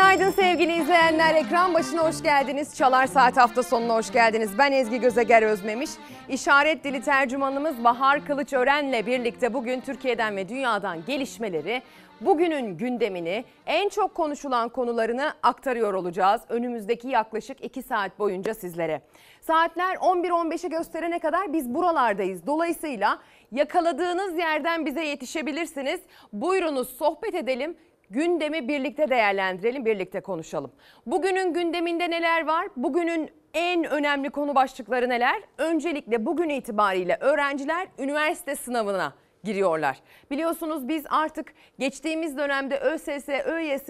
[0.00, 1.34] Günaydın sevgili izleyenler.
[1.34, 2.76] Ekran başına hoş geldiniz.
[2.76, 4.58] Çalar Saat hafta sonuna hoş geldiniz.
[4.58, 5.90] Ben Ezgi Gözeger Özmemiş.
[6.28, 11.82] İşaret dili tercümanımız Bahar Kılıçören'le birlikte bugün Türkiye'den ve dünyadan gelişmeleri,
[12.20, 16.40] bugünün gündemini, en çok konuşulan konularını aktarıyor olacağız.
[16.48, 19.02] Önümüzdeki yaklaşık 2 saat boyunca sizlere.
[19.40, 22.46] Saatler 11-15'i gösterene kadar biz buralardayız.
[22.46, 23.18] Dolayısıyla
[23.52, 26.00] yakaladığınız yerden bize yetişebilirsiniz.
[26.32, 27.76] Buyurunuz sohbet edelim.
[28.10, 30.72] Gündemi birlikte değerlendirelim, birlikte konuşalım.
[31.06, 32.68] Bugünün gündeminde neler var?
[32.76, 35.42] Bugünün en önemli konu başlıkları neler?
[35.58, 40.00] Öncelikle bugün itibariyle öğrenciler üniversite sınavına giriyorlar.
[40.30, 43.88] Biliyorsunuz biz artık geçtiğimiz dönemde ÖSS, ÖYS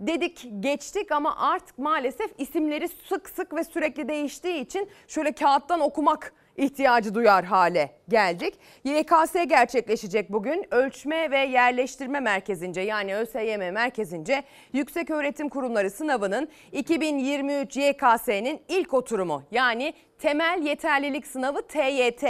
[0.00, 6.32] dedik geçtik ama artık maalesef isimleri sık sık ve sürekli değiştiği için şöyle kağıttan okumak
[6.56, 8.54] ihtiyacı duyar hale geldik.
[8.84, 10.66] YKS gerçekleşecek bugün.
[10.70, 14.42] Ölçme ve Yerleştirme Merkezince yani ÖSYM merkezince
[14.72, 22.24] Yüksek Öğretim Kurumları sınavının 2023 YKS'nin ilk oturumu yani temel yeterlilik sınavı TYT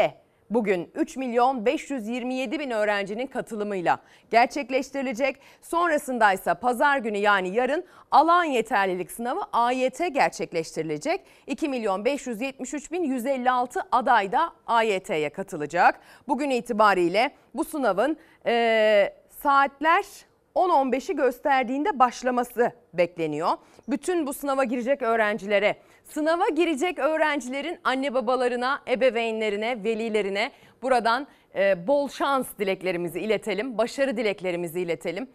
[0.55, 3.99] bugün 3 milyon 527 bin öğrencinin katılımıyla
[4.31, 5.37] gerçekleştirilecek.
[5.63, 11.21] Sonrasında ise pazar günü yani yarın alan yeterlilik sınavı AYT gerçekleştirilecek.
[11.47, 16.01] 2 milyon 573 bin 156 aday da AYT'ye katılacak.
[16.29, 18.17] Bugün itibariyle bu sınavın
[18.47, 20.05] e, saatler
[20.55, 23.51] 10-15'i gösterdiğinde başlaması bekleniyor.
[23.89, 25.77] Bütün bu sınava girecek öğrencilere,
[26.15, 34.81] sınava girecek öğrencilerin anne babalarına, ebeveynlerine, velilerine buradan e, bol şans dileklerimizi iletelim, başarı dileklerimizi
[34.81, 35.29] iletelim.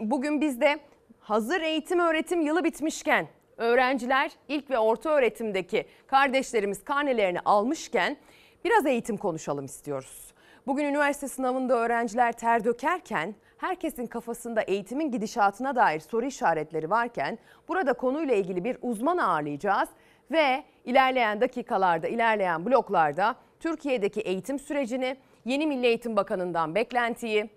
[0.00, 0.78] Bugün bizde
[1.20, 8.16] hazır eğitim öğretim yılı bitmişken öğrenciler ilk ve orta öğretimdeki kardeşlerimiz karnelerini almışken
[8.64, 10.34] biraz eğitim konuşalım istiyoruz.
[10.66, 17.38] Bugün üniversite sınavında öğrenciler ter dökerken herkesin kafasında eğitimin gidişatına dair soru işaretleri varken
[17.68, 19.88] burada konuyla ilgili bir uzman ağırlayacağız
[20.30, 27.50] ve ilerleyen dakikalarda, ilerleyen bloklarda Türkiye'deki eğitim sürecini, yeni Milli Eğitim Bakanı'ndan beklentiyi,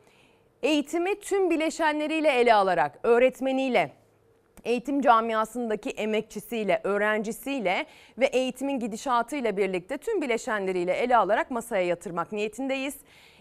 [0.64, 3.92] eğitimi tüm bileşenleriyle ele alarak öğretmeniyle,
[4.64, 7.86] eğitim camiasındaki emekçisiyle, öğrencisiyle
[8.18, 12.96] ve eğitimin gidişatıyla birlikte tüm bileşenleriyle ele alarak masaya yatırmak niyetindeyiz.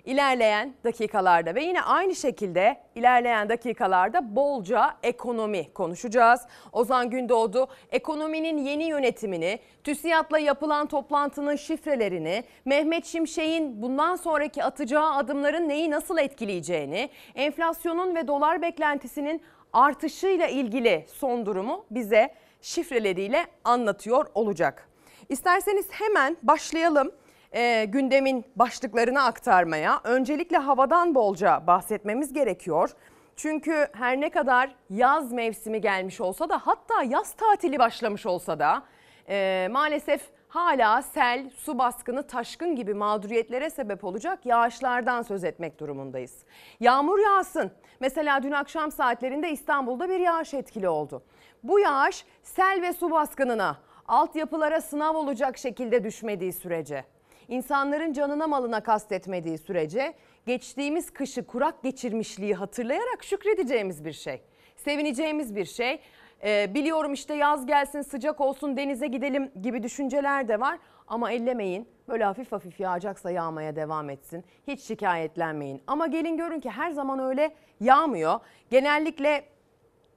[0.06, 6.40] İlerleyen dakikalarda ve yine aynı şekilde ilerleyen dakikalarda bolca ekonomi konuşacağız.
[6.72, 15.68] Ozan Gündoğdu ekonominin yeni yönetimini, TÜSİAD'la yapılan toplantının şifrelerini, Mehmet Şimşek'in bundan sonraki atacağı adımların
[15.68, 19.42] neyi nasıl etkileyeceğini, enflasyonun ve dolar beklentisinin
[19.72, 24.88] artışıyla ilgili son durumu bize şifreleriyle anlatıyor olacak.
[25.28, 27.12] İsterseniz hemen başlayalım
[27.56, 30.00] e, gündemin başlıklarını aktarmaya.
[30.04, 32.90] Öncelikle havadan bolca bahsetmemiz gerekiyor.
[33.36, 38.82] Çünkü her ne kadar yaz mevsimi gelmiş olsa da hatta yaz tatili başlamış olsa da
[39.28, 46.44] e, maalesef hala sel, su baskını, taşkın gibi mağduriyetlere sebep olacak yağışlardan söz etmek durumundayız.
[46.80, 47.70] Yağmur yağsın.
[48.00, 51.22] Mesela dün akşam saatlerinde İstanbul'da bir yağış etkili oldu.
[51.62, 53.76] Bu yağış sel ve su baskınına,
[54.08, 57.04] altyapılara sınav olacak şekilde düşmediği sürece
[57.48, 60.14] insanların canına malına kastetmediği sürece
[60.46, 64.42] geçtiğimiz kışı kurak geçirmişliği hatırlayarak şükredeceğimiz bir şey.
[64.76, 66.00] Sevineceğimiz bir şey.
[66.44, 70.78] Ee, biliyorum işte yaz gelsin sıcak olsun denize gidelim gibi düşünceler de var.
[71.08, 74.44] Ama ellemeyin böyle hafif hafif yağacaksa yağmaya devam etsin.
[74.68, 75.82] Hiç şikayetlenmeyin.
[75.86, 78.40] Ama gelin görün ki her zaman öyle yağmıyor.
[78.70, 79.44] Genellikle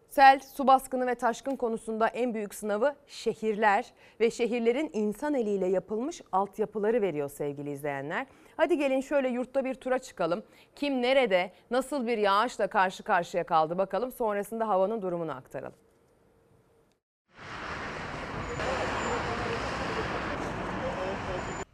[0.09, 3.85] Sel, su baskını ve taşkın konusunda en büyük sınavı şehirler
[4.19, 8.27] ve şehirlerin insan eliyle yapılmış altyapıları veriyor sevgili izleyenler.
[8.57, 10.43] Hadi gelin şöyle yurtta bir tura çıkalım.
[10.75, 14.11] Kim nerede, nasıl bir yağışla karşı karşıya kaldı bakalım.
[14.11, 15.88] Sonrasında havanın durumunu aktaralım.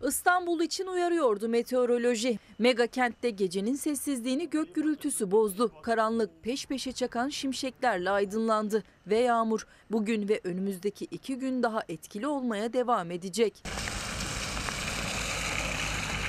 [0.08, 2.40] İstanbul için uyarıyordu meteoroloji.
[2.60, 5.72] Mega kentte gecenin sessizliğini gök gürültüsü bozdu.
[5.82, 12.28] Karanlık peş peşe çakan şimşeklerle aydınlandı ve yağmur bugün ve önümüzdeki iki gün daha etkili
[12.28, 13.64] olmaya devam edecek.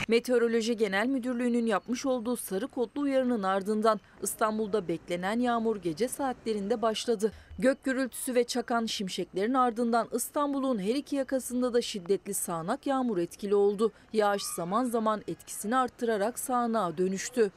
[0.08, 7.32] Meteoroloji Genel Müdürlüğü'nün yapmış olduğu sarı kodlu uyarının ardından İstanbul'da beklenen yağmur gece saatlerinde başladı.
[7.58, 13.54] Gök gürültüsü ve çakan şimşeklerin ardından İstanbul'un her iki yakasında da şiddetli sağanak yağmur etkili
[13.54, 13.92] oldu.
[14.12, 17.50] Yağış zaman zaman etkisini arttırarak sağanağa dönüştü.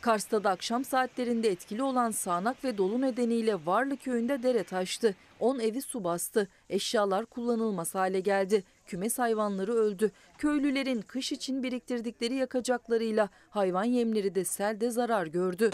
[0.00, 5.14] Kars'ta da akşam saatlerinde etkili olan sağanak ve dolu nedeniyle Varlı köyünde dere taştı.
[5.40, 6.48] 10 evi su bastı.
[6.70, 8.64] Eşyalar kullanılmaz hale geldi.
[8.86, 10.10] Kümes hayvanları öldü.
[10.38, 15.70] Köylülerin kış için biriktirdikleri yakacaklarıyla hayvan yemleri de selde zarar gördü.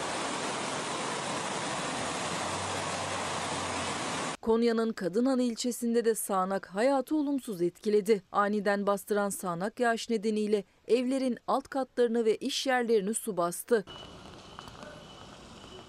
[4.41, 8.23] Konya'nın Kadınhan ilçesinde de sağanak hayatı olumsuz etkiledi.
[8.31, 13.85] Aniden bastıran sağanak yağış nedeniyle evlerin alt katlarını ve iş yerlerini su bastı.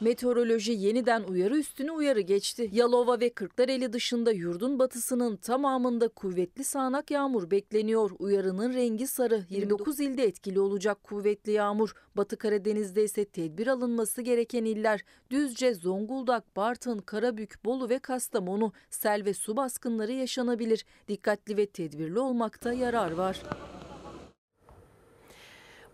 [0.00, 2.70] Meteoroloji yeniden uyarı üstüne uyarı geçti.
[2.72, 8.10] Yalova ve Kırklareli dışında yurdun batısının tamamında kuvvetli sağanak yağmur bekleniyor.
[8.18, 9.42] Uyarının rengi sarı.
[9.50, 11.94] 29 ilde etkili olacak kuvvetli yağmur.
[12.16, 18.72] Batı Karadeniz'de ise tedbir alınması gereken iller Düzce, Zonguldak, Bartın, Karabük, Bolu ve Kastamonu.
[18.90, 20.84] Sel ve su baskınları yaşanabilir.
[21.08, 23.42] Dikkatli ve tedbirli olmakta yarar var.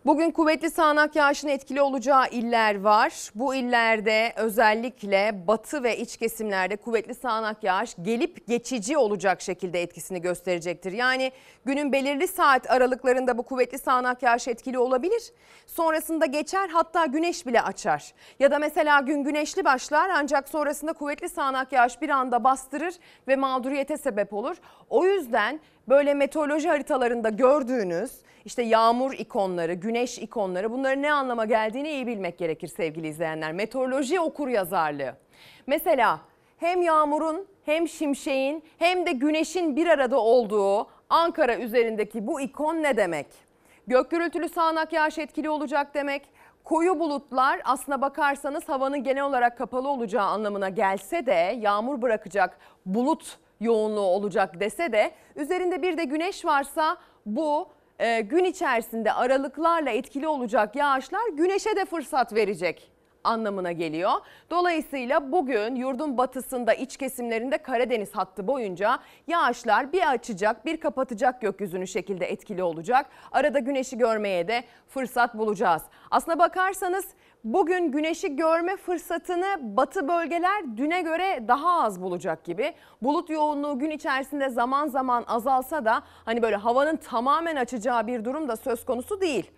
[0.07, 3.31] Bugün kuvvetli sağanak yağışın etkili olacağı iller var.
[3.35, 10.21] Bu illerde özellikle batı ve iç kesimlerde kuvvetli sağanak yağış gelip geçici olacak şekilde etkisini
[10.21, 10.93] gösterecektir.
[10.93, 11.33] Yani
[11.65, 15.33] günün belirli saat aralıklarında bu kuvvetli sağanak yağış etkili olabilir.
[15.67, 18.13] Sonrasında geçer hatta güneş bile açar.
[18.39, 22.95] Ya da mesela gün güneşli başlar ancak sonrasında kuvvetli sağanak yağış bir anda bastırır
[23.29, 24.57] ve mağduriyete sebep olur.
[24.91, 28.13] O yüzden böyle meteoroloji haritalarında gördüğünüz
[28.45, 33.53] işte yağmur ikonları, güneş ikonları bunların ne anlama geldiğini iyi bilmek gerekir sevgili izleyenler.
[33.53, 35.15] Meteoroloji okur yazarlığı.
[35.67, 36.21] Mesela
[36.59, 42.97] hem yağmurun hem şimşeğin hem de güneşin bir arada olduğu Ankara üzerindeki bu ikon ne
[42.97, 43.27] demek?
[43.87, 46.23] Gök gürültülü sağanak yağış etkili olacak demek.
[46.65, 53.39] Koyu bulutlar aslına bakarsanız havanın genel olarak kapalı olacağı anlamına gelse de yağmur bırakacak bulut
[53.61, 56.97] yoğunluğu olacak dese de üzerinde bir de güneş varsa
[57.27, 57.69] bu
[57.99, 62.93] e, gün içerisinde aralıklarla etkili olacak yağışlar güneşe de fırsat verecek
[63.25, 64.11] anlamına geliyor.
[64.51, 71.87] Dolayısıyla bugün yurdun batısında iç kesimlerinde Karadeniz hattı boyunca yağışlar bir açacak bir kapatacak gökyüzünü
[71.87, 73.07] şekilde etkili olacak.
[73.33, 75.83] Arada güneşi görmeye de fırsat bulacağız.
[76.11, 77.05] Aslına bakarsanız
[77.45, 82.75] bugün güneşi görme fırsatını batı bölgeler düne göre daha az bulacak gibi.
[83.03, 88.49] Bulut yoğunluğu gün içerisinde zaman zaman azalsa da hani böyle havanın tamamen açacağı bir durum
[88.49, 89.51] da söz konusu değil.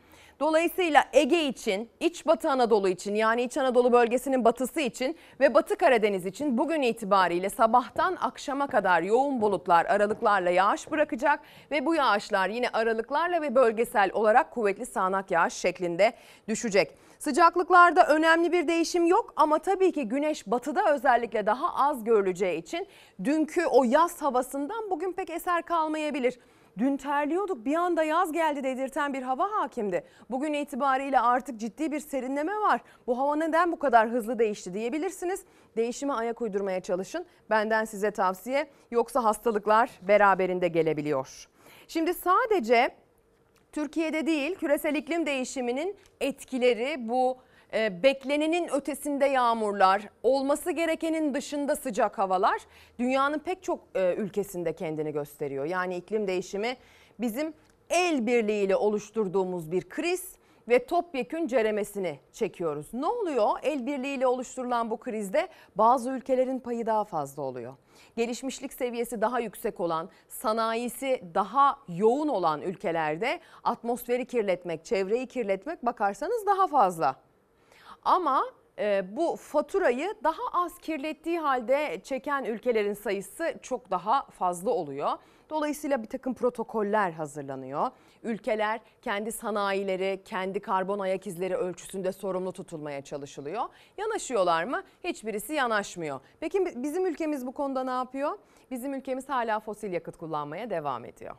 [0.43, 5.77] Dolayısıyla Ege için, İç Batı Anadolu için yani İç Anadolu bölgesinin batısı için ve Batı
[5.77, 11.41] Karadeniz için bugün itibariyle sabahtan akşama kadar yoğun bulutlar aralıklarla yağış bırakacak
[11.71, 16.13] ve bu yağışlar yine aralıklarla ve bölgesel olarak kuvvetli sağanak yağış şeklinde
[16.49, 16.95] düşecek.
[17.19, 22.87] Sıcaklıklarda önemli bir değişim yok ama tabii ki güneş batıda özellikle daha az görüleceği için
[23.25, 26.39] dünkü o yaz havasından bugün pek eser kalmayabilir.
[26.79, 30.05] Dün terliyorduk bir anda yaz geldi dedirten bir hava hakimdi.
[30.31, 32.81] Bugün itibariyle artık ciddi bir serinleme var.
[33.07, 35.45] Bu hava neden bu kadar hızlı değişti diyebilirsiniz.
[35.77, 37.27] Değişime ayak uydurmaya çalışın.
[37.51, 41.49] Benden size tavsiye yoksa hastalıklar beraberinde gelebiliyor.
[41.89, 42.91] Şimdi sadece
[43.73, 47.39] Türkiye'de değil küresel iklim değişiminin etkileri bu
[48.03, 52.61] beklenenin ötesinde yağmurlar, olması gerekenin dışında sıcak havalar
[52.99, 55.65] dünyanın pek çok e, ülkesinde kendini gösteriyor.
[55.65, 56.77] Yani iklim değişimi
[57.21, 57.55] bizim
[57.91, 60.37] el birliğiyle oluşturduğumuz bir kriz
[60.69, 62.87] ve topyekün ceremesini çekiyoruz.
[62.95, 63.51] Ne oluyor?
[63.63, 67.75] El birliğiyle oluşturulan bu krizde bazı ülkelerin payı daha fazla oluyor.
[68.17, 76.47] Gelişmişlik seviyesi daha yüksek olan, sanayisi daha yoğun olan ülkelerde atmosferi kirletmek, çevreyi kirletmek bakarsanız
[76.47, 77.17] daha fazla.
[78.03, 78.45] Ama
[78.79, 85.11] e, bu faturayı daha az kirlettiği halde çeken ülkelerin sayısı çok daha fazla oluyor.
[85.51, 87.91] Dolayısıyla bir takım protokoller hazırlanıyor.
[88.23, 93.63] Ülkeler kendi sanayileri, kendi karbon ayak izleri ölçüsünde sorumlu tutulmaya çalışılıyor.
[93.97, 94.83] Yanaşıyorlar mı?
[95.05, 96.21] Hiçbirisi yanaşmıyor.
[96.41, 98.39] Peki bizim ülkemiz bu konuda ne yapıyor?
[98.71, 101.37] Bizim ülkemiz hala fosil yakıt kullanmaya devam ediyor.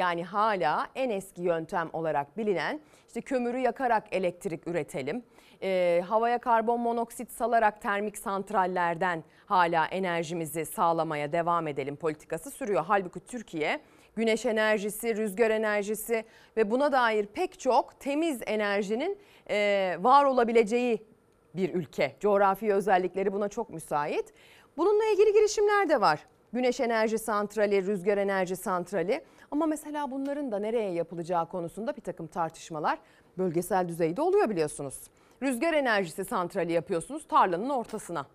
[0.00, 5.22] Yani hala en eski yöntem olarak bilinen işte kömürü yakarak elektrik üretelim.
[5.62, 12.84] E, havaya karbon monoksit salarak termik santrallerden hala enerjimizi sağlamaya devam edelim politikası sürüyor.
[12.88, 13.80] Halbuki Türkiye
[14.16, 16.24] güneş enerjisi, rüzgar enerjisi
[16.56, 19.18] ve buna dair pek çok temiz enerjinin
[19.50, 21.06] e, var olabileceği
[21.54, 22.16] bir ülke.
[22.20, 24.32] Coğrafi özellikleri buna çok müsait.
[24.76, 26.26] Bununla ilgili girişimler de var.
[26.52, 32.26] Güneş enerji santrali, rüzgar enerji santrali ama mesela bunların da nereye yapılacağı konusunda bir takım
[32.26, 32.98] tartışmalar
[33.38, 35.00] bölgesel düzeyde oluyor biliyorsunuz.
[35.42, 38.26] Rüzgar enerjisi santrali yapıyorsunuz tarlanın ortasına.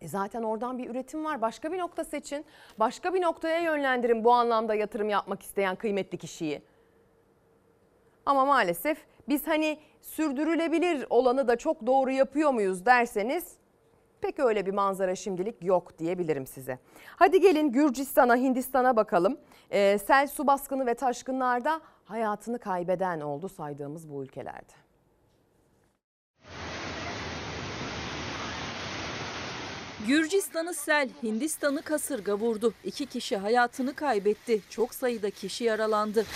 [0.00, 1.42] E zaten oradan bir üretim var.
[1.42, 2.44] Başka bir nokta seçin.
[2.78, 6.62] Başka bir noktaya yönlendirin bu anlamda yatırım yapmak isteyen kıymetli kişiyi.
[8.26, 13.56] Ama maalesef biz hani sürdürülebilir olanı da çok doğru yapıyor muyuz derseniz
[14.20, 16.78] pek öyle bir manzara şimdilik yok diyebilirim size.
[17.16, 19.38] Hadi gelin Gürcistan'a, Hindistan'a bakalım.
[19.70, 24.72] Ee, sel, su baskını ve taşkınlarda hayatını kaybeden oldu saydığımız bu ülkelerde.
[30.06, 32.74] Gürcistan'ı sel, Hindistan'ı kasırga vurdu.
[32.84, 34.60] İki kişi hayatını kaybetti.
[34.70, 36.26] Çok sayıda kişi yaralandı.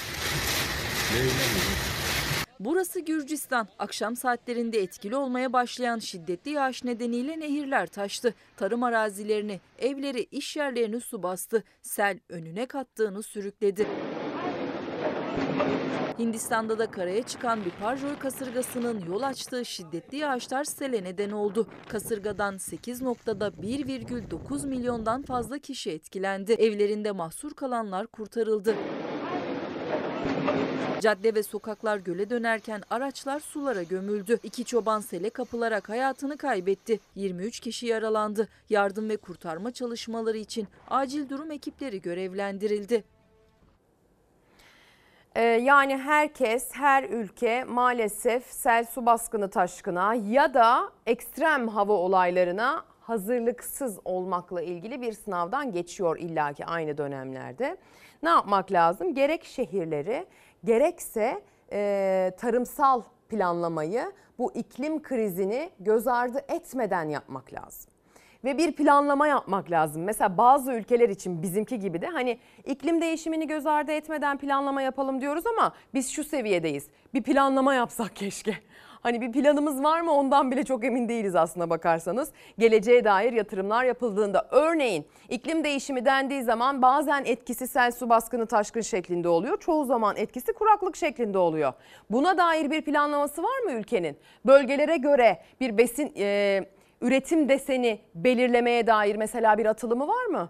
[2.61, 3.69] Burası Gürcistan.
[3.79, 8.35] Akşam saatlerinde etkili olmaya başlayan şiddetli yağış nedeniyle nehirler taştı.
[8.57, 11.65] Tarım arazilerini, evleri, iş yerlerini su bastı.
[11.83, 13.87] Sel önüne kattığını sürükledi.
[16.19, 21.67] Hindistan'da da karaya çıkan bir parjol kasırgasının yol açtığı şiddetli yağışlar sele neden oldu.
[21.89, 26.53] Kasırgadan 8 noktada 1,9 milyondan fazla kişi etkilendi.
[26.53, 28.75] Evlerinde mahsur kalanlar kurtarıldı.
[31.01, 34.39] Cadde ve sokaklar göle dönerken araçlar sulara gömüldü.
[34.43, 37.01] İki çoban sele kapılarak hayatını kaybetti.
[37.15, 38.49] 23 kişi yaralandı.
[38.71, 43.05] Yardım ve kurtarma çalışmaları için acil durum ekipleri görevlendirildi.
[45.35, 52.85] Ee, yani herkes, her ülke maalesef sel su baskını taşkına ya da ekstrem hava olaylarına
[53.01, 57.77] hazırlıksız olmakla ilgili bir sınavdan geçiyor illaki aynı dönemlerde.
[58.23, 59.15] Ne yapmak lazım?
[59.15, 60.27] Gerek şehirleri
[60.65, 67.91] gerekse e, tarımsal planlamayı bu iklim krizini göz ardı etmeden yapmak lazım
[68.45, 70.03] ve bir planlama yapmak lazım.
[70.03, 75.21] Mesela bazı ülkeler için bizimki gibi de hani iklim değişimini göz ardı etmeden planlama yapalım
[75.21, 76.87] diyoruz ama biz şu seviyedeyiz.
[77.15, 78.57] Bir planlama yapsak keşke.
[79.01, 82.31] Hani bir planımız var mı ondan bile çok emin değiliz aslına bakarsanız.
[82.59, 88.81] Geleceğe dair yatırımlar yapıldığında örneğin iklim değişimi dendiği zaman bazen etkisi sel su baskını taşkın
[88.81, 89.61] şeklinde oluyor.
[89.61, 91.73] Çoğu zaman etkisi kuraklık şeklinde oluyor.
[92.11, 94.17] Buna dair bir planlaması var mı ülkenin?
[94.47, 96.13] Bölgelere göre bir besin...
[96.17, 96.61] E,
[97.01, 100.49] üretim deseni belirlemeye dair mesela bir atılımı var mı?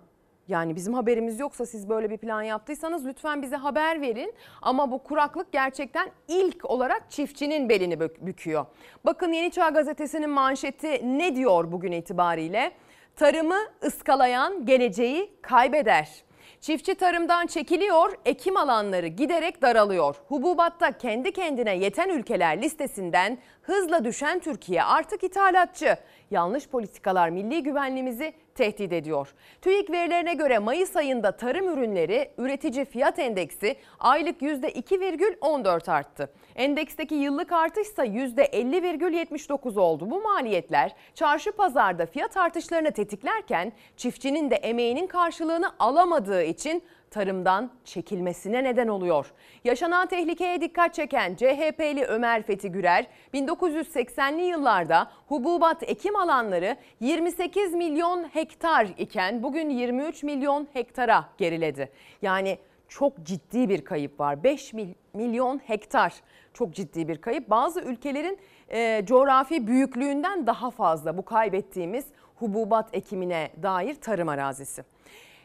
[0.50, 4.35] Yani bizim haberimiz yoksa siz böyle bir plan yaptıysanız lütfen bize haber verin.
[4.62, 8.66] Ama bu kuraklık gerçekten ilk olarak çiftçinin belini büküyor.
[9.04, 12.73] Bakın Yeni Çağ Gazetesi'nin manşeti ne diyor bugün itibariyle?
[13.16, 16.25] Tarımı ıskalayan geleceği kaybeder.
[16.61, 20.16] Çiftçi tarımdan çekiliyor, ekim alanları giderek daralıyor.
[20.28, 25.97] Hububatta kendi kendine yeten ülkeler listesinden hızla düşen Türkiye artık ithalatçı.
[26.30, 29.35] Yanlış politikalar milli güvenliğimizi tehdit ediyor.
[29.62, 36.33] TÜİK verilerine göre Mayıs ayında tarım ürünleri üretici fiyat endeksi aylık %2,14 arttı.
[36.57, 40.11] Endeksteki yıllık artış ise %50,79 oldu.
[40.11, 48.64] Bu maliyetler çarşı pazarda fiyat artışlarını tetiklerken çiftçinin de emeğinin karşılığını alamadığı için tarımdan çekilmesine
[48.64, 49.33] neden oluyor.
[49.64, 58.25] Yaşanan tehlikeye dikkat çeken CHP'li Ömer Fethi Gürer 1980'li yıllarda hububat ekim alanları 28 milyon
[58.25, 61.90] hektar iken bugün 23 milyon hektara geriledi.
[62.23, 64.45] Yani çok ciddi bir kayıp var.
[64.45, 64.73] 5
[65.14, 66.14] milyon hektar
[66.55, 67.50] çok ciddi bir kayıp.
[67.50, 68.38] Bazı ülkelerin
[68.69, 72.05] e, coğrafi büyüklüğünden daha fazla bu kaybettiğimiz
[72.37, 74.85] hububat ekimine dair tarım arazisi.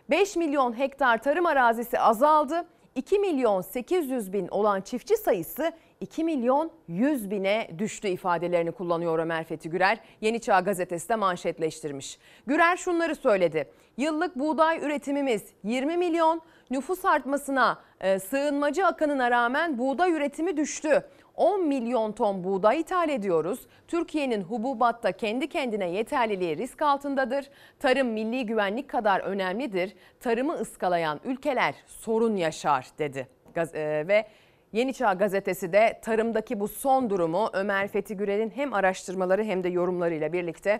[0.10, 2.66] 5 milyon hektar tarım arazisi azaldı.
[2.96, 5.72] 2 milyon 800 bin olan çiftçi sayısı
[6.02, 10.00] 2 milyon 100 bine düştü ifadelerini kullanıyor Ömer Fethi Gürer.
[10.22, 12.20] Yeni Çağ gazetesi de manşetleştirmiş.
[12.48, 13.70] Gürer şunları söyledi.
[13.98, 21.10] Yıllık buğday üretimimiz 20 milyon, nüfus artmasına, e, sığınmacı akınına rağmen buğday üretimi düştü.
[21.38, 23.60] 10 milyon ton buğday ithal ediyoruz.
[23.88, 27.46] Türkiye'nin hububatta kendi kendine yeterliliği risk altındadır.
[27.80, 29.96] Tarım milli güvenlik kadar önemlidir.
[30.20, 33.28] Tarımı ıskalayan ülkeler sorun yaşar dedi.
[33.56, 34.26] E, ve
[34.74, 39.70] Yeni Çağ gazetesi de tarımdaki bu son durumu Ömer Fethi Gürel'in hem araştırmaları hem de
[39.70, 40.80] yorumlarıyla birlikte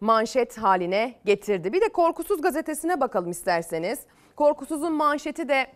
[0.00, 1.72] manşet haline getirdi.
[1.72, 4.00] Bir de Korkusuz gazetesine bakalım isterseniz.
[4.36, 5.66] Korkusuz'un manşeti de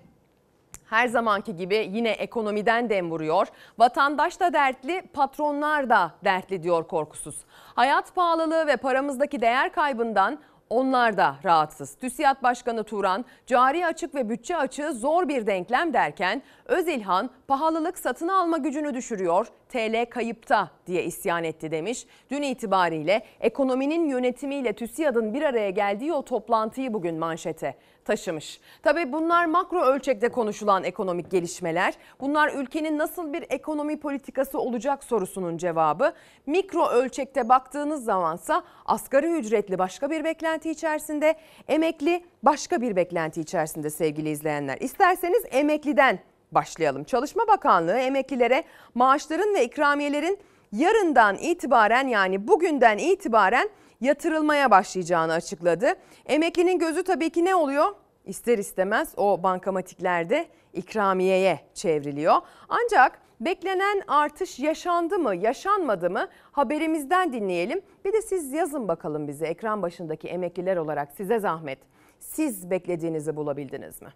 [0.90, 3.46] her zamanki gibi yine ekonomiden dem vuruyor.
[3.78, 7.44] Vatandaş da dertli, patronlar da dertli diyor korkusuz.
[7.74, 10.38] Hayat pahalılığı ve paramızdaki değer kaybından
[10.70, 11.94] onlar da rahatsız.
[11.94, 18.28] TÜSİAD Başkanı Turan, cari açık ve bütçe açığı zor bir denklem derken Özilhan pahalılık satın
[18.28, 22.06] alma gücünü düşürüyor, TL kayıpta diye isyan etti demiş.
[22.30, 27.74] Dün itibariyle ekonominin yönetimiyle TÜSİAD'ın bir araya geldiği o toplantıyı bugün manşete
[28.06, 28.60] taşımış.
[28.82, 31.94] Tabii bunlar makro ölçekte konuşulan ekonomik gelişmeler.
[32.20, 36.12] Bunlar ülkenin nasıl bir ekonomi politikası olacak sorusunun cevabı.
[36.46, 41.34] Mikro ölçekte baktığınız zamansa asgari ücretli başka bir beklenti içerisinde,
[41.68, 44.78] emekli başka bir beklenti içerisinde sevgili izleyenler.
[44.80, 46.18] İsterseniz emekliden
[46.52, 47.04] başlayalım.
[47.04, 50.38] Çalışma Bakanlığı emeklilere maaşların ve ikramiyelerin
[50.72, 53.68] yarından itibaren yani bugünden itibaren
[54.00, 55.94] yatırılmaya başlayacağını açıkladı.
[56.26, 57.86] Emeklinin gözü tabii ki ne oluyor?
[58.24, 62.36] İster istemez o bankamatiklerde ikramiyeye çevriliyor.
[62.68, 66.28] Ancak Beklenen artış yaşandı mı, yaşanmadı mı?
[66.52, 67.80] Haberimizden dinleyelim.
[68.04, 71.78] Bir de siz yazın bakalım bize ekran başındaki emekliler olarak size zahmet.
[72.18, 74.08] Siz beklediğinizi bulabildiniz mi?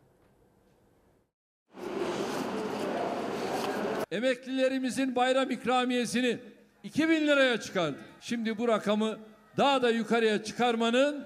[4.11, 6.39] Emeklilerimizin bayram ikramiyesini
[6.83, 7.99] 2000 liraya çıkardı.
[8.21, 9.19] Şimdi bu rakamı
[9.57, 11.25] daha da yukarıya çıkarmanın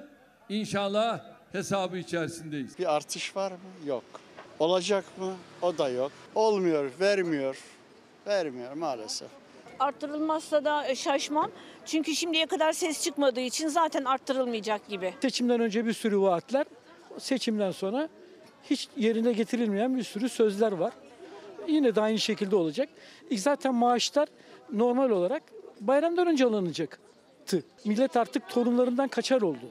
[0.48, 1.20] inşallah
[1.52, 2.78] hesabı içerisindeyiz.
[2.78, 3.58] Bir artış var mı?
[3.86, 4.04] Yok.
[4.58, 5.32] Olacak mı?
[5.62, 6.12] O da yok.
[6.34, 7.58] Olmuyor, vermiyor.
[8.26, 9.28] Vermiyor maalesef.
[9.78, 11.50] Arttırılmazsa da şaşmam.
[11.86, 15.14] Çünkü şimdiye kadar ses çıkmadığı için zaten arttırılmayacak gibi.
[15.22, 16.66] Seçimden önce bir sürü vaatler,
[17.18, 18.08] seçimden sonra
[18.70, 20.92] hiç yerine getirilmeyen bir sürü sözler var.
[21.68, 22.88] Yine de aynı şekilde olacak.
[23.30, 24.28] E Zaten maaşlar
[24.72, 25.42] normal olarak
[25.80, 26.46] bayramdan önce
[27.44, 27.62] alınacaktı.
[27.84, 29.70] Millet artık torunlarından kaçar oldu.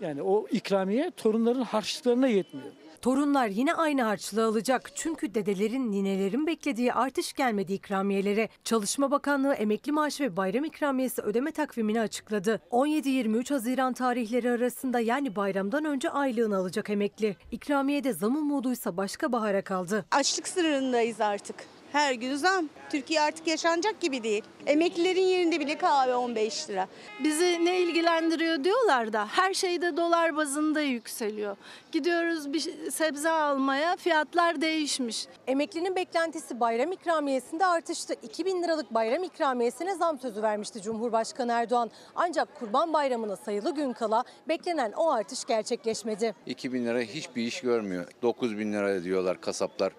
[0.00, 2.72] Yani o ikramiye torunların harçlıklarına yetmiyor.
[3.02, 8.48] Torunlar yine aynı harçlığı alacak çünkü dedelerin, ninelerin beklediği artış gelmedi ikramiyelere.
[8.64, 12.60] Çalışma Bakanlığı emekli maaşı ve bayram ikramiyesi ödeme takvimini açıkladı.
[12.70, 17.36] 17-23 Haziran tarihleri arasında yani bayramdan önce aylığını alacak emekli.
[17.50, 20.04] İkramiyede zam umuduysa başka bahara kaldı.
[20.10, 21.56] Açlık sınırındayız artık.
[21.92, 22.68] Her gün zam.
[22.90, 24.44] Türkiye artık yaşanacak gibi değil.
[24.66, 26.88] Emeklilerin yerinde bile kahve 15 lira.
[27.24, 31.56] Bizi ne ilgilendiriyor diyorlar da her şeyde dolar bazında yükseliyor.
[31.92, 35.26] Gidiyoruz bir sebze almaya fiyatlar değişmiş.
[35.46, 38.14] Emeklinin beklentisi bayram ikramiyesinde artıştı.
[38.22, 41.90] 2000 liralık bayram ikramiyesine zam sözü vermişti Cumhurbaşkanı Erdoğan.
[42.14, 46.34] Ancak Kurban Bayramı'na sayılı gün kala beklenen o artış gerçekleşmedi.
[46.46, 48.06] 2000 lira hiçbir iş görmüyor.
[48.22, 49.92] 9000 lira diyorlar kasaplar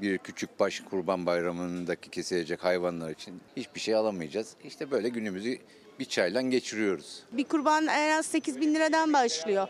[0.00, 4.54] bir küçük baş kurban bayramındaki kesilecek hayvanlar için hiçbir şey alamayacağız.
[4.64, 5.58] İşte böyle günümüzü
[5.98, 7.22] bir çayla geçiriyoruz.
[7.32, 9.68] Bir kurban en az 8 bin liradan başlıyor.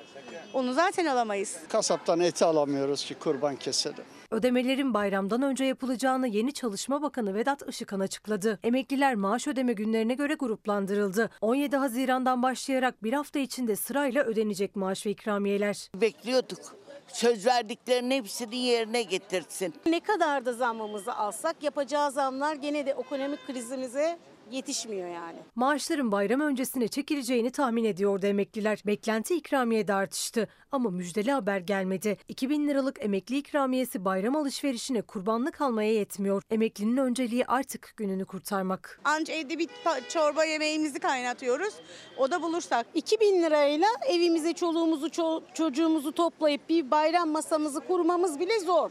[0.52, 1.56] Onu zaten alamayız.
[1.68, 4.04] Kasaptan eti alamıyoruz ki kurban keselim.
[4.30, 8.58] Ödemelerin bayramdan önce yapılacağını yeni Çalışma Bakanı Vedat Işıkhan açıkladı.
[8.64, 11.30] Emekliler maaş ödeme günlerine göre gruplandırıldı.
[11.40, 15.90] 17 Haziran'dan başlayarak bir hafta içinde sırayla ödenecek maaş ve ikramiyeler.
[15.94, 16.58] Bekliyorduk.
[17.08, 19.74] Söz verdiklerinin hepsini yerine getirsin.
[19.86, 24.18] Ne kadar da zammımızı alsak yapacağı zamlar gene de ekonomik krizimize
[24.50, 25.38] yetişmiyor yani.
[25.54, 28.82] Maaşların bayram öncesine çekileceğini tahmin ediyordu emekliler.
[28.86, 32.16] Beklenti ikramiye de artıştı ama müjdeli haber gelmedi.
[32.28, 36.42] 2000 liralık emekli ikramiyesi bayram alışverişine kurbanlık almaya yetmiyor.
[36.50, 39.00] Emeklinin önceliği artık gününü kurtarmak.
[39.04, 39.68] Anca evde bir
[40.08, 41.74] çorba yemeğimizi kaynatıyoruz.
[42.18, 48.60] O da bulursak 2000 lirayla evimize çoluğumuzu ço- çocuğumuzu toplayıp bir bayram masamızı kurmamız bile
[48.60, 48.90] zor.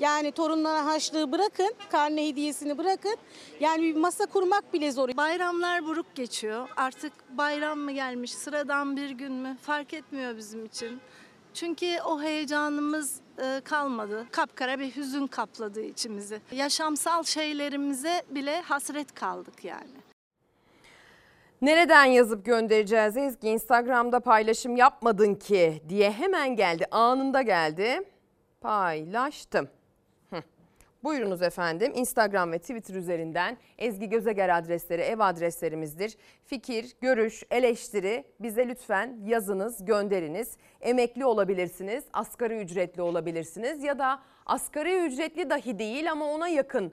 [0.00, 3.16] Yani torunlara haşlığı bırakın, karne hediyesini bırakın.
[3.60, 5.08] Yani bir masa kurmak bile zor.
[5.16, 6.68] Bayramlar buruk geçiyor.
[6.76, 11.00] Artık bayram mı gelmiş, sıradan bir gün mü fark etmiyor bizim için.
[11.54, 14.26] Çünkü o heyecanımız e, kalmadı.
[14.30, 16.40] Kapkara bir hüzün kapladı içimizi.
[16.52, 20.00] Yaşamsal şeylerimize bile hasret kaldık yani.
[21.62, 23.48] Nereden yazıp göndereceğiz Ezgi?
[23.48, 26.86] Instagram'da paylaşım yapmadın ki diye hemen geldi.
[26.90, 28.02] Anında geldi.
[28.60, 29.68] Paylaştım.
[31.04, 31.92] Buyurunuz efendim.
[31.94, 36.16] Instagram ve Twitter üzerinden Ezgi Gözeger adresleri ev adreslerimizdir.
[36.44, 40.56] Fikir, görüş, eleştiri bize lütfen yazınız, gönderiniz.
[40.80, 46.92] Emekli olabilirsiniz, asgari ücretli olabilirsiniz ya da asgari ücretli dahi değil ama ona yakın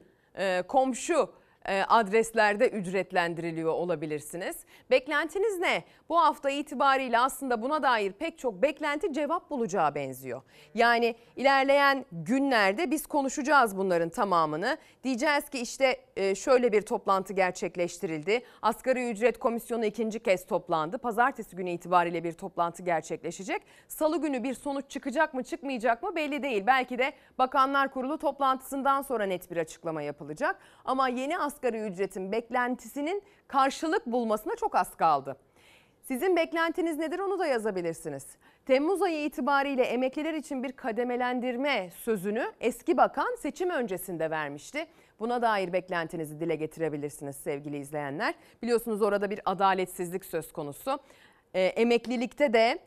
[0.68, 1.30] komşu
[1.74, 4.56] adreslerde ücretlendiriliyor olabilirsiniz.
[4.92, 5.84] Beklentiniz ne?
[6.10, 10.42] Bu hafta itibariyle aslında buna dair pek çok beklenti cevap bulacağı benziyor.
[10.74, 14.78] Yani ilerleyen günlerde biz konuşacağız bunların tamamını.
[15.04, 18.42] Diyeceğiz ki işte e, şöyle bir toplantı gerçekleştirildi.
[18.62, 20.98] Asgari ücret komisyonu ikinci kez toplandı.
[20.98, 23.62] Pazartesi günü itibariyle bir toplantı gerçekleşecek.
[23.88, 26.64] Salı günü bir sonuç çıkacak mı çıkmayacak mı belli değil.
[26.68, 30.60] Belki de Bakanlar Kurulu toplantısından sonra net bir açıklama yapılacak.
[30.86, 35.38] Ama yeni asgari ücretin beklentisinin karşılık bulmasına çok az kaldı.
[36.02, 38.26] Sizin beklentiniz nedir onu da yazabilirsiniz.
[38.66, 44.86] Temmuz ayı itibariyle emekliler için bir kademelendirme sözünü eski bakan seçim öncesinde vermişti.
[45.20, 48.34] Buna dair beklentinizi dile getirebilirsiniz sevgili izleyenler.
[48.64, 51.00] Biliyorsunuz orada bir adaletsizlik söz konusu.
[51.54, 52.80] Ee, emeklilikte de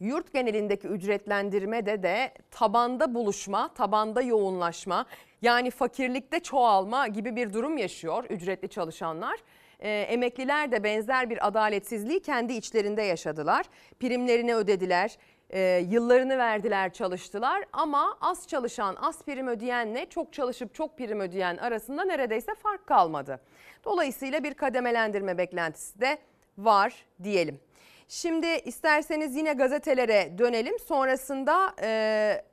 [0.00, 5.06] Yurt genelindeki ücretlendirmede de tabanda buluşma, tabanda yoğunlaşma
[5.42, 9.40] yani fakirlikte çoğalma gibi bir durum yaşıyor ücretli çalışanlar.
[9.80, 13.66] Ee, emekliler de benzer bir adaletsizliği kendi içlerinde yaşadılar.
[14.00, 15.18] Primlerini ödediler,
[15.50, 21.56] e, yıllarını verdiler, çalıştılar ama az çalışan, az prim ödeyenle çok çalışıp çok prim ödeyen
[21.56, 23.40] arasında neredeyse fark kalmadı.
[23.84, 26.18] Dolayısıyla bir kademelendirme beklentisi de
[26.58, 27.60] var diyelim.
[28.08, 30.78] Şimdi isterseniz yine gazetelere dönelim.
[30.78, 32.44] Sonrasında e,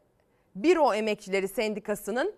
[0.55, 2.33] Büro Emekçileri Sendikası'nın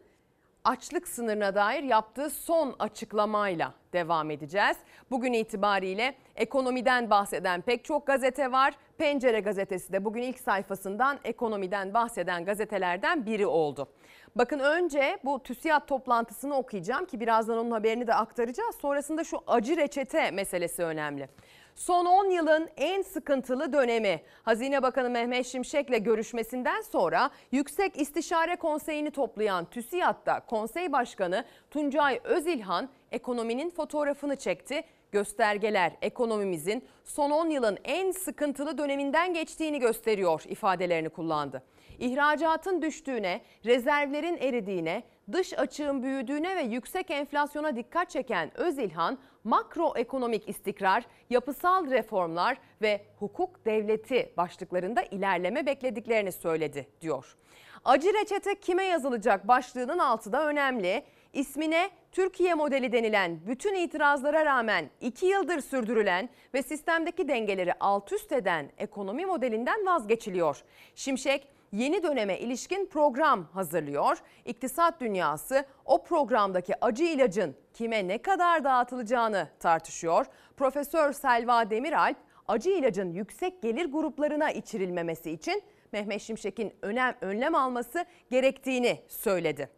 [0.68, 4.78] açlık sınırına dair yaptığı son açıklamayla devam edeceğiz.
[5.12, 8.74] Bugün itibariyle ekonomiden bahseden pek çok gazete var.
[8.98, 13.88] Pencere gazetesi de bugün ilk sayfasından ekonomiden bahseden gazetelerden biri oldu.
[14.36, 18.76] Bakın önce bu TÜSİAD toplantısını okuyacağım ki birazdan onun haberini de aktaracağız.
[18.82, 21.30] Sonrasında şu acı reçete meselesi önemli.
[21.78, 24.22] Son 10 yılın en sıkıntılı dönemi.
[24.44, 32.90] Hazine Bakanı Mehmet Şimşek'le görüşmesinden sonra Yüksek İstişare Konseyi'ni toplayan TÜSİAD'da konsey başkanı Tuncay Özilhan
[33.12, 34.82] ekonominin fotoğrafını çekti.
[35.12, 41.64] Göstergeler ekonomimizin son 10 yılın en sıkıntılı döneminden geçtiğini gösteriyor ifadelerini kullandı.
[42.00, 51.04] İhracatın düştüğüne, rezervlerin eridiğine, dış açığın büyüdüğüne ve yüksek enflasyona dikkat çeken Özilhan, makroekonomik istikrar,
[51.30, 57.38] yapısal reformlar ve hukuk devleti başlıklarında ilerleme beklediklerini söyledi diyor.
[57.86, 61.04] Acı reçete kime yazılacak başlığının altı da önemli.
[61.34, 68.32] İsmine Türkiye modeli denilen bütün itirazlara rağmen 2 yıldır sürdürülen ve sistemdeki dengeleri alt üst
[68.32, 70.64] eden ekonomi modelinden vazgeçiliyor.
[70.96, 74.18] Şimşek yeni döneme ilişkin program hazırlıyor.
[74.46, 80.26] İktisat dünyası o programdaki acı ilacın kime ne kadar dağıtılacağını tartışıyor.
[80.58, 88.06] Profesör Selva Demiralp acı ilacın yüksek gelir gruplarına içirilmemesi için Mehmet Şimşek'in önem önlem alması
[88.30, 89.77] gerektiğini söyledi.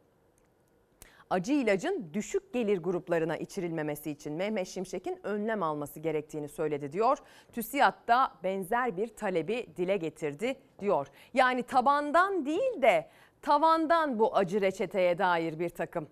[1.30, 7.18] Acı ilacın düşük gelir gruplarına içirilmemesi için Mehmet Şimşek'in önlem alması gerektiğini söyledi diyor.
[7.52, 11.08] TÜSİAD da benzer bir talebi dile getirdi diyor.
[11.34, 13.10] Yani tabandan değil de
[13.42, 16.10] tavandan bu acı reçeteye dair bir takım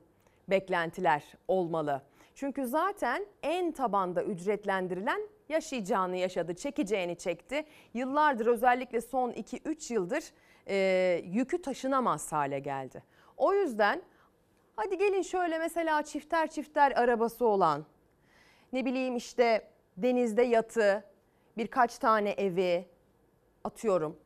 [0.47, 2.01] beklentiler olmalı.
[2.35, 7.65] Çünkü zaten en tabanda ücretlendirilen yaşayacağını yaşadı, çekeceğini çekti.
[7.93, 10.23] Yıllardır özellikle son 2-3 yıldır
[10.67, 13.03] e, yükü taşınamaz hale geldi.
[13.37, 14.01] O yüzden
[14.77, 17.85] hadi gelin şöyle mesela çifter çifter arabası olan,
[18.73, 21.03] ne bileyim işte denizde yatı,
[21.57, 22.85] birkaç tane evi
[23.63, 24.17] atıyorum.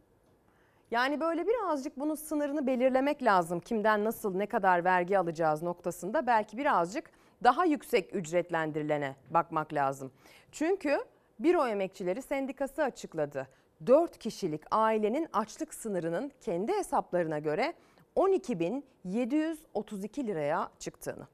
[0.91, 3.59] Yani böyle birazcık bunun sınırını belirlemek lazım.
[3.59, 7.11] Kimden nasıl ne kadar vergi alacağız noktasında belki birazcık
[7.43, 10.11] daha yüksek ücretlendirilene bakmak lazım.
[10.51, 10.99] Çünkü
[11.39, 13.47] Büro Emekçileri Sendikası açıkladı.
[13.87, 17.73] 4 kişilik ailenin açlık sınırının kendi hesaplarına göre
[18.15, 21.27] 12.732 liraya çıktığını.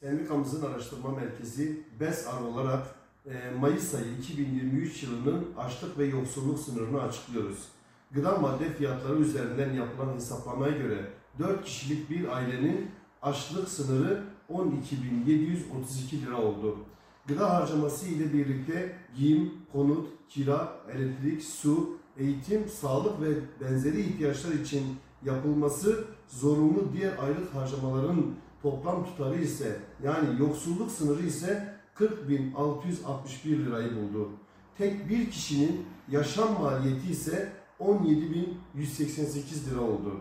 [0.00, 2.94] Sendikamızın araştırma merkezi BESAR olarak
[3.26, 7.68] e, Mayıs ayı 2023 yılının açlık ve yoksulluk sınırını açıklıyoruz.
[8.10, 12.90] Gıda madde fiyatları üzerinden yapılan hesaplamaya göre 4 kişilik bir ailenin
[13.22, 16.78] açlık sınırı 12.732 lira oldu.
[17.26, 23.28] Gıda harcaması ile birlikte giyim, konut, kira, elektrik, su, eğitim, sağlık ve
[23.60, 28.26] benzeri ihtiyaçlar için yapılması zorunlu diğer aylık harcamaların
[28.62, 32.86] toplam tutarı ise yani yoksulluk sınırı ise 40.661
[33.44, 34.28] lirayı buldu.
[34.78, 40.20] Tek bir kişinin yaşam maliyeti ise 17.188 lira oldu.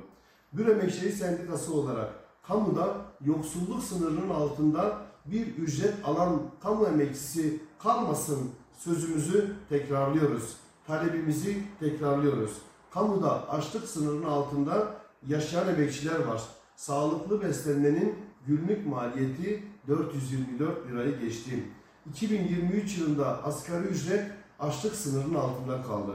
[0.54, 2.10] Büro Emekçileri Sendikası olarak
[2.48, 10.58] kamuda yoksulluk sınırının altında bir ücret alan kamu emekçisi kalmasın sözümüzü tekrarlıyoruz.
[10.88, 12.52] Talebimizi tekrarlıyoruz.
[12.94, 14.96] Kamuda açlık sınırının altında
[15.28, 16.42] yaşayan emekçiler var.
[16.76, 18.16] Sağlıklı beslenmenin
[18.48, 21.64] günlük maliyeti 424 lirayı geçti.
[22.10, 26.12] 2023 yılında asgari ücret açlık sınırının altında kaldı.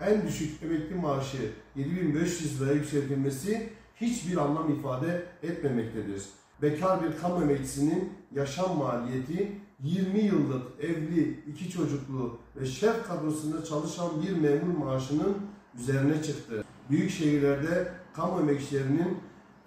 [0.00, 6.22] En düşük emekli maaşı 7500 liraya yükseltilmesi hiçbir anlam ifade etmemektedir.
[6.62, 14.22] Bekar bir kamu emeklisinin yaşam maliyeti 20 yıllık evli, iki çocuklu ve şef kadrosunda çalışan
[14.22, 15.36] bir memur maaşının
[15.78, 16.64] üzerine çıktı.
[16.90, 19.18] Büyük şehirlerde kamu emekçilerinin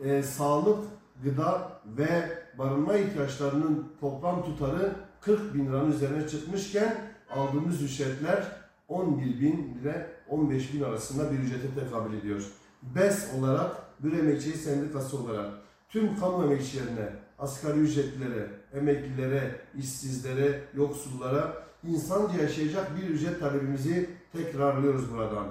[0.04, 0.86] e, sağlık,
[1.24, 6.96] gıda ve barınma ihtiyaçlarının toplam tutarı 40 bin liranın üzerine çıkmışken
[7.30, 8.44] aldığımız ücretler
[8.88, 12.44] 11 bin ile 15 bin arasında bir ücrete tekabül ediyor.
[12.82, 15.54] BES olarak, bir emekçi sendikası olarak
[15.90, 25.46] tüm kamu emekçilerine, asgari ücretlilere, emeklilere, işsizlere, yoksullara insanca yaşayacak bir ücret talebimizi tekrarlıyoruz buradan.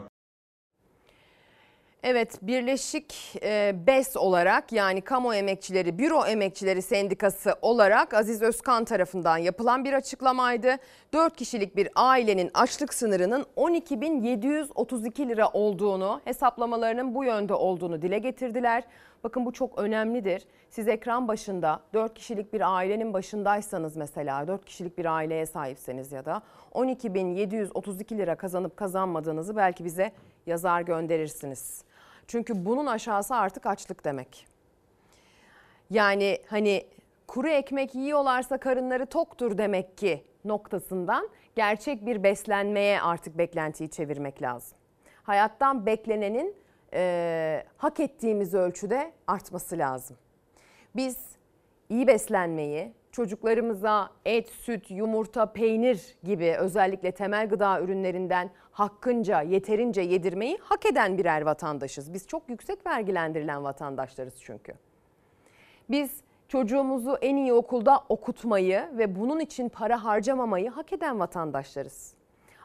[2.03, 9.39] Evet Birleşik e, BES olarak yani Kamu Emekçileri Büro Emekçileri Sendikası olarak Aziz Özkan tarafından
[9.39, 10.77] yapılan bir açıklamaydı.
[11.13, 18.85] 4 kişilik bir ailenin açlık sınırının 12.732 lira olduğunu, hesaplamalarının bu yönde olduğunu dile getirdiler.
[19.25, 20.45] Bakın bu çok önemlidir.
[20.71, 26.25] Siz ekran başında 4 kişilik bir ailenin başındaysanız mesela 4 kişilik bir aileye sahipseniz ya
[26.25, 30.13] da 12.732 lira kazanıp kazanmadığınızı belki bize
[30.47, 31.88] yazar gönderirsiniz.
[32.29, 34.47] Çünkü bunun aşağısı artık açlık demek.
[35.91, 36.87] Yani hani
[37.27, 44.79] kuru ekmek yiyorlarsa karınları toktur demek ki noktasından gerçek bir beslenmeye artık beklentiyi çevirmek lazım.
[45.23, 46.57] Hayattan beklenenin
[46.93, 50.17] e, hak ettiğimiz ölçüde artması lazım.
[50.97, 51.17] Biz
[51.89, 60.59] iyi beslenmeyi, çocuklarımıza et, süt, yumurta, peynir gibi özellikle temel gıda ürünlerinden hakkınca, yeterince yedirmeyi
[60.63, 62.13] hak eden birer vatandaşız.
[62.15, 64.73] Biz çok yüksek vergilendirilen vatandaşlarız çünkü.
[65.91, 66.11] Biz
[66.49, 72.15] çocuğumuzu en iyi okulda okutmayı ve bunun için para harcamamayı hak eden vatandaşlarız.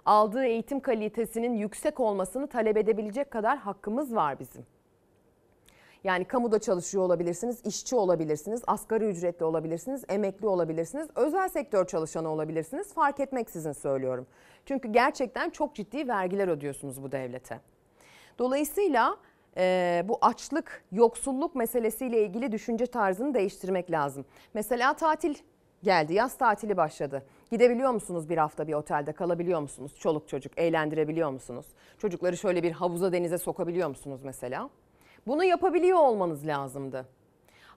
[0.05, 4.65] Aldığı eğitim kalitesinin yüksek olmasını talep edebilecek kadar hakkımız var bizim.
[6.03, 12.93] Yani kamuda çalışıyor olabilirsiniz, işçi olabilirsiniz, asgari ücretli olabilirsiniz, emekli olabilirsiniz, özel sektör çalışanı olabilirsiniz.
[12.93, 14.27] Fark etmeksizin söylüyorum.
[14.65, 17.59] Çünkü gerçekten çok ciddi vergiler ödüyorsunuz bu devlete.
[18.39, 19.17] Dolayısıyla
[19.57, 24.25] e, bu açlık, yoksulluk meselesiyle ilgili düşünce tarzını değiştirmek lazım.
[24.53, 25.35] Mesela tatil
[25.83, 27.23] geldi, yaz tatili başladı.
[27.51, 29.91] Gidebiliyor musunuz bir hafta bir otelde kalabiliyor musunuz?
[29.99, 31.65] Çoluk çocuk eğlendirebiliyor musunuz?
[31.97, 34.69] Çocukları şöyle bir havuza denize sokabiliyor musunuz mesela?
[35.27, 37.05] Bunu yapabiliyor olmanız lazımdı.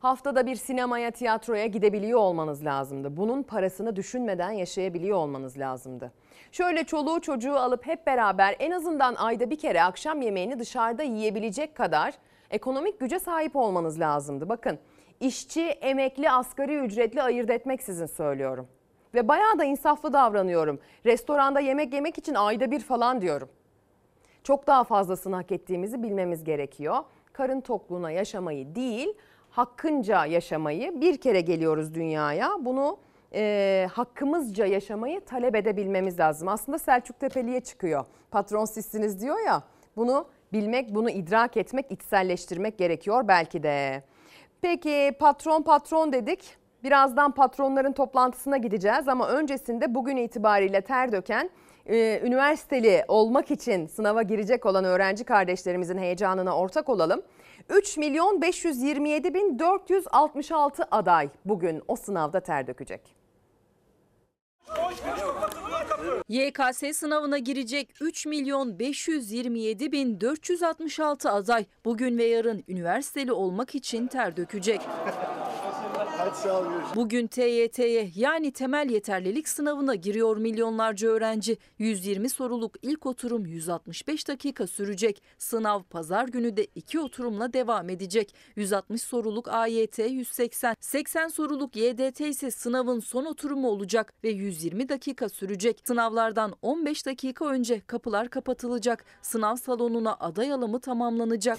[0.01, 3.17] Haftada bir sinemaya, tiyatroya gidebiliyor olmanız lazımdı.
[3.17, 6.13] Bunun parasını düşünmeden yaşayabiliyor olmanız lazımdı.
[6.53, 11.75] Şöyle çoluğu çocuğu alıp hep beraber en azından ayda bir kere akşam yemeğini dışarıda yiyebilecek
[11.75, 12.15] kadar
[12.51, 14.49] ekonomik güce sahip olmanız lazımdı.
[14.49, 14.79] Bakın
[15.21, 18.69] işçi, emekli, asgari ücretli ayırt etmeksizin söylüyorum.
[19.15, 20.81] Ve bayağı da insaflı davranıyorum.
[21.07, 23.49] Restoranda yemek yemek için ayda bir falan diyorum.
[24.45, 26.97] Çok daha fazlasını hak ettiğimizi bilmemiz gerekiyor.
[27.37, 29.09] Karın tokluğuna yaşamayı değil,
[29.51, 32.51] hakkınca yaşamayı bir kere geliyoruz dünyaya.
[32.61, 32.99] Bunu
[33.35, 36.49] e, hakkımızca yaşamayı talep edebilmemiz lazım.
[36.49, 38.05] Aslında Selçuk Tepeli'ye çıkıyor.
[38.31, 39.63] Patron sizsiniz diyor ya.
[39.97, 44.03] Bunu bilmek, bunu idrak etmek, içselleştirmek gerekiyor belki de.
[44.63, 46.57] Peki patron patron dedik.
[46.85, 51.51] Birazdan patronların toplantısına gideceğiz ama öncesinde bugün itibariyle ter döken
[51.87, 57.23] e, üniversiteli olmak için sınava girecek olan öğrenci kardeşlerimizin heyecanına ortak olalım.
[57.69, 63.17] 3 milyon 527 bin 466 aday bugün o sınavda ter dökecek.
[66.29, 74.07] YKS sınavına girecek 3 milyon 527 bin 466 aday bugün ve yarın üniversiteli olmak için
[74.07, 74.81] ter dökecek.
[76.95, 81.59] Bugün TYT'ye yani temel yeterlilik sınavına giriyor milyonlarca öğrenci.
[81.79, 85.23] 120 soruluk ilk oturum 165 dakika sürecek.
[85.39, 88.35] Sınav pazar günü de iki oturumla devam edecek.
[88.57, 95.29] 160 soruluk AYT 180, 80 soruluk YDT ise sınavın son oturumu olacak ve 120 dakika
[95.29, 95.81] sürecek.
[95.85, 99.05] Sınavlardan 15 dakika önce kapılar kapatılacak.
[99.23, 101.59] Sınav salonuna aday alımı tamamlanacak.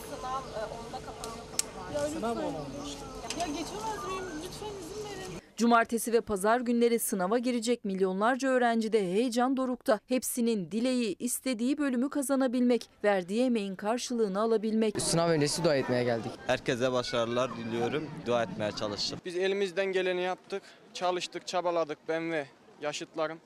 [5.57, 9.99] Cumartesi ve pazar günleri sınava girecek milyonlarca öğrenci de heyecan dorukta.
[10.07, 15.01] Hepsinin dileği istediği bölümü kazanabilmek, verdiği emeğin karşılığını alabilmek.
[15.01, 16.31] Sınav öncesi dua etmeye geldik.
[16.47, 18.09] Herkese başarılar diliyorum.
[18.25, 19.19] Dua etmeye çalıştım.
[19.25, 20.63] Biz elimizden geleni yaptık.
[20.93, 22.45] Çalıştık, çabaladık ben ve
[22.81, 23.39] yaşıtlarım.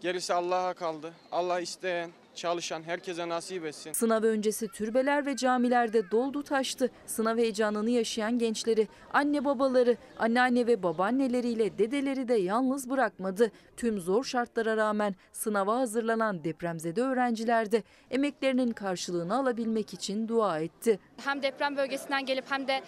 [0.00, 1.12] Gerisi Allah'a kaldı.
[1.32, 3.92] Allah isteyen, çalışan herkese nasip etsin.
[3.92, 6.90] Sınav öncesi türbeler ve camilerde doldu taştı.
[7.06, 13.52] Sınav heyecanını yaşayan gençleri, anne babaları, anneanne ve babaanneleriyle dedeleri de yalnız bırakmadı.
[13.76, 20.98] Tüm zor şartlara rağmen sınava hazırlanan depremzede öğrenciler de emeklerinin karşılığını alabilmek için dua etti.
[21.24, 22.82] Hem deprem bölgesinden gelip hem de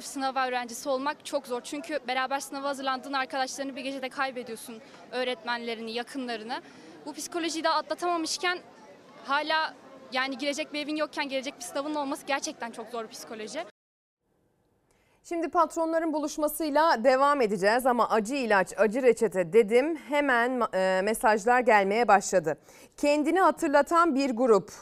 [0.00, 1.60] sınava öğrencisi olmak çok zor.
[1.60, 4.78] Çünkü beraber sınava hazırlandığın arkadaşlarını bir gecede kaybediyorsun.
[5.12, 6.60] Öğretmenlerini, yakınlarını.
[7.06, 8.58] Bu psikolojiyi de atlatamamışken
[9.24, 9.74] hala
[10.12, 13.64] yani girecek bir evin yokken gelecek bir sınavın olması gerçekten çok zor psikoloji.
[15.24, 22.08] Şimdi patronların buluşmasıyla devam edeceğiz ama acı ilaç, acı reçete dedim hemen e, mesajlar gelmeye
[22.08, 22.58] başladı.
[22.96, 24.72] Kendini hatırlatan bir grup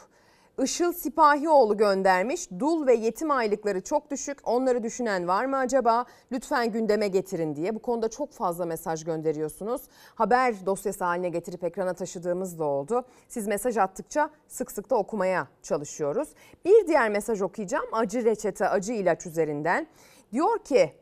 [0.63, 2.49] Işıl Sipahioğlu göndermiş.
[2.59, 4.37] Dul ve yetim aylıkları çok düşük.
[4.43, 6.05] Onları düşünen var mı acaba?
[6.31, 7.75] Lütfen gündeme getirin diye.
[7.75, 9.81] Bu konuda çok fazla mesaj gönderiyorsunuz.
[10.15, 13.05] Haber dosyası haline getirip ekrana taşıdığımız da oldu.
[13.27, 16.29] Siz mesaj attıkça sık sık da okumaya çalışıyoruz.
[16.65, 17.85] Bir diğer mesaj okuyacağım.
[17.91, 19.87] Acı reçete, acı ilaç üzerinden.
[20.31, 20.93] Diyor ki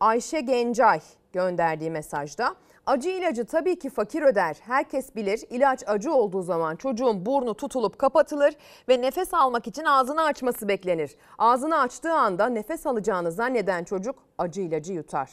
[0.00, 1.00] Ayşe Gencay
[1.32, 2.54] gönderdiği mesajda
[2.88, 4.56] Acı ilacı tabii ki fakir öder.
[4.60, 8.54] Herkes bilir ilaç acı olduğu zaman çocuğun burnu tutulup kapatılır
[8.88, 11.16] ve nefes almak için ağzını açması beklenir.
[11.38, 15.30] Ağzını açtığı anda nefes alacağını zanneden çocuk acı ilacı yutar.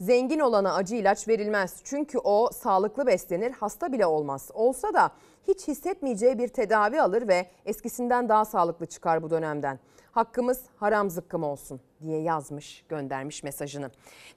[0.00, 4.50] Zengin olana acı ilaç verilmez çünkü o sağlıklı beslenir hasta bile olmaz.
[4.54, 5.10] Olsa da
[5.48, 9.78] hiç hissetmeyeceği bir tedavi alır ve eskisinden daha sağlıklı çıkar bu dönemden.
[10.12, 13.90] Hakkımız haram zıkkım olsun diye yazmış, göndermiş mesajını.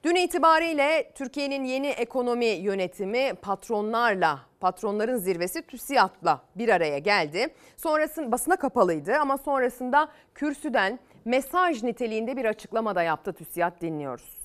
[0.04, 7.48] Dün itibariyle Türkiye'nin yeni ekonomi yönetimi patronlarla, patronların zirvesi TÜSİAD'la bir araya geldi.
[7.76, 14.36] Sonrasında basına kapalıydı ama sonrasında kürsüden mesaj niteliğinde bir açıklama da yaptı TÜSİAD dinliyoruz.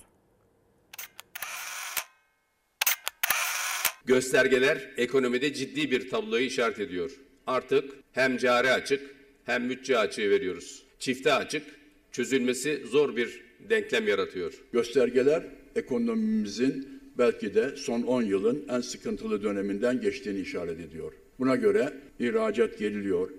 [4.06, 7.12] Göstergeler ekonomide ciddi bir tabloyu işaret ediyor.
[7.48, 10.86] Artık hem cari açık hem bütçe açığı veriyoruz.
[11.00, 11.81] Çifte açık
[12.12, 14.54] çözülmesi zor bir denklem yaratıyor.
[14.74, 15.44] Göstergeler
[15.76, 21.14] ekonomimizin belki de son 10 yılın en sıkıntılı döneminden geçtiğini işaret ediyor.
[21.40, 23.30] Buna göre ihracat geriliyor,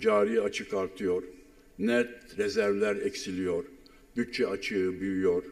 [0.00, 1.22] cari açık artıyor,
[1.78, 3.64] net rezervler eksiliyor,
[4.16, 5.44] bütçe açığı büyüyor,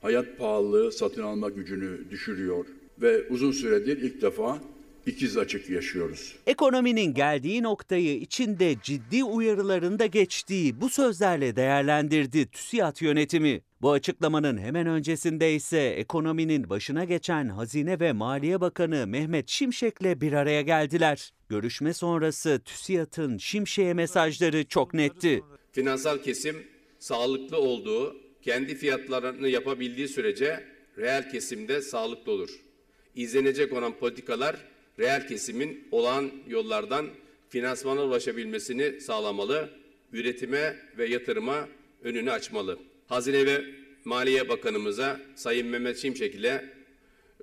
[0.00, 2.66] hayat pahalılığı satın alma gücünü düşürüyor
[3.02, 4.62] ve uzun süredir ilk defa
[5.08, 6.34] ikiz açık yaşıyoruz.
[6.46, 13.62] Ekonominin geldiği noktayı içinde ciddi uyarıların da geçtiği bu sözlerle değerlendirdi TÜSİAD yönetimi.
[13.82, 20.32] Bu açıklamanın hemen öncesinde ise ekonominin başına geçen Hazine ve Maliye Bakanı Mehmet Şimşek'le bir
[20.32, 21.32] araya geldiler.
[21.48, 25.42] Görüşme sonrası TÜSİAD'ın Şimşek'e mesajları çok netti.
[25.72, 26.56] Finansal kesim
[26.98, 30.64] sağlıklı olduğu, kendi fiyatlarını yapabildiği sürece
[30.98, 32.50] reel kesimde sağlıklı olur.
[33.14, 34.56] İzlenecek olan politikalar
[34.98, 37.06] reel kesimin olağan yollardan
[37.48, 39.70] finansmana ulaşabilmesini sağlamalı,
[40.12, 41.68] üretime ve yatırıma
[42.02, 42.78] önünü açmalı.
[43.06, 43.64] Hazine ve
[44.04, 46.72] Maliye Bakanımıza Sayın Mehmet Şimşek ile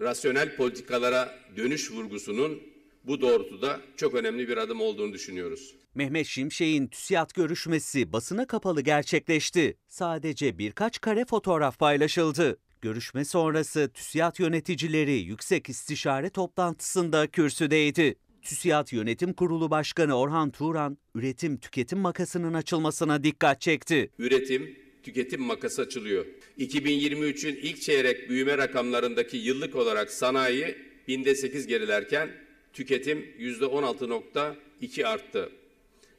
[0.02, 2.64] rasyonel politikalara dönüş vurgusunun
[3.04, 5.76] bu doğrultuda çok önemli bir adım olduğunu düşünüyoruz.
[5.96, 9.78] Mehmet Şimşek'in TÜSİAD görüşmesi basına kapalı gerçekleşti.
[9.88, 12.58] Sadece birkaç kare fotoğraf paylaşıldı.
[12.86, 18.16] Görüşme sonrası TÜSİAD yöneticileri yüksek istişare toplantısında kürsüdeydi.
[18.42, 24.10] TÜSİAD Yönetim Kurulu Başkanı Orhan Turan, üretim tüketim makasının açılmasına dikkat çekti.
[24.20, 26.26] Üretim, tüketim makası açılıyor.
[26.60, 32.30] 2023'ün ilk çeyrek büyüme rakamlarındaki yıllık olarak sanayi binde 8 gerilerken
[32.74, 35.52] tüketim %16.2 arttı.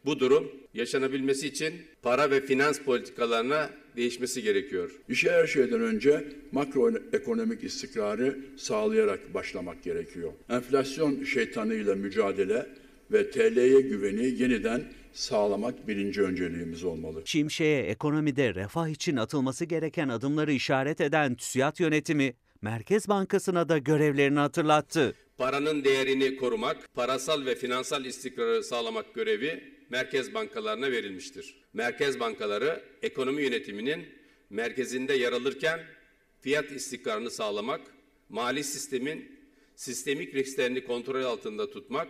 [0.06, 4.90] Bu durum yaşanabilmesi için para ve finans politikalarına değişmesi gerekiyor.
[5.08, 10.32] İşe her şeyden önce makroekonomik istikrarı sağlayarak başlamak gerekiyor.
[10.50, 12.66] Enflasyon şeytanıyla mücadele
[13.12, 17.22] ve TL'ye güveni yeniden sağlamak birinci önceliğimiz olmalı.
[17.24, 24.38] Şimşek'e ekonomide refah için atılması gereken adımları işaret eden TÜSİAD yönetimi, Merkez Bankası'na da görevlerini
[24.38, 25.14] hatırlattı.
[25.38, 31.54] Paranın değerini korumak, parasal ve finansal istikrarı sağlamak görevi merkez bankalarına verilmiştir.
[31.72, 34.06] Merkez bankaları ekonomi yönetiminin
[34.50, 35.80] merkezinde yer alırken
[36.40, 37.80] fiyat istikrarını sağlamak,
[38.28, 39.38] mali sistemin
[39.76, 42.08] sistemik risklerini kontrol altında tutmak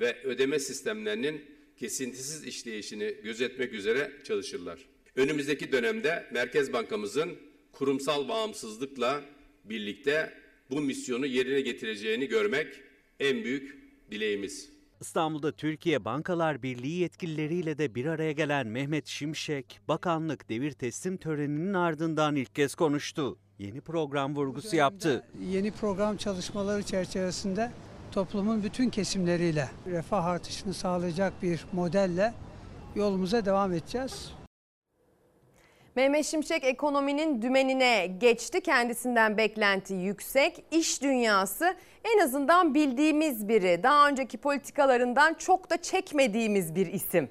[0.00, 1.44] ve ödeme sistemlerinin
[1.76, 4.78] kesintisiz işleyişini gözetmek üzere çalışırlar.
[5.16, 7.38] Önümüzdeki dönemde Merkez Bankamızın
[7.72, 9.24] kurumsal bağımsızlıkla
[9.64, 10.32] birlikte
[10.70, 12.80] bu misyonu yerine getireceğini görmek
[13.20, 13.76] en büyük
[14.10, 14.71] dileğimiz.
[15.02, 21.74] İstanbul'da Türkiye Bankalar Birliği yetkilileriyle de bir araya gelen Mehmet Şimşek, bakanlık devir teslim töreninin
[21.74, 23.38] ardından ilk kez konuştu.
[23.58, 25.24] Yeni program vurgusu yaptı.
[25.50, 27.72] Yeni program çalışmaları çerçevesinde
[28.12, 32.34] toplumun bütün kesimleriyle refah artışını sağlayacak bir modelle
[32.94, 34.32] yolumuza devam edeceğiz.
[35.96, 38.60] Mehmet Şimşek ekonominin dümenine geçti.
[38.60, 40.64] Kendisinden beklenti yüksek.
[40.70, 41.74] İş dünyası
[42.04, 43.82] en azından bildiğimiz biri.
[43.82, 47.30] Daha önceki politikalarından çok da çekmediğimiz bir isim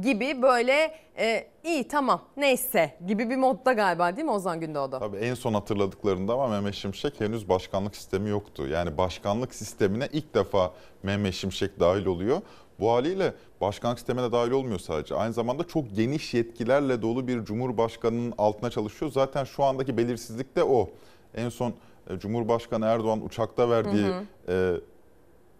[0.00, 4.98] gibi böyle e, iyi tamam neyse gibi bir modda galiba değil mi Ozan Gündoğdu?
[4.98, 8.68] Tabii en son hatırladıklarında ama Mehmet Şimşek henüz başkanlık sistemi yoktu.
[8.68, 12.40] Yani başkanlık sistemine ilk defa Mehmet Şimşek dahil oluyor.
[12.80, 15.14] Bu haliyle başkanlık sistemine dahil olmuyor sadece.
[15.14, 19.10] Aynı zamanda çok geniş yetkilerle dolu bir cumhurbaşkanının altına çalışıyor.
[19.12, 20.90] Zaten şu andaki belirsizlik de o.
[21.34, 21.74] En son
[22.10, 24.52] e, Cumhurbaşkanı Erdoğan uçakta verdiği Hı hı.
[24.52, 24.80] e,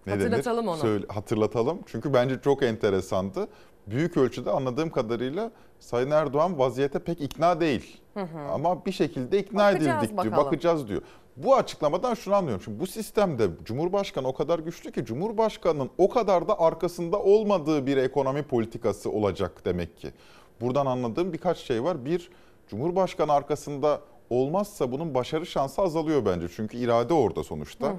[0.07, 0.73] ne Hatırlatalım denir?
[0.73, 0.77] onu.
[0.81, 1.79] Söyle, hatırlatalım.
[1.87, 3.49] Çünkü bence çok enteresandı.
[3.91, 8.01] Büyük ölçüde anladığım kadarıyla Sayın Erdoğan vaziyete pek ikna değil.
[8.15, 8.39] Hı hı.
[8.53, 10.33] Ama bir şekilde ikna Bakacağız edildik diyor.
[10.33, 10.47] bakalım.
[10.47, 11.03] Bakacağız diyor.
[11.37, 12.63] Bu açıklamadan şunu anlıyorum.
[12.65, 17.97] Şimdi bu sistemde Cumhurbaşkanı o kadar güçlü ki Cumhurbaşkanının o kadar da arkasında olmadığı bir
[17.97, 20.09] ekonomi politikası olacak demek ki.
[20.61, 22.05] Buradan anladığım birkaç şey var.
[22.05, 22.31] Bir,
[22.69, 26.47] Cumhurbaşkanı arkasında olmazsa bunun başarı şansı azalıyor bence.
[26.57, 27.87] Çünkü irade orada sonuçta.
[27.87, 27.97] Hı hı.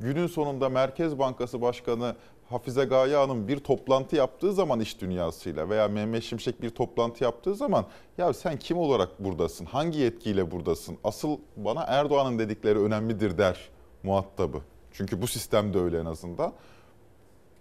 [0.00, 2.14] Günün sonunda Merkez Bankası Başkanı
[2.48, 7.54] Hafize Gaye Hanım bir toplantı yaptığı zaman iş dünyasıyla veya Mehmet Şimşek bir toplantı yaptığı
[7.54, 7.86] zaman
[8.18, 9.64] ya sen kim olarak buradasın?
[9.64, 10.98] Hangi yetkiyle buradasın?
[11.04, 13.68] Asıl bana Erdoğan'ın dedikleri önemlidir der
[14.02, 14.58] muhatabı.
[14.92, 16.52] Çünkü bu sistemde öyle en azından.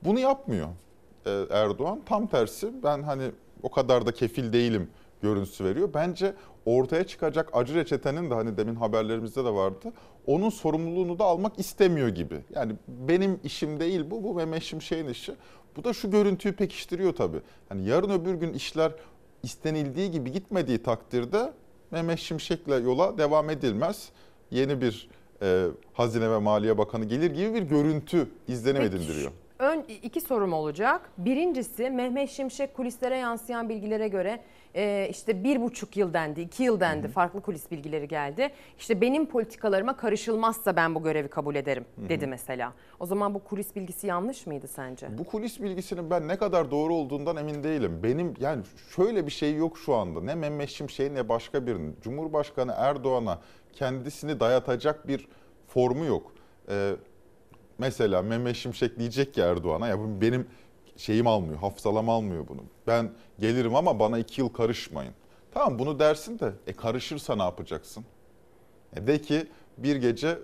[0.03, 0.67] Bunu yapmıyor
[1.25, 2.01] Ee, Erdoğan.
[2.05, 3.31] Tam tersi ben hani
[3.63, 4.89] o kadar da kefil değilim
[5.21, 5.89] görüntüsü veriyor.
[5.93, 6.33] Bence
[6.77, 9.93] ortaya çıkacak acı reçetenin de hani demin haberlerimizde de vardı.
[10.27, 12.39] Onun sorumluluğunu da almak istemiyor gibi.
[12.55, 15.33] Yani benim işim değil bu, bu Mehmet Şimşek'in işi.
[15.75, 17.39] Bu da şu görüntüyü pekiştiriyor tabii.
[17.69, 18.91] Hani yarın öbür gün işler
[19.43, 21.53] istenildiği gibi gitmediği takdirde
[21.91, 24.09] Mehmet Şimşek'le yola devam edilmez.
[24.51, 25.09] Yeni bir
[25.41, 29.31] e, Hazine ve Maliye Bakanı gelir gibi bir görüntü izlenim Peki, edindiriyor.
[29.59, 31.01] Ön iki sorum olacak.
[31.17, 34.39] Birincisi Mehmet Şimşek kulislere yansıyan bilgilere göre
[34.75, 37.07] e, işte bir buçuk yıl dendi, iki yıl dendi.
[37.07, 38.49] Farklı kulis bilgileri geldi.
[38.77, 42.73] İşte benim politikalarıma karışılmazsa ben bu görevi kabul ederim dedi mesela.
[42.99, 45.17] O zaman bu kulis bilgisi yanlış mıydı sence?
[45.17, 47.99] Bu kulis bilgisinin ben ne kadar doğru olduğundan emin değilim.
[48.03, 48.63] Benim yani
[48.95, 50.21] şöyle bir şey yok şu anda.
[50.21, 51.95] Ne Mehmet Şimşek'in ne başka birinin.
[52.01, 53.39] Cumhurbaşkanı Erdoğan'a
[53.73, 55.27] kendisini dayatacak bir
[55.67, 56.31] formu yok.
[56.69, 56.95] Ee,
[57.79, 60.47] mesela Mehmet Şimşek diyecek ki Erdoğan'a ya benim
[60.97, 62.61] şeyim almıyor, hafızalam almıyor bunu.
[62.87, 65.13] Ben gelirim ama bana iki yıl karışmayın.
[65.51, 68.05] Tamam bunu dersin de e karışırsa ne yapacaksın?
[68.95, 70.39] E de ki bir gece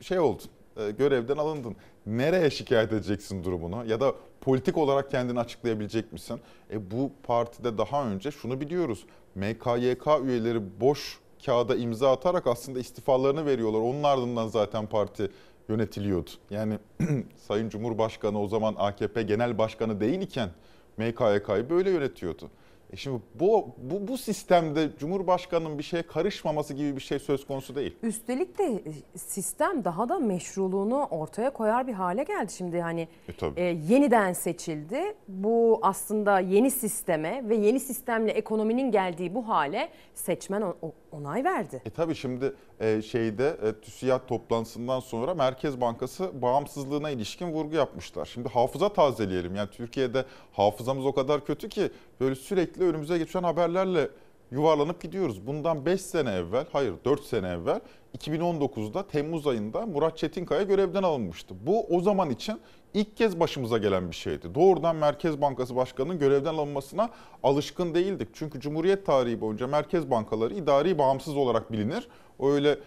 [0.00, 0.46] şey oldun,
[0.76, 1.76] e, görevden alındın.
[2.06, 3.84] Nereye şikayet edeceksin durumunu?
[3.86, 6.40] Ya da politik olarak kendini açıklayabilecek misin?
[6.70, 9.06] E bu partide daha önce şunu biliyoruz.
[9.34, 13.80] MKYK üyeleri boş kağıda imza atarak aslında istifalarını veriyorlar.
[13.80, 15.30] Onun ardından zaten parti
[15.68, 16.30] yönetiliyordu.
[16.50, 16.78] Yani
[17.36, 20.50] Sayın Cumhurbaşkanı o zaman AKP Genel Başkanı değil iken
[20.96, 22.50] MKYK'yı böyle yönetiyordu.
[22.92, 27.74] E şimdi bu, bu, bu sistemde Cumhurbaşkanı'nın bir şeye karışmaması gibi bir şey söz konusu
[27.74, 27.96] değil.
[28.02, 32.52] Üstelik de e, sistem daha da meşruluğunu ortaya koyar bir hale geldi.
[32.52, 33.60] Şimdi hani E tabii.
[33.60, 35.00] e, yeniden seçildi.
[35.28, 40.64] Bu aslında yeni sisteme ve yeni sistemle ekonominin geldiği bu hale seçmen
[41.12, 41.82] onay verdi.
[41.86, 48.24] E tabii şimdi e, şeyde e, TÜSİAD toplantısından sonra Merkez Bankası bağımsızlığına ilişkin vurgu yapmışlar.
[48.24, 49.54] Şimdi hafıza tazeleyelim.
[49.56, 54.08] Yani Türkiye'de hafızamız o kadar kötü ki böyle sürekli önümüze geçen haberlerle
[54.50, 55.46] yuvarlanıp gidiyoruz.
[55.46, 57.80] Bundan 5 sene evvel, hayır 4 sene evvel
[58.18, 61.54] 2019'da Temmuz ayında Murat Çetinkaya görevden alınmıştı.
[61.66, 62.60] Bu o zaman için
[62.94, 64.54] ilk kez başımıza gelen bir şeydi.
[64.54, 67.10] Doğrudan Merkez Bankası Başkanı'nın görevden alınmasına
[67.42, 68.28] alışkın değildik.
[68.32, 72.08] Çünkü Cumhuriyet tarihi boyunca merkez bankaları idari bağımsız olarak bilinir.
[72.40, 72.78] Öyle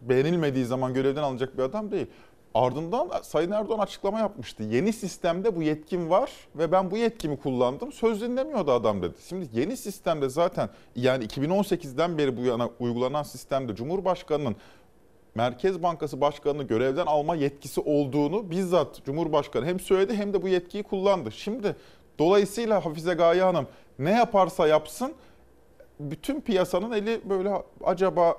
[0.00, 2.06] beğenilmediği zaman görevden alınacak bir adam değil.
[2.54, 4.62] Ardından Sayın Erdoğan açıklama yapmıştı.
[4.62, 7.92] Yeni sistemde bu yetkim var ve ben bu yetkimi kullandım.
[7.92, 9.14] Söz dinlemiyordu adam dedi.
[9.28, 14.56] Şimdi yeni sistemde zaten yani 2018'den beri bu yana uygulanan sistemde Cumhurbaşkanı'nın
[15.34, 20.82] Merkez Bankası Başkanı'nı görevden alma yetkisi olduğunu bizzat Cumhurbaşkanı hem söyledi hem de bu yetkiyi
[20.82, 21.32] kullandı.
[21.32, 21.76] Şimdi
[22.18, 23.66] dolayısıyla Hafize Gaye Hanım
[23.98, 25.14] ne yaparsa yapsın
[26.00, 28.36] bütün piyasanın eli böyle acaba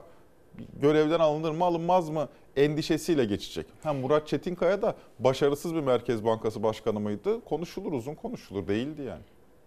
[0.81, 3.65] görevden alınır mı alınmaz mı endişesiyle geçecek.
[3.83, 7.41] Ha Murat Çetinkaya da başarısız bir Merkez Bankası Başkanı mıydı?
[7.45, 9.21] Konuşulur uzun konuşulur değildi yani.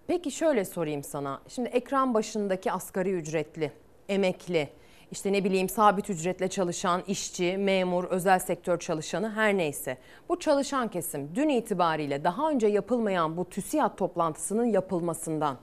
[0.06, 1.40] Peki şöyle sorayım sana.
[1.48, 3.72] Şimdi ekran başındaki asgari ücretli,
[4.08, 4.68] emekli,
[5.10, 9.98] işte ne bileyim sabit ücretle çalışan işçi, memur, özel sektör çalışanı her neyse.
[10.28, 15.56] Bu çalışan kesim dün itibariyle daha önce yapılmayan bu TÜSİAD toplantısının yapılmasından,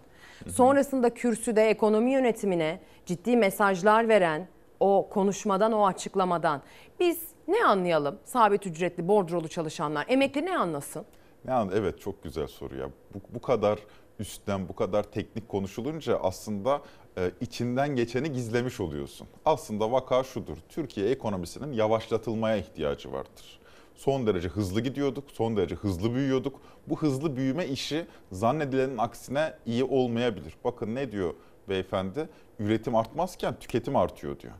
[0.47, 4.47] sonrasında kürsüde ekonomi yönetimine ciddi mesajlar veren
[4.81, 6.61] o konuşmadan, o açıklamadan
[6.99, 8.19] biz ne anlayalım?
[8.25, 11.05] Sabit ücretli, bordrolu çalışanlar, emekli ne anlasın?
[11.47, 12.89] Yani evet çok güzel soru ya.
[13.13, 13.79] Bu, bu kadar
[14.19, 16.81] üstten, bu kadar teknik konuşulunca aslında
[17.17, 19.27] e, içinden geçeni gizlemiş oluyorsun.
[19.45, 20.57] Aslında vaka şudur.
[20.69, 23.59] Türkiye ekonomisinin yavaşlatılmaya ihtiyacı vardır.
[23.95, 26.61] Son derece hızlı gidiyorduk, son derece hızlı büyüyorduk.
[26.87, 30.53] Bu hızlı büyüme işi zannedilenin aksine iyi olmayabilir.
[30.63, 31.33] Bakın ne diyor
[31.69, 32.29] beyefendi?
[32.59, 34.53] Üretim artmazken tüketim artıyor diyor.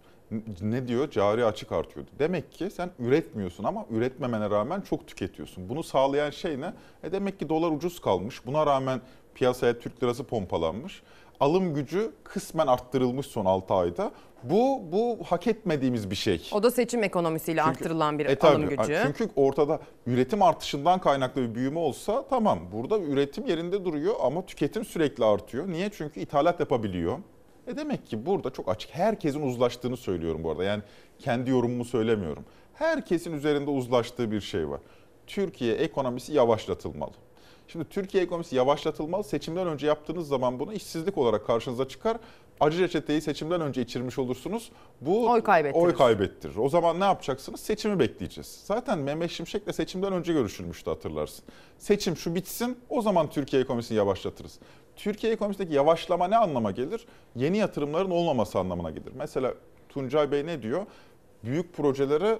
[0.62, 1.12] Ne diyor?
[1.12, 2.06] Cari açık artıyor.
[2.20, 5.70] Demek ki sen üretmiyorsun ama üretmemene rağmen çok tüketiyorsun.
[5.70, 6.74] Bunu sağlayan şey ne?
[7.04, 8.46] E demek ki dolar ucuz kalmış.
[8.46, 9.02] Buna rağmen
[9.36, 11.02] piyasaya Türk lirası pompalanmış.
[11.40, 14.12] Alım gücü kısmen arttırılmış son 6 ayda.
[14.44, 16.50] Bu bu hak etmediğimiz bir şey.
[16.54, 18.52] O da seçim ekonomisiyle Çünkü- arttırılan bir E tabii.
[18.52, 19.00] alım gücü.
[19.04, 22.60] Çünkü ortada üretim artışından kaynaklı bir büyüme olsa tamam.
[22.72, 25.68] Burada üretim yerinde duruyor ama tüketim sürekli artıyor.
[25.68, 25.90] Niye?
[25.94, 27.18] Çünkü ithalat yapabiliyor.
[27.68, 28.96] E demek ki burada çok açık.
[28.96, 30.64] Herkesin uzlaştığını söylüyorum bu arada.
[30.64, 30.84] Yani
[31.20, 32.46] kendi yorumumu söylemiyorum.
[32.74, 34.82] Herkesin üzerinde uzlaştığı bir şey var.
[35.28, 37.12] Türkiye ekonomisi yavaşlatılmalı.
[37.68, 39.24] Şimdi Türkiye ekonomisi yavaşlatılmalı.
[39.24, 42.18] Seçimden önce yaptığınız zaman bunu işsizlik olarak karşınıza çıkar.
[42.60, 44.72] Acı reçeteyi seçimden önce içirmiş olursunuz.
[45.02, 45.84] Bu Oy kaybettirir.
[45.84, 46.56] Oy kaybettirir.
[46.56, 47.60] O zaman ne yapacaksınız?
[47.60, 48.62] Seçimi bekleyeceğiz.
[48.66, 51.46] Zaten Mehmet Şimşek'le seçimden önce görüşülmüştü hatırlarsın.
[51.78, 54.60] Seçim şu bitsin o zaman Türkiye ekonomisini yavaşlatırız.
[55.04, 57.06] Türkiye ekonomisindeki yavaşlama ne anlama gelir?
[57.36, 59.12] Yeni yatırımların olmaması anlamına gelir.
[59.16, 59.54] Mesela
[59.90, 60.86] Tuncay Bey ne diyor?
[61.44, 62.40] Büyük projelere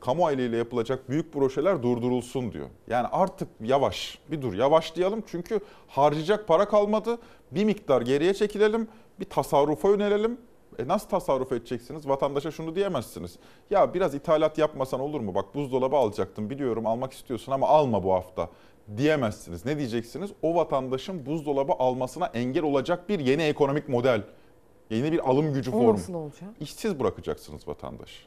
[0.00, 2.66] kamu eliyle yapılacak büyük projeler durdurulsun diyor.
[2.88, 7.18] Yani artık yavaş bir dur yavaşlayalım çünkü harcayacak para kalmadı.
[7.50, 8.88] Bir miktar geriye çekilelim
[9.20, 10.38] bir tasarrufa yönelelim.
[10.78, 12.08] E nasıl tasarruf edeceksiniz?
[12.08, 13.38] Vatandaşa şunu diyemezsiniz.
[13.70, 15.34] Ya biraz ithalat yapmasan olur mu?
[15.34, 18.48] Bak buzdolabı alacaktım biliyorum almak istiyorsun ama alma bu hafta
[18.96, 19.64] diyemezsiniz.
[19.64, 20.30] Ne diyeceksiniz?
[20.42, 24.22] O vatandaşın buzdolabı almasına engel olacak bir yeni ekonomik model,
[24.90, 25.92] yeni bir alım gücü O formu.
[25.92, 26.48] nasıl olacak?
[26.60, 28.22] İşsiz bırakacaksınız vatandaşı.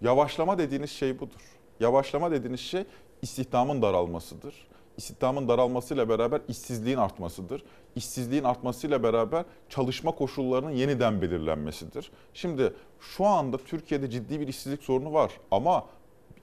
[0.00, 1.40] Yavaşlama dediğiniz şey budur.
[1.80, 2.84] Yavaşlama dediğiniz şey
[3.22, 4.68] istihdamın daralmasıdır.
[4.96, 7.64] İstihdamın daralmasıyla beraber işsizliğin artmasıdır.
[7.96, 12.10] İşsizliğin artmasıyla beraber çalışma koşullarının yeniden belirlenmesidir.
[12.34, 15.86] Şimdi şu anda Türkiye'de ciddi bir işsizlik sorunu var ama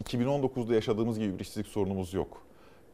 [0.03, 2.41] 2019'da yaşadığımız gibi bir işsizlik sorunumuz yok.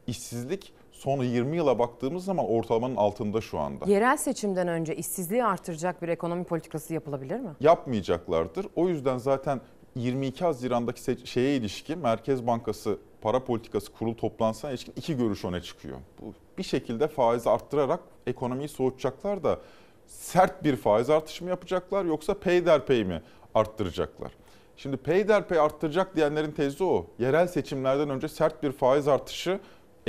[0.06, 3.84] İşsizlik son 20 yıla baktığımız zaman ortalamanın altında şu anda.
[3.86, 7.50] Yerel seçimden önce işsizliği artıracak bir ekonomi politikası yapılabilir mi?
[7.60, 8.66] yapmayacaklardır.
[8.76, 9.60] O yüzden zaten
[9.94, 15.96] 22 Haziran'daki şeye ilişkin Merkez Bankası Para Politikası Kurulu toplantısına ilişkin iki görüş öne çıkıyor.
[16.20, 19.58] Bu bir şekilde faizi arttırarak ekonomiyi soğutacaklar da
[20.06, 23.22] sert bir faiz artışı mı yapacaklar yoksa peyderpey mi
[23.54, 24.32] arttıracaklar?
[24.76, 27.06] Şimdi peyderpey arttıracak diyenlerin tezi o.
[27.18, 29.60] Yerel seçimlerden önce sert bir faiz artışı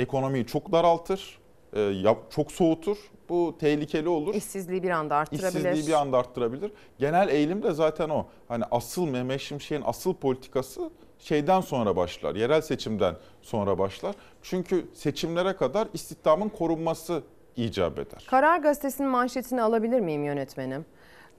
[0.02, 1.38] ekonomiyi çok daraltır,
[1.76, 2.96] e, çok soğutur.
[3.28, 4.34] Bu tehlikeli olur.
[4.34, 5.48] İşsizliği bir anda arttırabilir.
[5.48, 6.72] İşsizliği bir anda arttırabilir.
[6.98, 8.26] Genel eğilim de zaten o.
[8.48, 12.34] Hani asıl Mehmet Şimşek'in asıl politikası şeyden sonra başlar.
[12.34, 14.14] Yerel seçimden sonra başlar.
[14.42, 17.22] Çünkü seçimlere kadar istihdamın korunması
[17.56, 18.26] icap eder.
[18.30, 20.84] Karar Gazetesi'nin manşetini alabilir miyim yönetmenim?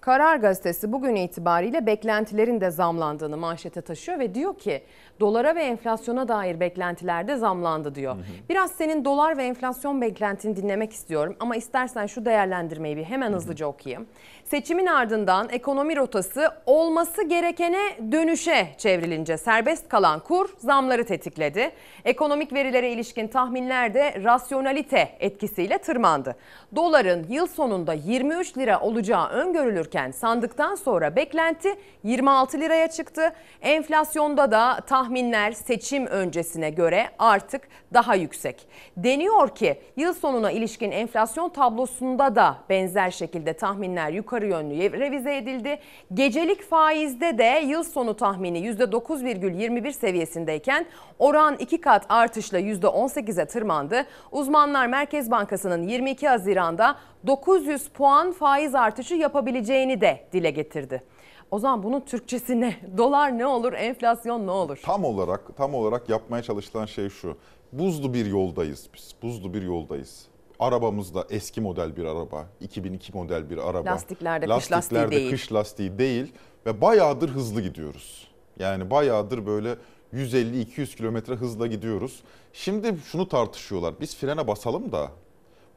[0.03, 4.83] Karar Gazetesi bugün itibariyle beklentilerin de zamlandığını manşete taşıyor ve diyor ki
[5.19, 8.15] dolara ve enflasyona dair beklentiler de zamlandı diyor.
[8.49, 13.65] Biraz senin dolar ve enflasyon beklentini dinlemek istiyorum ama istersen şu değerlendirmeyi bir hemen hızlıca
[13.65, 14.07] okuyayım.
[14.53, 21.71] Seçimin ardından ekonomi rotası olması gerekene dönüşe çevrilince serbest kalan kur zamları tetikledi.
[22.05, 26.35] Ekonomik verilere ilişkin tahminler de rasyonalite etkisiyle tırmandı.
[26.75, 33.33] Doların yıl sonunda 23 lira olacağı öngörülürken sandıktan sonra beklenti 26 liraya çıktı.
[33.61, 37.61] Enflasyonda da tahminler seçim öncesine göre artık
[37.93, 38.67] daha yüksek.
[38.97, 45.79] Deniyor ki yıl sonuna ilişkin enflasyon tablosunda da benzer şekilde tahminler yukarı yönlü revize edildi.
[46.13, 50.85] Gecelik faizde de yıl sonu tahmini %9,21 seviyesindeyken
[51.19, 54.05] oran 2 kat artışla %18'e tırmandı.
[54.31, 56.95] Uzmanlar Merkez Bankası'nın 22 Haziran'da
[57.27, 61.03] 900 puan faiz artışı yapabileceğini de dile getirdi.
[61.51, 62.75] O zaman bunun Türkçesi ne?
[62.97, 64.79] Dolar ne olur, enflasyon ne olur?
[64.83, 67.37] Tam olarak tam olarak yapmaya çalışılan şey şu.
[67.71, 69.15] Buzlu bir yoldayız biz.
[69.21, 70.32] Buzlu bir yoldayız.
[70.63, 73.89] Arabamızda eski model bir araba, 2002 model bir araba.
[73.89, 75.31] Lastiklerde kış lastiği Lastiklerde değil.
[75.31, 76.33] kış lastiği değil
[76.65, 78.27] ve bayağıdır hızlı gidiyoruz.
[78.59, 79.75] Yani bayağıdır böyle
[80.13, 82.23] 150-200 kilometre hızla gidiyoruz.
[82.53, 83.93] Şimdi şunu tartışıyorlar.
[84.01, 85.11] Biz frene basalım da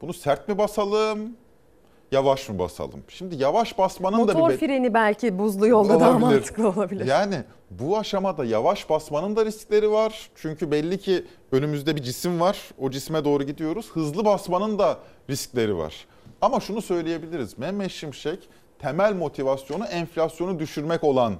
[0.01, 1.37] bunu sert mi basalım,
[2.13, 3.03] yavaş mı basalım?
[3.09, 6.21] Şimdi yavaş basmanın da bir Motor freni belki buzlu yolda daha Olabilir.
[6.27, 7.07] mantıklı olabilir.
[7.07, 7.37] Yani
[7.71, 10.31] bu aşamada yavaş basmanın da riskleri var.
[10.35, 12.59] Çünkü belli ki önümüzde bir cisim var.
[12.79, 13.91] O cisme doğru gidiyoruz.
[13.93, 14.99] Hızlı basmanın da
[15.31, 16.07] riskleri var.
[16.41, 17.59] Ama şunu söyleyebiliriz.
[17.59, 18.49] Mehmet Şimşek
[18.79, 21.35] temel motivasyonu enflasyonu düşürmek olan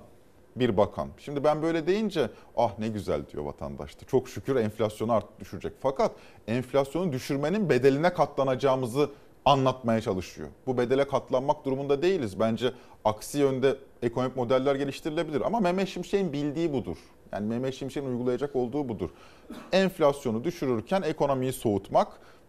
[0.57, 1.09] bir bakan.
[1.19, 4.05] Şimdi ben böyle deyince ah ne güzel diyor vatandaş da.
[4.07, 5.73] Çok şükür enflasyonu art düşürecek.
[5.81, 6.13] Fakat
[6.49, 9.11] enflasyonu düşürmenin bedeline katlanacağımızı
[9.47, 10.49] anlatmaya çalışıyor.
[10.67, 12.41] Bu bedele katlanmak durumunda değiliz.
[12.41, 12.73] Bence
[13.05, 15.41] aksi yönde ekonomik modeller geliştirilebilir.
[15.41, 16.97] Ama Mehmet Şimşek'in bildiği budur.
[17.33, 19.11] Yani Mehmet Şimşek'in uygulayacak olduğu budur.
[19.73, 22.09] Enflasyonu düşürürken ekonomiyi soğutmak,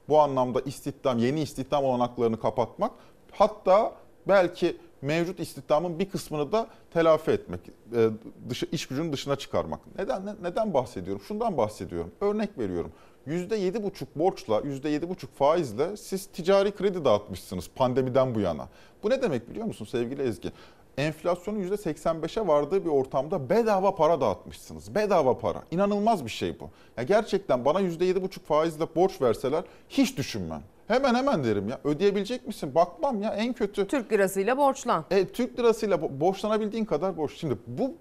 [0.09, 2.91] bu anlamda istihdam, yeni istihdam olanaklarını kapatmak,
[3.31, 3.93] hatta
[4.27, 7.59] belki mevcut istihdamın bir kısmını da telafi etmek,
[7.95, 8.09] e,
[8.49, 9.79] dışı, iş gücünün dışına çıkarmak.
[9.97, 11.21] Neden ne- neden bahsediyorum?
[11.27, 12.11] Şundan bahsediyorum.
[12.21, 12.91] Örnek veriyorum.
[13.28, 18.67] %7,5 borçla, %7,5 faizle siz ticari kredi dağıtmışsınız pandemiden bu yana.
[19.03, 20.51] Bu ne demek biliyor musun sevgili Ezgi?
[20.97, 24.95] Enflasyonun %85'e vardığı bir ortamda bedava para dağıtmışsınız.
[24.95, 25.63] Bedava para.
[25.71, 26.69] İnanılmaz bir şey bu.
[26.97, 30.61] Ya gerçekten bana %7,5 faizle borç verseler hiç düşünmem.
[30.88, 31.80] Hemen hemen derim ya.
[31.84, 32.75] Ödeyebilecek misin?
[32.75, 33.88] Bakmam ya en kötü.
[33.88, 35.05] Türk lirasıyla borçlan.
[35.11, 37.32] E, Türk lirasıyla bo- borçlanabildiğin kadar borç.
[37.38, 37.93] Şimdi bu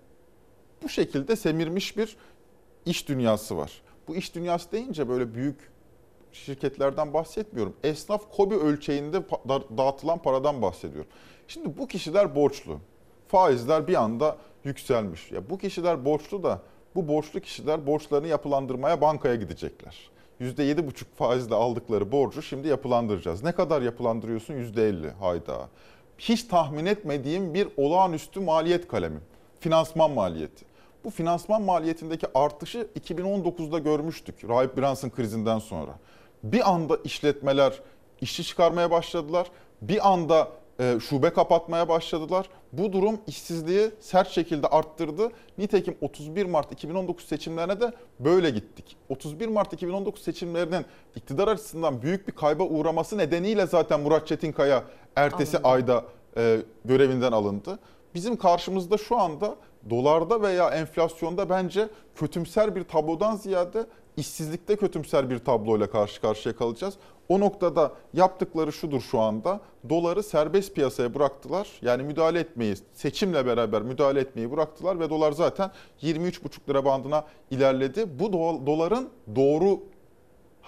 [0.82, 2.16] bu şekilde semirmiş bir
[2.86, 3.82] iş dünyası var.
[4.08, 5.70] Bu iş dünyası deyince böyle büyük
[6.32, 7.76] şirketlerden bahsetmiyorum.
[7.82, 9.22] Esnaf kobi ölçeğinde
[9.76, 11.10] dağıtılan paradan bahsediyorum.
[11.48, 12.78] Şimdi bu kişiler borçlu.
[13.28, 15.32] Faizler bir anda yükselmiş.
[15.32, 16.62] Ya bu kişiler borçlu da
[16.94, 20.10] bu borçlu kişiler borçlarını yapılandırmaya bankaya gidecekler.
[20.40, 23.42] %7,5 faizle aldıkları borcu şimdi yapılandıracağız.
[23.42, 24.54] Ne kadar yapılandırıyorsun?
[24.54, 25.10] %50.
[25.10, 25.68] Hayda.
[26.18, 29.18] Hiç tahmin etmediğim bir olağanüstü maliyet kalemi.
[29.60, 30.64] Finansman maliyeti.
[31.06, 34.48] Bu finansman maliyetindeki artışı 2019'da görmüştük.
[34.48, 35.90] Rahip Brunson krizinden sonra.
[36.42, 37.80] Bir anda işletmeler
[38.20, 39.46] işçi çıkarmaya başladılar.
[39.82, 40.48] Bir anda
[40.80, 42.48] e, şube kapatmaya başladılar.
[42.72, 45.30] Bu durum işsizliği sert şekilde arttırdı.
[45.58, 48.96] Nitekim 31 Mart 2019 seçimlerine de böyle gittik.
[49.08, 50.84] 31 Mart 2019 seçimlerinin
[51.16, 54.84] iktidar açısından büyük bir kayba uğraması nedeniyle zaten Murat Çetinkaya
[55.16, 55.72] ertesi Anladım.
[55.72, 56.04] ayda
[56.36, 57.78] e, görevinden alındı.
[58.14, 59.56] Bizim karşımızda şu anda
[59.90, 66.94] dolarda veya enflasyonda bence kötümser bir tablodan ziyade işsizlikte kötümser bir tabloyla karşı karşıya kalacağız.
[67.28, 69.60] O noktada yaptıkları şudur şu anda.
[69.88, 71.68] Doları serbest piyasaya bıraktılar.
[71.82, 75.70] Yani müdahale etmeyi, seçimle beraber müdahale etmeyi bıraktılar ve dolar zaten
[76.02, 78.18] 23,5 lira bandına ilerledi.
[78.18, 79.80] Bu do- doların doğru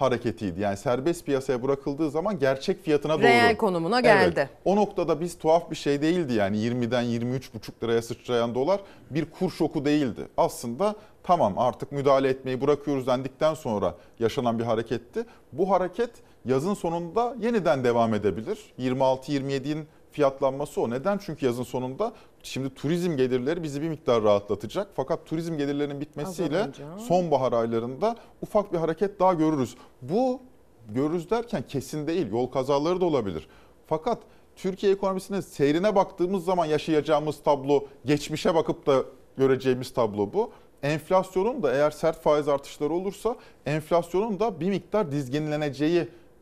[0.01, 0.61] hareketiydi.
[0.61, 3.23] Yani serbest piyasaya bırakıldığı zaman gerçek fiyatına doğru.
[3.23, 4.33] Reel konumuna geldi.
[4.37, 4.49] Evet.
[4.65, 8.79] O noktada biz tuhaf bir şey değildi yani 20'den 23,5 liraya sıçrayan dolar
[9.09, 10.27] bir kur şoku değildi.
[10.37, 15.25] Aslında tamam artık müdahale etmeyi bırakıyoruz dendikten sonra yaşanan bir hareketti.
[15.51, 16.09] Bu hareket
[16.45, 18.59] yazın sonunda yeniden devam edebilir.
[18.79, 20.89] 26-27'in fiyatlanması o.
[20.89, 21.17] Neden?
[21.17, 24.87] Çünkü yazın sonunda şimdi turizm gelirleri bizi bir miktar rahatlatacak.
[24.95, 26.97] Fakat turizm gelirlerinin bitmesiyle Azalınca.
[26.97, 29.75] sonbahar aylarında ufak bir hareket daha görürüz.
[30.01, 30.41] Bu
[30.89, 32.31] görürüz derken kesin değil.
[32.31, 33.47] Yol kazaları da olabilir.
[33.87, 34.17] Fakat
[34.55, 39.03] Türkiye ekonomisinin seyrine baktığımız zaman yaşayacağımız tablo, geçmişe bakıp da
[39.37, 40.51] göreceğimiz tablo bu.
[40.83, 43.35] Enflasyonun da eğer sert faiz artışları olursa
[43.65, 45.11] enflasyonun da bir miktar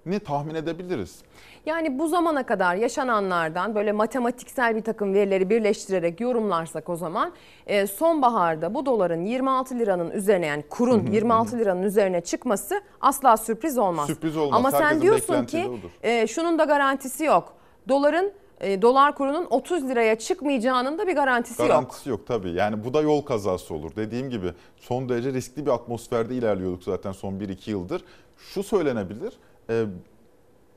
[0.08, 1.22] dizginleneceğini tahmin edebiliriz.
[1.66, 7.34] Yani bu zamana kadar yaşananlardan böyle matematiksel bir takım verileri birleştirerek yorumlarsak o zaman
[7.68, 13.78] e, sonbaharda bu doların 26 liranın üzerine yani kurun 26 liranın üzerine çıkması asla sürpriz
[13.78, 14.08] olmaz.
[14.08, 14.60] Sürpriz olmaz.
[14.60, 17.54] Ama sen Herkesin diyorsun beklentisi ki e, şunun da garantisi yok.
[17.88, 21.70] Doların e, dolar kurunun 30 liraya çıkmayacağının da bir garantisi, yok.
[21.70, 22.52] Garantisi yok tabii.
[22.52, 23.92] Yani bu da yol kazası olur.
[23.96, 28.02] Dediğim gibi son derece riskli bir atmosferde ilerliyorduk zaten son 1-2 yıldır.
[28.38, 29.34] Şu söylenebilir.
[29.70, 29.86] E,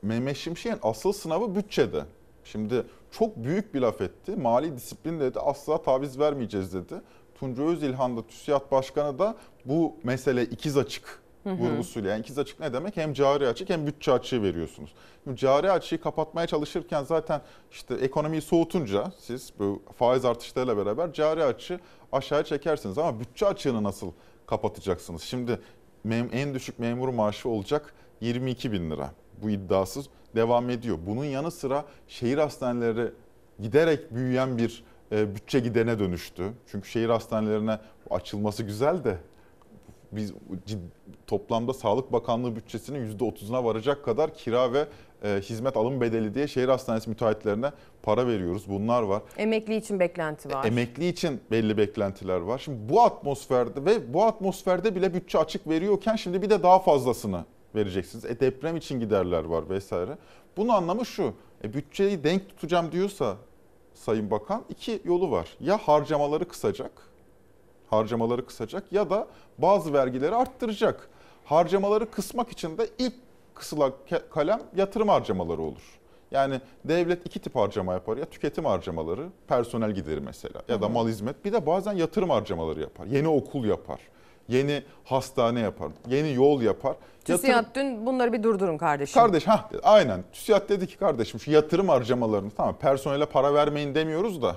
[0.01, 2.05] Mehmet Şimşek'in asıl sınavı bütçede.
[2.43, 4.31] Şimdi çok büyük bir laf etti.
[4.35, 5.39] Mali disiplin dedi.
[5.39, 7.01] Asla taviz vermeyeceğiz dedi.
[7.39, 9.35] Tunca Özilhan da TÜSİAD Başkanı da
[9.65, 12.11] bu mesele ikiz açık vurgusuyla.
[12.11, 12.97] Yani ikiz açık ne demek?
[12.97, 14.93] Hem cari açık hem bütçe açığı veriyorsunuz.
[15.23, 21.43] Şimdi cari açığı kapatmaya çalışırken zaten işte ekonomiyi soğutunca siz bu faiz artışlarıyla beraber cari
[21.43, 21.79] açığı
[22.11, 22.97] aşağıya çekersiniz.
[22.97, 24.11] Ama bütçe açığını nasıl
[24.47, 25.21] kapatacaksınız?
[25.21, 25.59] Şimdi
[26.09, 29.11] en düşük memur maaşı olacak 22 bin lira.
[29.43, 30.05] Bu iddiasız
[30.35, 30.97] devam ediyor.
[31.07, 33.11] Bunun yanı sıra şehir hastaneleri
[33.59, 36.51] giderek büyüyen bir e, bütçe gidene dönüştü.
[36.71, 39.17] Çünkü şehir hastanelerine açılması güzel de
[40.11, 40.33] biz
[41.27, 44.87] toplamda Sağlık Bakanlığı bütçesinin %30'una varacak kadar kira ve
[45.23, 47.71] e, hizmet alım bedeli diye şehir hastanesi müteahhitlerine
[48.03, 48.69] para veriyoruz.
[48.69, 49.21] Bunlar var.
[49.37, 50.65] Emekli için beklenti var.
[50.65, 52.57] Emekli için belli beklentiler var.
[52.57, 57.45] Şimdi bu atmosferde ve bu atmosferde bile bütçe açık veriyorken şimdi bir de daha fazlasını
[57.75, 58.25] vereceksiniz.
[58.25, 60.17] E deprem için giderler var vesaire.
[60.57, 61.33] Bunun anlamı şu.
[61.63, 63.37] E bütçeyi denk tutacağım diyorsa
[63.93, 65.57] Sayın Bakan iki yolu var.
[65.59, 66.91] Ya harcamaları kısacak.
[67.89, 71.09] Harcamaları kısacak ya da bazı vergileri arttıracak.
[71.45, 73.13] Harcamaları kısmak için de ilk
[73.53, 73.93] kısılan
[74.33, 75.99] kalem yatırım harcamaları olur.
[76.31, 78.17] Yani devlet iki tip harcama yapar.
[78.17, 81.45] Ya tüketim harcamaları, personel gideri mesela ya da mal hizmet.
[81.45, 83.05] Bir de bazen yatırım harcamaları yapar.
[83.05, 83.99] Yeni okul yapar.
[84.47, 85.89] Yeni hastane yapar.
[86.07, 86.95] Yeni yol yapar.
[87.27, 89.21] Yatırım- TÜSİAD dün bunları bir durdurun kardeşim.
[89.21, 90.23] Kardeş ha aynen.
[90.33, 94.55] TÜSİAD dedi ki kardeşim şu yatırım harcamalarını tamam personele para vermeyin demiyoruz da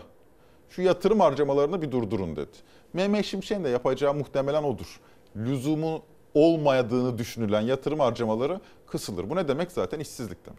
[0.70, 2.51] şu yatırım harcamalarını bir durdurun dedi.
[2.93, 5.01] Mehmet Şimşek'in de yapacağı muhtemelen odur.
[5.37, 6.03] Lüzumu
[6.35, 9.30] olmadığını düşünülen yatırım harcamaları kısılır.
[9.30, 10.59] Bu ne demek zaten işsizlik demek.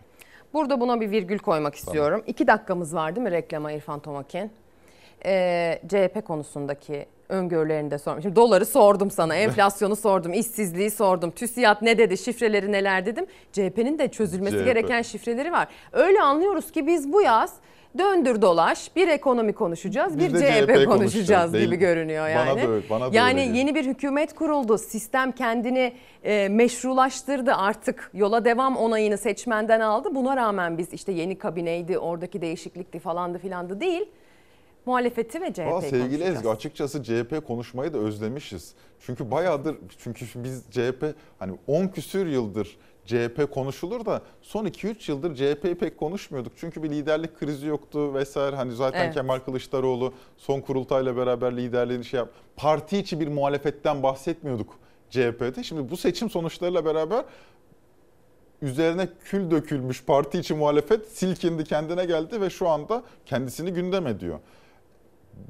[0.54, 2.24] Burada buna bir virgül koymak istiyorum.
[2.28, 4.52] İki dakikamız var değil mi reklama İrfan Tomakin?
[5.26, 8.24] Ee, CHP konusundaki öngörülerini de sormuşum.
[8.24, 11.32] Şimdi doları sordum sana, enflasyonu sordum, işsizliği sordum.
[11.32, 13.26] TÜSİAD ne dedi, şifreleri neler dedim.
[13.52, 14.66] CHP'nin de çözülmesi CHP.
[14.66, 15.68] gereken şifreleri var.
[15.92, 17.54] Öyle anlıyoruz ki biz bu yaz
[17.98, 21.80] döndür dolaş bir ekonomi konuşacağız, Biz bir de CHP, CHP konuşacağız konuşacağız, gibi değil.
[21.80, 22.62] görünüyor Bana yani.
[22.64, 24.78] da öyle- bana da yani öyle yeni bir hükümet kuruldu.
[24.78, 28.12] Sistem kendini e, meşrulaştırdı artık.
[28.14, 30.16] Yola devam onayını seçmenden aldı.
[30.16, 34.06] Buna rağmen biz işte yeni kabineydi, oradaki değişiklikti falandı filandı değil.
[34.86, 36.36] Muhalefeti ve CHP'yi Valla sevgili konuşacağız.
[36.36, 38.74] Ezgi açıkçası CHP konuşmayı da özlemişiz.
[39.00, 45.36] Çünkü bayağıdır çünkü biz CHP hani 10 küsür yıldır CHP konuşulur da son 2-3 yıldır
[45.36, 46.54] CHP'yi pek konuşmuyorduk.
[46.58, 48.56] Çünkü bir liderlik krizi yoktu vesaire.
[48.56, 49.14] Hani zaten Evet.
[49.14, 52.30] Kemal Kılıçdaroğlu son kurultayla beraber liderliğini şey yap.
[52.56, 54.80] Parti içi bir muhalefetten bahsetmiyorduk
[55.10, 55.64] CHP'de.
[55.64, 57.26] Şimdi bu seçim sonuçlarıyla beraber
[58.62, 64.40] üzerine kül dökülmüş parti içi muhalefet silkindi kendine geldi ve şu anda kendisini gündem ediyor.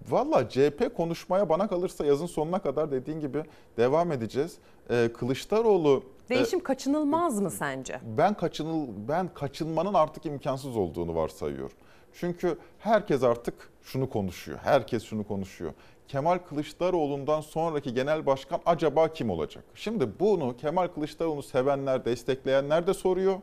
[0.09, 3.43] Valla CHP konuşmaya bana kalırsa yazın sonuna kadar dediğin gibi
[3.77, 4.57] devam edeceğiz.
[4.89, 7.99] Ee, Kılıçdaroğlu e, Değişim kaçınılmaz mı sence?
[8.17, 11.75] ben kaçınıl ben kaçınmanın artık imkansız olduğunu varsayıyorum.
[12.13, 14.59] Çünkü herkes artık şunu konuşuyor.
[14.63, 15.73] Herkes şunu konuşuyor.
[16.07, 19.63] Kemal Kılıçdaroğlu'ndan sonraki genel başkan acaba kim olacak?
[19.75, 23.35] Şimdi bunu Kemal Kılıçdaroğlu'nu sevenler, destekleyenler de soruyor.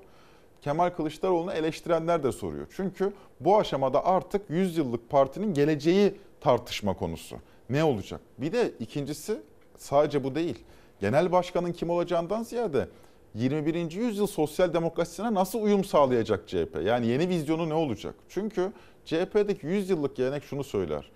[0.60, 2.66] Kemal Kılıçdaroğlu'nu eleştirenler de soruyor.
[2.76, 7.36] Çünkü bu aşamada artık 100 yıllık partinin geleceği tartışma konusu.
[7.70, 8.20] Ne olacak?
[8.38, 9.40] Bir de ikincisi
[9.76, 10.58] sadece bu değil.
[11.00, 12.88] Genel başkanın kim olacağından ziyade
[13.34, 13.90] 21.
[13.90, 16.78] yüzyıl sosyal demokrasisine nasıl uyum sağlayacak CHP?
[16.84, 18.14] Yani yeni vizyonu ne olacak?
[18.28, 18.72] Çünkü
[19.04, 21.10] CHP'deki 100 yıllık gelenek şunu söyler.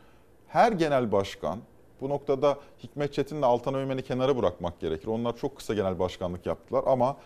[0.48, 1.58] Her genel başkan
[2.00, 5.06] bu noktada Hikmet Çetin'le Altan Öğmen'i kenara bırakmak gerekir.
[5.06, 7.16] Onlar çok kısa genel başkanlık yaptılar ama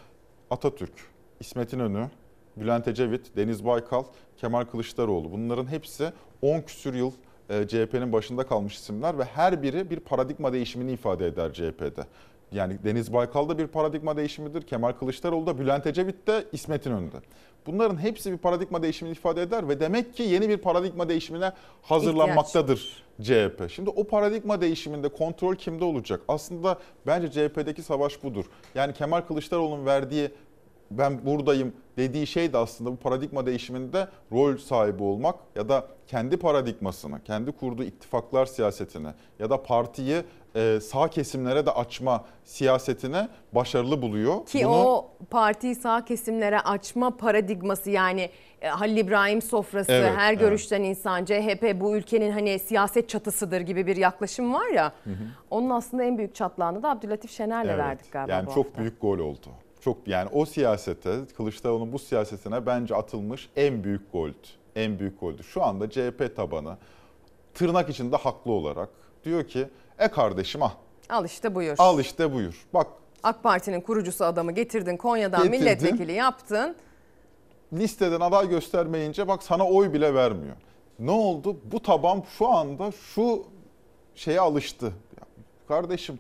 [0.51, 0.93] Atatürk,
[1.41, 2.11] İsmet İnönü,
[2.57, 4.05] Bülent Ecevit, Deniz Baykal,
[4.37, 7.13] Kemal Kılıçdaroğlu bunların hepsi 10 küsür yıl
[7.69, 12.07] CHP'nin başında kalmış isimler ve her biri bir paradigma değişimini ifade eder CHP'de.
[12.53, 14.63] Yani Deniz Baykal da bir paradigma değişimidir.
[14.63, 17.17] Kemal Kılıçdaroğlu da, Bülent Ecevit de, İsmet İnönü de.
[17.67, 23.03] Bunların hepsi bir paradigma değişimini ifade eder ve demek ki yeni bir paradigma değişimine hazırlanmaktadır
[23.23, 23.71] CHP.
[23.71, 26.21] Şimdi o paradigma değişiminde kontrol kimde olacak?
[26.29, 28.45] Aslında bence CHP'deki savaş budur.
[28.75, 30.31] Yani Kemal Kılıçdaroğlu'nun verdiği
[30.91, 36.37] ben buradayım dediği şey de aslında bu paradigma değişiminde rol sahibi olmak ya da kendi
[36.37, 40.23] paradigmasını, kendi kurduğu ittifaklar siyasetini ya da partiyi
[40.57, 44.47] e, sağ kesimlere de açma siyasetine başarılı buluyor.
[44.47, 48.31] Ki Bunu, o partiyi sağ kesimlere açma paradigması yani
[48.63, 50.41] e, Halil İbrahim sofrası, Evet, her evet.
[50.41, 54.93] görüşten insan, CHP bu ülkenin hani siyaset çatısıdır gibi bir yaklaşım var ya.
[55.05, 55.15] Hı hı.
[55.51, 58.81] Onun aslında en büyük çatlağını da Abdülatif Şener'le Evet, verdik galiba Yani çok hafta.
[58.81, 59.49] büyük gol oldu.
[59.81, 64.35] Çok yani o siyasete, Kılıçdaroğlu'nun bu siyasetine bence atılmış en büyük goldü.
[64.77, 65.43] En büyük goldü.
[65.45, 66.77] Şu anda CHP tabanı
[67.55, 68.89] tırnak içinde haklı olarak
[69.25, 69.69] diyor ki
[69.99, 70.75] e kardeşim ah
[71.11, 71.75] Al işte buyur.
[71.79, 72.67] al işte buyur.
[72.75, 72.87] Bak
[73.23, 75.61] AK Parti'nin kurucusu adamı getirdin Konya'dan Getirdin.
[75.65, 76.77] milletvekili yaptın.
[77.73, 80.57] listeden aday göstermeyince bak sana oy bile vermiyor.
[80.99, 81.57] Ne oldu?
[81.73, 83.45] Bu taban şu anda şu
[84.15, 84.93] şeye alıştı.
[85.69, 86.19] Kardeşim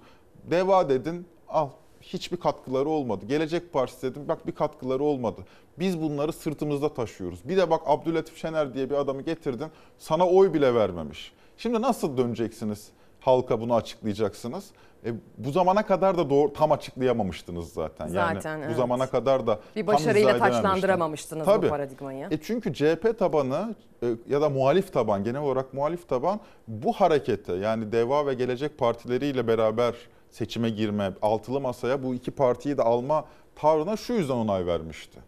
[0.51, 1.69] deva dedin al
[2.01, 3.25] hiçbir katkıları olmadı.
[3.29, 5.41] Gelecek Partisi dedim bak bir katkıları olmadı.
[5.79, 7.49] Biz bunları sırtımızda taşıyoruz.
[7.49, 11.33] Bir de bak Abdülatif Şener diye bir adamı getirdin sana oy bile vermemiş.
[11.57, 12.89] Şimdi nasıl döneceksiniz?
[13.21, 14.71] Halka bunu açıklayacaksınız.
[15.05, 18.07] E, bu zamana kadar da doğru tam açıklayamamıştınız zaten.
[18.09, 18.77] Zaten, yani bu evet.
[18.77, 22.29] zamana kadar da Bir başarıyla taçlandıramamıştınız bu paradigmayı.
[22.31, 27.55] E çünkü CHP tabanı e, ya da muhalif taban genel olarak muhalif taban bu harekete
[27.55, 29.95] yani Deva ve Gelecek partileriyle beraber
[30.31, 33.25] seçime girme, altılı masaya bu iki partiyi de alma
[33.55, 35.19] tavrına şu yüzden onay vermişti.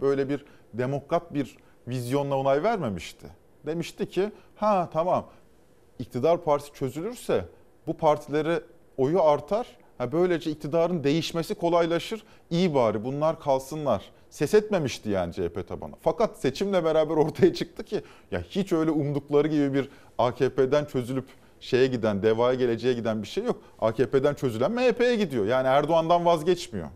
[0.00, 1.56] Böyle bir demokrat bir
[1.88, 3.26] vizyonla onay vermemişti.
[3.66, 5.26] Demişti ki ha tamam
[5.98, 7.44] iktidar partisi çözülürse
[7.86, 8.60] bu partileri
[8.96, 9.76] oyu artar.
[9.98, 12.24] Ha böylece iktidarın değişmesi kolaylaşır.
[12.50, 14.02] İyi bari bunlar kalsınlar.
[14.30, 15.94] Ses etmemişti yani CHP tabanı.
[16.00, 21.26] Fakat seçimle beraber ortaya çıktı ki ya hiç öyle umdukları gibi bir AKP'den çözülüp
[21.60, 23.56] şeye giden, devaya geleceğe giden bir şey yok.
[23.78, 25.46] AKP'den çözülen MHP'ye gidiyor.
[25.46, 26.88] Yani Erdoğan'dan vazgeçmiyor.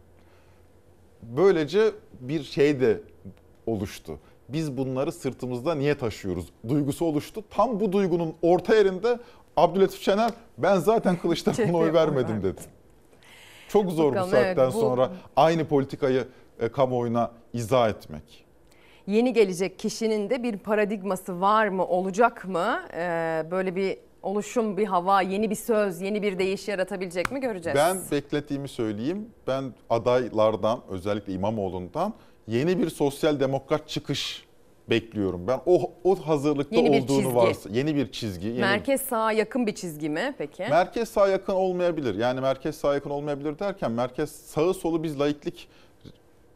[1.23, 1.91] Böylece
[2.21, 3.01] bir şey de
[3.67, 4.19] oluştu.
[4.49, 6.47] Biz bunları sırtımızda niye taşıyoruz?
[6.69, 7.45] Duygusu oluştu.
[7.51, 9.19] Tam bu duygunun orta yerinde
[9.57, 12.61] Abdülatif Şener ben zaten Kılıçdaroğlu'na oy vermedim dedi.
[13.69, 16.25] Çok zor Bakalım, bu saatten evet, bu- sonra aynı politikayı
[16.61, 18.45] e, kamuoyuna izah etmek.
[19.07, 22.81] Yeni gelecek kişinin de bir paradigması var mı, olacak mı?
[22.95, 27.77] Ee, böyle bir oluşum, bir hava, yeni bir söz, yeni bir değiş yaratabilecek mi göreceğiz.
[27.79, 29.29] Ben beklediğimi söyleyeyim.
[29.47, 32.15] Ben adaylardan özellikle İmamoğlu'ndan
[32.47, 34.45] yeni bir sosyal demokrat çıkış
[34.91, 35.47] bekliyorum.
[35.47, 37.35] Ben o o hazırlıkta Yeni olduğunu çizgi.
[37.35, 40.63] varsa yeni bir çizgi, yeni Merkez sağa yakın bir çizgi mi peki?
[40.63, 42.15] Merkez sağ yakın olmayabilir.
[42.15, 45.69] Yani merkez sağ yakın olmayabilir derken merkez sağı solu biz laiklik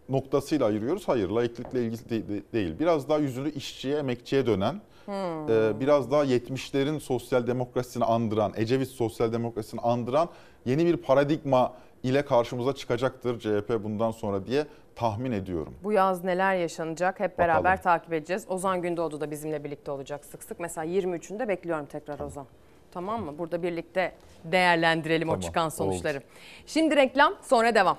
[0.08, 1.08] noktasıyla ayırıyoruz.
[1.08, 2.78] Hayır laiklikle ilgili de- de- değil.
[2.78, 5.50] Biraz daha yüzünü işçiye, emekçiye dönen, Hmm.
[5.50, 10.28] e, biraz daha 70'lerin sosyal demokrasisini andıran, Ecevit sosyal demokrasisini andıran
[10.66, 15.74] yeni bir paradigma ile karşımıza çıkacaktır CHP bundan sonra diye tahmin ediyorum.
[15.84, 17.82] Bu yaz neler yaşanacak hep beraber Bakalım.
[17.82, 18.44] takip edeceğiz.
[18.48, 20.60] Ozan Gündoğdu da bizimle birlikte olacak sık sık.
[20.60, 22.46] Mesela 23'ünde bekliyorum tekrar Ozan.
[22.92, 23.38] Tamam mı?
[23.38, 24.12] Burada birlikte
[24.44, 25.74] değerlendirelim o Tamam, çıkan oldu.
[25.74, 26.22] sonuçları.
[26.66, 27.98] Şimdi reklam sonra devam.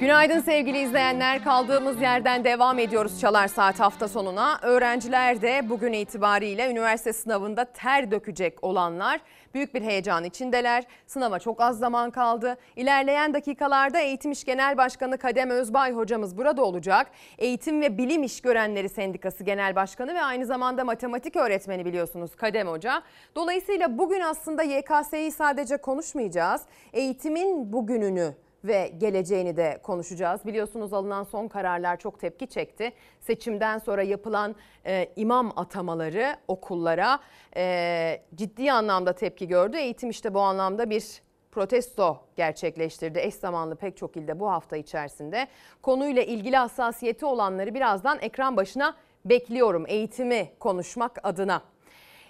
[0.00, 1.44] Günaydın sevgili izleyenler.
[1.44, 4.58] Kaldığımız yerden devam ediyoruz Çalar Saat hafta sonuna.
[4.62, 9.20] Öğrenciler de bugün itibariyle üniversite sınavında ter dökecek olanlar
[9.54, 10.84] büyük bir heyecan içindeler.
[11.06, 12.56] Sınava çok az zaman kaldı.
[12.76, 17.06] İlerleyen dakikalarda Eğitim İş Genel Başkanı Kadem Özbay hocamız burada olacak.
[17.38, 22.68] Eğitim ve Bilim İş Görenleri Sendikası Genel Başkanı ve aynı zamanda matematik öğretmeni biliyorsunuz Kadem
[22.68, 23.02] Hoca.
[23.34, 26.62] Dolayısıyla bugün aslında YKS'yi sadece konuşmayacağız.
[26.92, 28.34] Eğitimin bugününü
[28.64, 30.46] ve geleceğini de konuşacağız.
[30.46, 32.92] Biliyorsunuz alınan son kararlar çok tepki çekti.
[33.20, 34.56] Seçimden sonra yapılan
[34.86, 37.20] e, imam atamaları okullara
[37.56, 39.76] e, ciddi anlamda tepki gördü.
[39.76, 43.18] Eğitim işte bu anlamda bir protesto gerçekleştirdi.
[43.18, 45.48] Eş zamanlı pek çok ilde bu hafta içerisinde.
[45.82, 51.62] Konuyla ilgili hassasiyeti olanları birazdan ekran başına bekliyorum eğitimi konuşmak adına.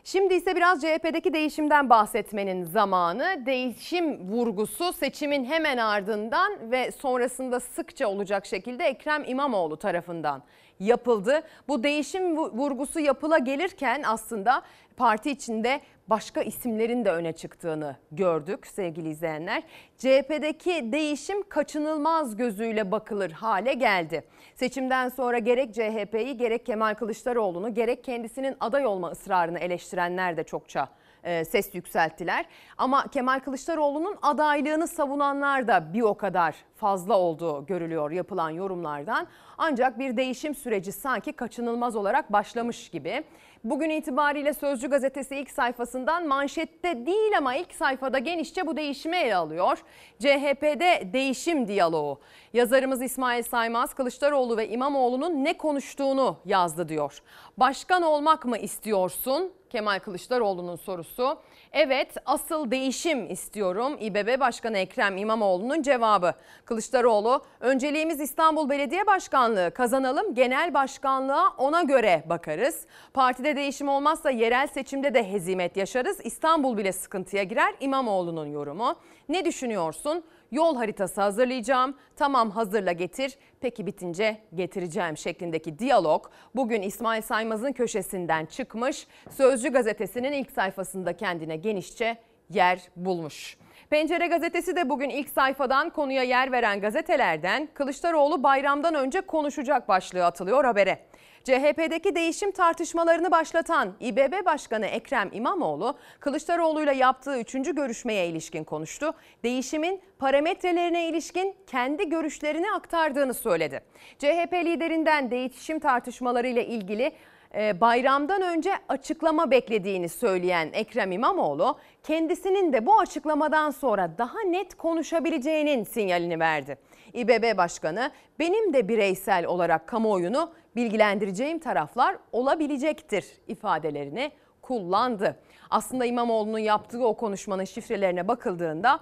[0.05, 3.47] Şimdi ise biraz CHP'deki değişimden bahsetmenin zamanı.
[3.47, 10.43] Değişim vurgusu seçimin hemen ardından ve sonrasında sıkça olacak şekilde Ekrem İmamoğlu tarafından
[10.81, 11.43] yapıldı.
[11.69, 14.63] Bu değişim vurgusu yapıla gelirken aslında
[14.97, 19.63] parti içinde başka isimlerin de öne çıktığını gördük sevgili izleyenler.
[19.99, 24.25] CHP'deki değişim kaçınılmaz gözüyle bakılır hale geldi.
[24.55, 30.89] Seçimden sonra gerek CHP'yi gerek Kemal Kılıçdaroğlu'nu gerek kendisinin aday olma ısrarını eleştirenler de çokça
[31.25, 32.47] e, ses yükselttiler.
[32.79, 39.27] Ama Kemal Kılıçdaroğlu'nun adaylığını savunanlar da bir o kadar fazla olduğu görülüyor yapılan yorumlardan.
[39.59, 43.25] Ancak bir değişim süreci sanki kaçınılmaz olarak başlamış gibi.
[43.65, 49.37] Bugün itibariyle Sözcü gazetesi ilk sayfasından manşette değil ama ilk sayfada genişçe bu değişimi ele
[49.37, 49.79] alıyor.
[50.19, 52.21] CHP'de değişim diyaloğu.
[52.53, 57.23] Yazarımız İsmail Saymaz Kılıçdaroğlu ve İmamoğlu'nun ne konuştuğunu yazdı diyor.
[57.57, 59.53] Başkan olmak mı istiyorsun?
[59.71, 61.39] Kemal Kılıçdaroğlu'nun sorusu.
[61.73, 63.97] Evet asıl değişim istiyorum.
[64.01, 66.35] İBB Başkanı Ekrem İmamoğlu'nun cevabı.
[66.65, 72.87] Kılıçdaroğlu önceliğimiz İstanbul Belediye Başkanlığı kazanalım genel başkanlığa ona göre bakarız.
[73.15, 76.21] Partide değişim olmazsa yerel seçimde de hezimet yaşarız.
[76.25, 78.97] İstanbul bile sıkıntıya girer İmamoğlu'nun yorumu.
[79.29, 80.25] Ne düşünüyorsun?
[80.53, 81.97] Yol haritası hazırlayacağım.
[82.17, 83.39] Tamam hazırla getir.
[83.61, 89.07] Peki bitince getireceğim şeklindeki diyalog bugün İsmail Saymaz'ın köşesinden çıkmış.
[89.31, 92.17] Sözcü gazetesinin ilk sayfasında kendine genişçe
[92.51, 93.57] yer bulmuş.
[93.91, 100.25] Pencere gazetesi de bugün ilk sayfadan konuya yer veren gazetelerden Kılıçdaroğlu bayramdan önce konuşacak başlığı
[100.25, 100.99] atılıyor habere.
[101.45, 109.15] CHP'deki değişim tartışmalarını başlatan İBB Başkanı Ekrem İmamoğlu, Kılıçdaroğlu'yla yaptığı üçüncü görüşmeye ilişkin konuştu.
[109.45, 113.81] Değişimin parametrelerine ilişkin kendi görüşlerini aktardığını söyledi.
[114.19, 117.13] CHP liderinden değişim tartışmalarıyla ilgili
[117.55, 124.75] e, bayramdan önce açıklama beklediğini söyleyen Ekrem İmamoğlu kendisinin de bu açıklamadan sonra daha net
[124.75, 126.79] konuşabileceğinin sinyalini verdi.
[127.15, 135.37] İBB Başkanı benim de bireysel olarak kamuoyunu bilgilendireceğim taraflar olabilecektir ifadelerini kullandı.
[135.71, 139.01] Aslında İmamoğlu'nun yaptığı o konuşmanın şifrelerine bakıldığında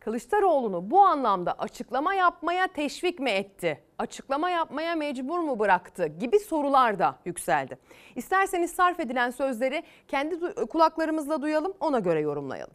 [0.00, 3.80] Kılıçdaroğlu'nu bu anlamda açıklama yapmaya teşvik mi etti?
[3.98, 7.78] Açıklama yapmaya mecbur mu bıraktı gibi sorular da yükseldi.
[8.16, 12.74] İsterseniz sarf edilen sözleri kendi kulaklarımızla duyalım ona göre yorumlayalım.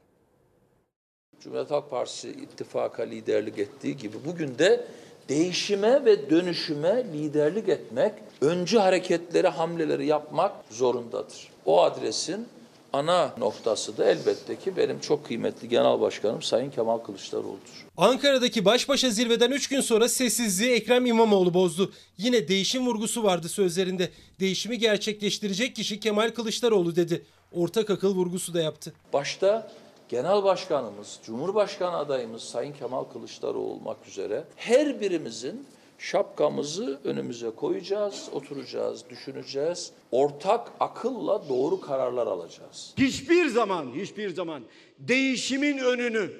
[1.39, 4.87] Cumhuriyet Halk Partisi ittifaka liderlik ettiği gibi bugün de
[5.29, 11.47] değişime ve dönüşüme liderlik etmek, öncü hareketleri, hamleleri yapmak zorundadır.
[11.65, 12.47] O adresin
[12.93, 17.85] ana noktası da elbette ki benim çok kıymetli Genel Başkanım Sayın Kemal Kılıçdaroğlu'dur.
[17.97, 21.91] Ankara'daki baş başa zirveden 3 gün sonra sessizliği Ekrem İmamoğlu bozdu.
[22.17, 24.09] Yine değişim vurgusu vardı sözlerinde.
[24.39, 27.25] Değişimi gerçekleştirecek kişi Kemal Kılıçdaroğlu dedi.
[27.51, 28.93] Ortak akıl vurgusu da yaptı.
[29.13, 29.71] Başta
[30.11, 35.65] Genel Başkanımız, Cumhurbaşkanı adayımız Sayın Kemal Kılıçdaroğlu olmak üzere her birimizin
[35.97, 39.91] şapkamızı önümüze koyacağız, oturacağız, düşüneceğiz.
[40.11, 42.93] Ortak akılla doğru kararlar alacağız.
[42.97, 44.63] Hiçbir zaman, hiçbir zaman
[44.99, 46.31] değişimin önünü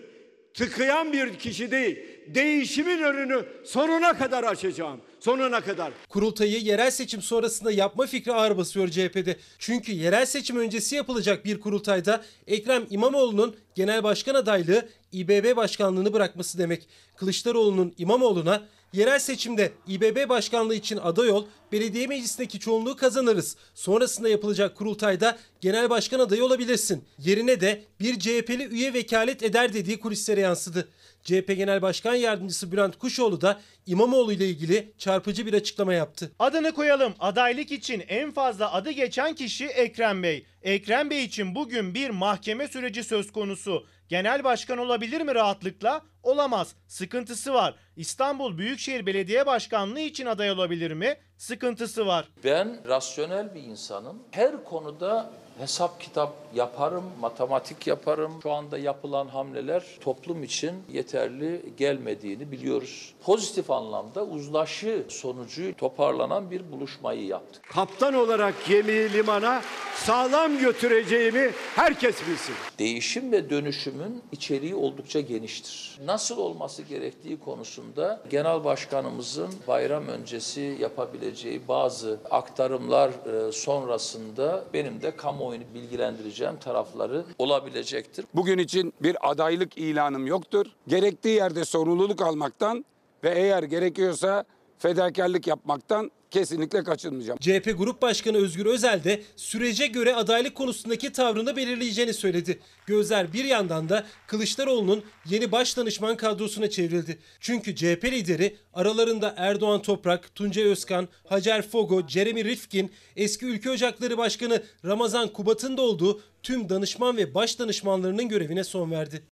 [0.53, 5.01] tıkayan bir kişi değil, değişimin önünü sonuna kadar açacağım.
[5.19, 5.93] Sonuna kadar.
[6.09, 9.37] Kurultayı yerel seçim sonrasında yapma fikri ağır basıyor CHP'de.
[9.59, 16.57] Çünkü yerel seçim öncesi yapılacak bir kurultayda Ekrem İmamoğlu'nun genel başkan adaylığı İBB başkanlığını bırakması
[16.57, 16.87] demek.
[17.15, 23.55] Kılıçdaroğlu'nun İmamoğlu'na Yerel seçimde İBB başkanlığı için aday ol, belediye meclisindeki çoğunluğu kazanırız.
[23.75, 27.03] Sonrasında yapılacak kurultayda genel başkan adayı olabilirsin.
[27.19, 30.87] Yerine de bir CHP'li üye vekalet eder dediği kulislere yansıdı.
[31.23, 36.31] CHP Genel Başkan Yardımcısı Bülent Kuşoğlu da İmamoğlu ile ilgili çarpıcı bir açıklama yaptı.
[36.39, 37.13] Adını koyalım.
[37.19, 40.45] Adaylık için en fazla adı geçen kişi Ekrem Bey.
[40.61, 43.85] Ekrem Bey için bugün bir mahkeme süreci söz konusu.
[44.09, 46.01] Genel başkan olabilir mi rahatlıkla?
[46.23, 46.75] Olamaz.
[46.87, 47.75] Sıkıntısı var.
[47.95, 51.17] İstanbul Büyükşehir Belediye Başkanlığı için aday olabilir mi?
[51.37, 52.27] sıkıntısı var.
[52.43, 54.23] Ben rasyonel bir insanım.
[54.31, 58.31] Her konuda hesap kitap yaparım, matematik yaparım.
[58.43, 63.13] Şu anda yapılan hamleler toplum için yeterli gelmediğini biliyoruz.
[63.23, 67.63] Pozitif anlamda uzlaşı sonucu toparlanan bir buluşmayı yaptık.
[67.63, 69.61] Kaptan olarak gemiyi limana
[69.95, 72.55] sağlam götüreceğimi herkes bilsin.
[72.79, 75.99] Değişim ve dönüşümün içeriği oldukça geniştir.
[76.05, 85.15] Nasıl olması gerektiği konusunda genel başkanımızın bayram öncesi yapabileceği bazı aktarımlar e, sonrasında benim de
[85.41, 88.25] kamuoyunu bilgilendireceğim tarafları olabilecektir.
[88.35, 90.65] Bugün için bir adaylık ilanım yoktur.
[90.87, 92.85] Gerektiği yerde sorumluluk almaktan
[93.23, 94.43] ve eğer gerekiyorsa
[94.81, 97.39] fedakarlık yapmaktan kesinlikle kaçınmayacağım.
[97.39, 102.59] CHP Grup Başkanı Özgür Özel de sürece göre adaylık konusundaki tavrını belirleyeceğini söyledi.
[102.85, 107.19] Gözler bir yandan da Kılıçdaroğlu'nun yeni baş danışman kadrosuna çevrildi.
[107.39, 114.17] Çünkü CHP lideri aralarında Erdoğan Toprak, Tuncay Özkan, Hacer Fogo, Jeremy Rifkin, eski Ülke Ocakları
[114.17, 119.30] Başkanı Ramazan Kubat'ın da olduğu tüm danışman ve baş danışmanlarının görevine son verdi.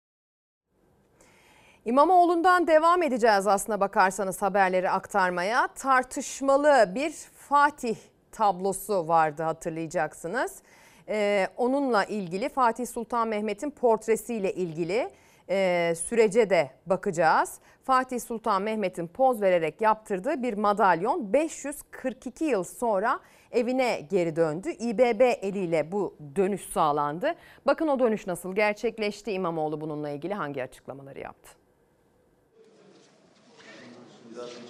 [1.86, 5.68] İmamoğlu'ndan devam edeceğiz aslına bakarsanız haberleri aktarmaya.
[5.68, 7.96] Tartışmalı bir Fatih
[8.32, 10.62] tablosu vardı hatırlayacaksınız.
[11.10, 15.10] Ee, onunla ilgili Fatih Sultan Mehmet'in portresiyle ilgili
[15.50, 17.60] e, sürece de bakacağız.
[17.84, 23.20] Fatih Sultan Mehmet'in poz vererek yaptırdığı bir madalyon 542 yıl sonra
[23.52, 24.70] evine geri döndü.
[24.70, 27.34] İBB eliyle bu dönüş sağlandı.
[27.66, 29.32] Bakın o dönüş nasıl gerçekleşti?
[29.32, 31.59] İmamoğlu bununla ilgili hangi açıklamaları yaptı?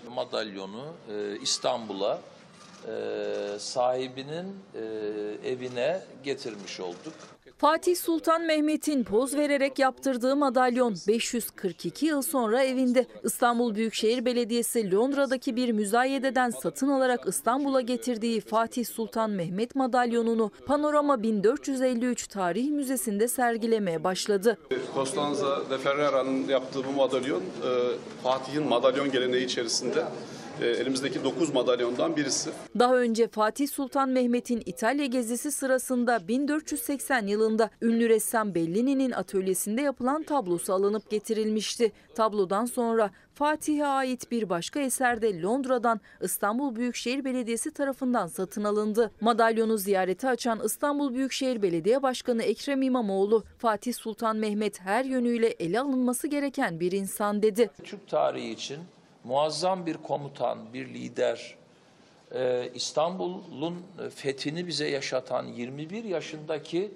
[0.09, 2.21] Madalyonu e, İstanbul'a
[2.87, 7.13] e, sahibinin e, evine getirmiş olduk.
[7.59, 13.05] Fatih Sultan Mehmet'in poz vererek yaptırdığı madalyon 542 yıl sonra evinde.
[13.23, 21.23] İstanbul Büyükşehir Belediyesi Londra'daki bir müzayededen satın alarak İstanbul'a getirdiği Fatih Sultan Mehmet madalyonunu Panorama
[21.23, 24.57] 1453 Tarih Müzesi'nde sergilemeye başladı.
[24.93, 27.69] Costanza de Ferrara'nın yaptığı bu madalyon e,
[28.23, 30.05] Fatih'in madalyon geleneği içerisinde
[30.65, 32.49] elimizdeki 9 madalyondan birisi.
[32.79, 40.23] Daha önce Fatih Sultan Mehmet'in İtalya gezisi sırasında 1480 yılında ünlü ressam Bellini'nin atölyesinde yapılan
[40.23, 41.91] tablosu alınıp getirilmişti.
[42.15, 49.11] Tablodan sonra Fatih'e ait bir başka eser de Londra'dan İstanbul Büyükşehir Belediyesi tarafından satın alındı.
[49.21, 55.79] Madalyonu ziyarete açan İstanbul Büyükşehir Belediye Başkanı Ekrem İmamoğlu, Fatih Sultan Mehmet her yönüyle ele
[55.79, 57.69] alınması gereken bir insan dedi.
[57.83, 58.77] Türk tarihi için
[59.23, 61.59] muazzam bir komutan, bir lider,
[62.35, 63.75] Ee, İstanbul'un
[64.15, 66.91] fethini bize yaşatan 21 yaşındaki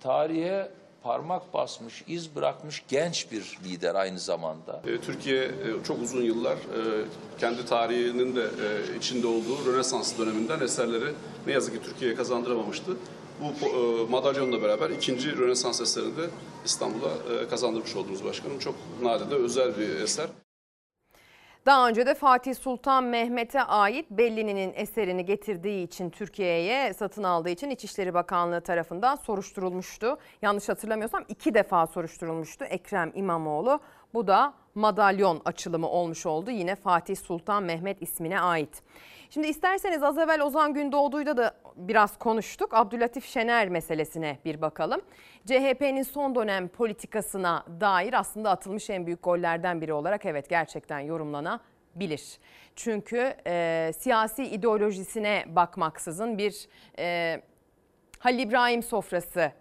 [0.00, 0.70] tarihe
[1.02, 4.82] parmak basmış, iz bırakmış genç bir lider aynı zamanda.
[4.86, 5.50] E, Türkiye e,
[5.86, 7.04] çok uzun yıllar e,
[7.38, 11.12] kendi tarihinin de e, içinde olduğu Rönesans döneminden eserleri
[11.46, 12.96] ne yazık ki Türkiye'ye kazandıramamıştı.
[13.40, 16.30] Bu e, madalyonla beraber ikinci Rönesans eserini de
[16.64, 18.58] İstanbul'a e, kazandırmış olduğumuz başkanım.
[18.58, 20.26] Çok nadide özel bir eser.
[21.68, 27.70] Daha önce de Fatih Sultan Mehmet'e ait Bellini'nin eserini getirdiği için Türkiye'ye satın aldığı için
[27.70, 30.18] İçişleri Bakanlığı tarafından soruşturulmuştu.
[30.42, 33.80] Yanlış hatırlamıyorsam iki defa soruşturulmuştu Ekrem İmamoğlu.
[34.14, 38.82] Bu da madalyon açılımı olmuş oldu yine Fatih Sultan Mehmet ismine ait.
[39.30, 42.74] Şimdi isterseniz az evvel Ozan Gündoğdu'yla da biraz konuştuk.
[42.74, 45.00] Abdülatif Şener meselesine bir bakalım.
[45.46, 52.38] CHP'nin son dönem politikasına dair aslında atılmış en büyük gollerden biri olarak evet gerçekten yorumlanabilir.
[52.76, 56.68] Çünkü e, siyasi ideolojisine bakmaksızın bir
[56.98, 57.40] e,
[58.18, 59.52] Halil İbrahim sofrası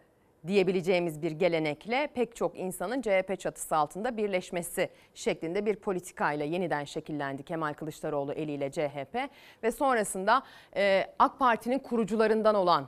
[0.48, 7.43] diyebileceğimiz bir gelenekle pek çok insanın CHP çatısı altında birleşmesi şeklinde bir politikayla yeniden şekillendi
[7.43, 9.30] Kemal Kılıçdaroğlu eliyle CHP
[9.64, 10.43] ve sonrasında
[10.76, 12.88] e, AK Parti'nin kurucularından olan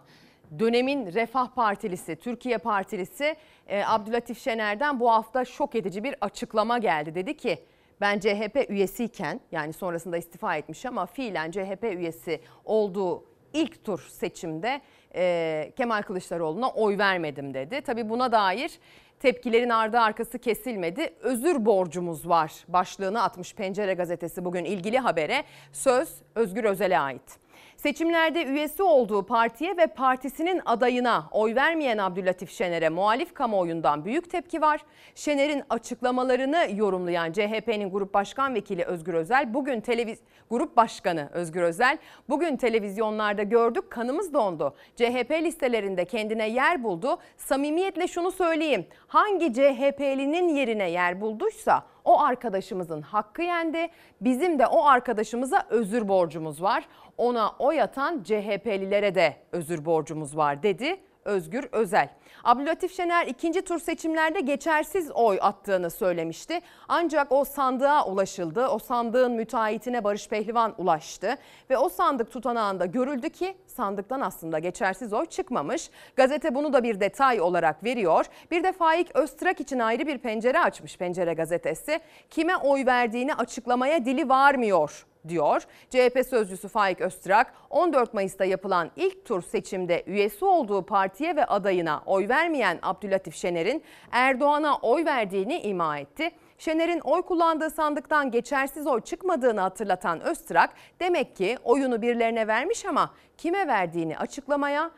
[0.59, 3.35] dönemin Refah Partilisi, Türkiye Partilisi
[3.67, 7.15] e, Abdülatif Şener'den bu hafta şok edici bir açıklama geldi.
[7.15, 7.63] Dedi ki
[8.01, 14.81] ben CHP üyesiyken yani sonrasında istifa etmiş ama fiilen CHP üyesi olduğu ilk tur seçimde
[15.15, 17.81] e, Kemal Kılıçdaroğlu'na oy vermedim dedi.
[17.81, 18.71] Tabii buna dair
[19.19, 21.13] tepkilerin ardı arkası kesilmedi.
[21.21, 25.43] Özür borcumuz var başlığını atmış Pencere gazetesi bugün ilgili habere.
[25.71, 27.39] Söz Özgür Özel'e ait.
[27.83, 34.61] Seçimlerde üyesi olduğu partiye ve partisinin adayına oy vermeyen Abdülatif Şener'e muhalif kamuoyundan büyük tepki
[34.61, 34.81] var.
[35.15, 40.19] Şener'in açıklamalarını yorumlayan CHP'nin Grup Başkan Vekili Özgür Özel bugün televiz
[40.49, 41.97] Grup Başkanı Özgür Özel
[42.29, 44.75] bugün televizyonlarda gördük kanımız dondu.
[44.95, 47.17] CHP listelerinde kendine yer buldu.
[47.37, 48.87] Samimiyetle şunu söyleyeyim.
[49.07, 53.87] Hangi CHP'linin yerine yer bulduysa O arkadaşımızın hakkı yendi.
[54.21, 56.87] Bizim de o arkadaşımıza özür borcumuz var.
[57.17, 62.09] Ona oy atan CHP'lilere de özür borcumuz var dedi Özgür Özel.
[62.43, 66.59] Abdülatif Şener ikinci tur seçimlerde geçersiz oy attığını söylemişti.
[66.87, 68.67] Ancak o sandığa ulaşıldı.
[68.67, 71.35] O sandığın müteahhitine Barış Pehlivan ulaştı.
[71.69, 75.89] Ve o sandık tutanağında görüldü ki sandıktan aslında geçersiz oy çıkmamış.
[76.15, 78.25] Gazete bunu da bir detay olarak veriyor.
[78.51, 81.99] Bir de Faik Öztrak için ayrı bir pencere açmış Pencere gazetesi.
[82.29, 85.63] Kime oy verdiğini açıklamaya dili varmıyor diyor.
[85.89, 92.03] CHP sözcüsü Faik Öztrak 14 Mayıs'ta yapılan ilk tur seçimde üyesi olduğu partiye ve adayına
[92.05, 96.31] oy vermeyen Abdülatif Şener'in Erdoğan'a oy verdiğini ima etti.
[96.57, 100.69] Şener'in oy kullandığı sandıktan geçersiz oy çıkmadığını hatırlatan Öztrak
[100.99, 104.91] demek ki oyunu birilerine vermiş ama kime verdiğini açıklamaya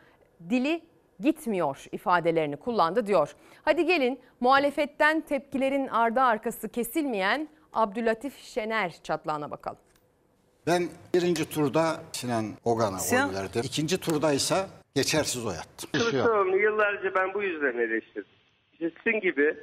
[0.50, 0.82] dili
[1.20, 3.34] gitmiyor ifadelerini kullandı diyor.
[3.64, 9.78] Hadi gelin muhalefetten tepkilerin ardı arkası kesilmeyen Abdülatif Şener çatlağına bakalım.
[10.66, 13.62] Ben birinci turda Sinan Ogan'a Sinan- oy verdim.
[13.64, 14.66] İkinci turda ise
[14.96, 15.90] geçersiz oy attım.
[15.92, 18.24] Kılıçdaroğlu'nu yıllarca ben bu yüzden eleştirdim.
[18.72, 19.56] İşte sizin gibi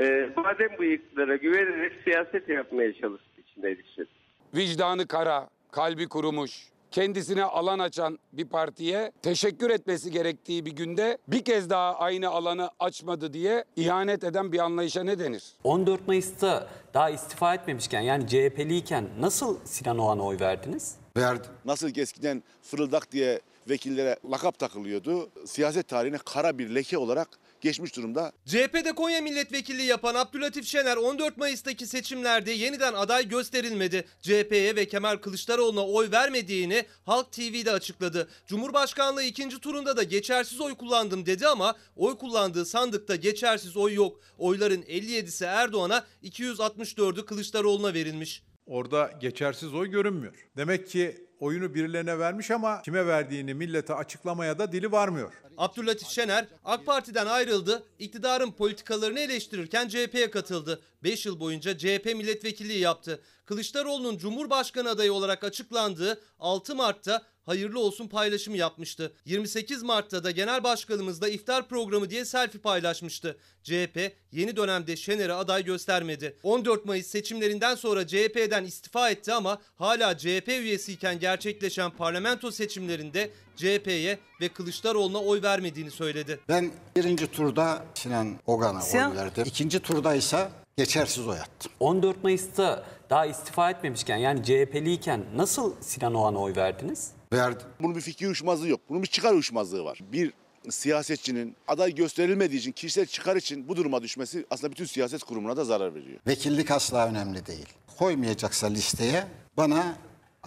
[0.00, 4.12] e, badem bıyıklara güvenerek siyaset yapmaya çalıştığı için eleştirdim.
[4.54, 11.44] vicdanı kara, kalbi kurumuş, kendisine alan açan bir partiye teşekkür etmesi gerektiği bir günde bir
[11.44, 15.44] kez daha aynı alanı açmadı diye ihanet eden bir anlayışa ne denir?
[15.64, 20.96] 14 Mayıs'ta daha istifa etmemişken yani CHP'liyken nasıl Sinan Oğan'a oy verdiniz?
[21.16, 21.50] Verdim.
[21.64, 25.30] Nasıl ki eskiden fırıldak diye vekillere lakap takılıyordu.
[25.46, 27.28] Siyaset tarihine kara bir leke olarak
[27.60, 28.32] geçmiş durumda.
[28.46, 34.04] CHP'de Konya milletvekilliği yapan Abdülatif Şener 14 Mayıs'taki seçimlerde yeniden aday gösterilmedi.
[34.20, 38.28] CHP'ye ve Kemal Kılıçdaroğlu'na oy vermediğini Halk TV'de açıkladı.
[38.46, 44.20] Cumhurbaşkanlığı ikinci turunda da geçersiz oy kullandım dedi ama oy kullandığı sandıkta geçersiz oy yok.
[44.38, 48.42] Oyların 57'si Erdoğan'a 264'ü Kılıçdaroğlu'na verilmiş.
[48.66, 50.48] Orada geçersiz oy görünmüyor.
[50.56, 55.32] Demek ki oyunu birilerine vermiş ama kime verdiğini millete açıklamaya da dili varmıyor.
[55.58, 60.80] Abdülatif Şener AK Parti'den ayrıldı, iktidarın politikalarını eleştirirken CHP'ye katıldı.
[61.02, 63.20] 5 yıl boyunca CHP milletvekilliği yaptı.
[63.46, 69.12] Kılıçdaroğlu'nun Cumhurbaşkanı adayı olarak açıklandığı 6 Mart'ta hayırlı olsun paylaşımı yapmıştı.
[69.24, 73.38] 28 Mart'ta da genel başkanımızla iftar programı diye selfie paylaşmıştı.
[73.62, 76.36] CHP yeni dönemde Şener'e aday göstermedi.
[76.42, 84.18] 14 Mayıs seçimlerinden sonra CHP'den istifa etti ama hala CHP üyesiyken gerçekleşen parlamento seçimlerinde CHP'ye
[84.40, 86.40] ve Kılıçdaroğlu'na oy vermediğini söyledi.
[86.48, 89.44] Ben birinci turda Sinan Ogan'a Sinan- oy verdim.
[89.46, 91.72] İkinci turda ise geçersiz oy attım.
[91.80, 97.10] 14 Mayıs'ta daha istifa etmemişken yani CHP'liyken nasıl Sinan Oğan'a oy verdiniz?
[97.32, 97.66] Verdim.
[97.80, 98.80] Bunun bir fikir uyuşmazlığı yok.
[98.88, 99.98] Bunun bir çıkar uyuşmazlığı var.
[100.12, 100.32] Bir
[100.70, 105.64] siyasetçinin aday gösterilmediği için, kişisel çıkar için bu duruma düşmesi aslında bütün siyaset kurumuna da
[105.64, 106.20] zarar veriyor.
[106.26, 107.66] Vekillik asla önemli değil.
[107.98, 109.24] Koymayacaksa listeye
[109.56, 109.96] bana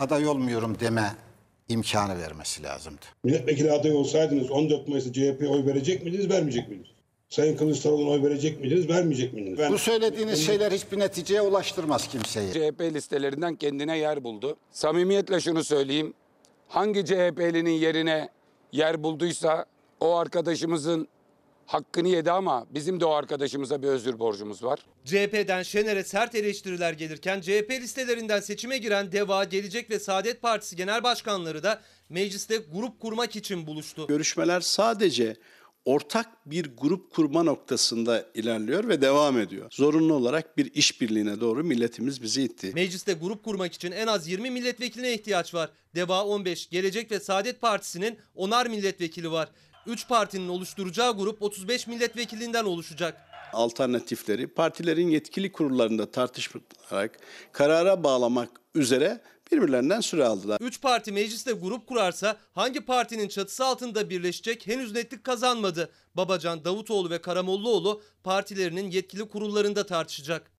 [0.02, 1.16] aday olmuyorum deme
[1.70, 3.06] imkanı vermesi lazımdı.
[3.24, 6.90] Milletvekili adayı olsaydınız 14 Mayıs'ta CHP'ye oy verecek miydiniz, vermeyecek miydiniz?
[7.30, 9.60] Sayın Kılıçdaroğlu'na oy verecek miydiniz, vermeyecek miydiniz?
[9.60, 12.54] Ben- Bu söylediğiniz şeyler hiçbir neticeye ulaştırmaz kimseyi.
[12.54, 14.58] CHP listelerinden kendine yer buldu.
[14.72, 16.14] Samimiyetle şunu söyleyeyim.
[16.68, 18.30] Hangi CHP'linin yerine
[18.72, 19.66] yer bulduysa
[20.00, 21.08] o arkadaşımızın
[21.74, 24.80] hakkını yedi ama bizim de o arkadaşımıza bir özür borcumuz var.
[25.06, 31.04] CHP'den Şener'e sert eleştiriler gelirken CHP listelerinden seçime giren DEVA, Gelecek ve Saadet Partisi genel
[31.04, 34.08] başkanları da mecliste grup kurmak için buluştu.
[34.08, 35.36] Görüşmeler sadece
[35.86, 39.68] ortak bir grup kurma noktasında ilerliyor ve devam ediyor.
[39.72, 42.72] Zorunlu olarak bir işbirliğine doğru milletimiz bizi itti.
[42.76, 45.70] Mecliste grup kurmak için en az 20 milletvekiline ihtiyaç var.
[45.96, 49.50] DEVA 15, Gelecek ve Saadet Partisi'nin onar milletvekili var.
[49.86, 53.22] 3 partinin oluşturacağı grup 35 milletvekilinden oluşacak.
[53.54, 57.20] Alternatifleri partilerin yetkili kurullarında tartışılarak
[57.52, 59.22] karara bağlamak üzere
[59.52, 60.58] birbirlerinden süre aldılar.
[60.62, 65.92] 3 parti mecliste grup kurarsa hangi partinin çatısı altında birleşecek henüz netlik kazanmadı.
[66.16, 70.51] Babacan, Davutoğlu ve Karamollaoğlu partilerinin yetkili kurullarında tartışacak.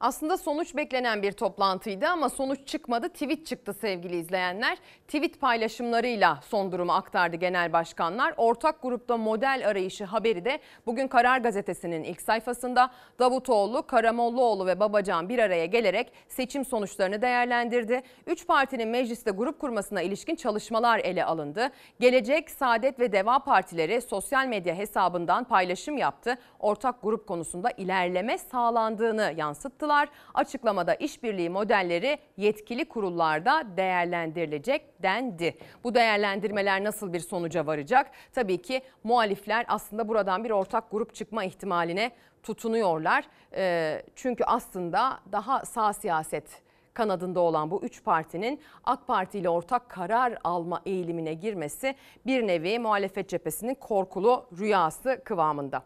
[0.00, 3.08] Aslında sonuç beklenen bir toplantıydı ama sonuç çıkmadı.
[3.08, 4.78] Tweet çıktı sevgili izleyenler.
[5.08, 8.34] Tweet paylaşımlarıyla son durumu aktardı genel başkanlar.
[8.36, 15.28] Ortak grupta model arayışı haberi de bugün Karar Gazetesi'nin ilk sayfasında Davutoğlu, Karamollaoğlu ve Babacan
[15.28, 18.02] bir araya gelerek seçim sonuçlarını değerlendirdi.
[18.26, 21.70] Üç partinin mecliste grup kurmasına ilişkin çalışmalar ele alındı.
[22.00, 26.38] Gelecek, Saadet ve Deva partileri sosyal medya hesabından paylaşım yaptı.
[26.58, 30.08] Ortak grup konusunda ilerleme sağlandığını yansıttılar yaptılar.
[30.34, 35.56] Açıklamada işbirliği modelleri yetkili kurullarda değerlendirilecek dendi.
[35.84, 38.10] Bu değerlendirmeler nasıl bir sonuca varacak?
[38.32, 42.10] Tabii ki muhalifler aslında buradan bir ortak grup çıkma ihtimaline
[42.42, 43.24] tutunuyorlar.
[43.54, 46.62] Ee, çünkü aslında daha sağ siyaset
[47.00, 51.94] kanadında olan bu üç partinin AK Parti ile ortak karar alma eğilimine girmesi
[52.26, 55.82] bir nevi muhalefet cephesinin korkulu rüyası kıvamında.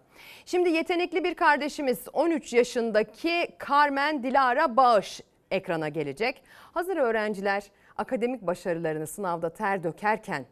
[0.46, 5.20] Şimdi yetenekli bir kardeşimiz 13 yaşındaki Carmen Dilara Bağış
[5.50, 6.42] ekrana gelecek.
[6.72, 7.64] Hazır öğrenciler
[7.96, 10.46] akademik başarılarını sınavda ter dökerken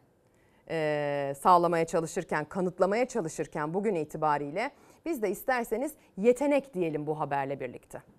[0.69, 4.71] e, sağlamaya çalışırken, kanıtlamaya çalışırken bugün itibariyle
[5.05, 8.12] biz de isterseniz yetenek diyelim bu haberle birlikte.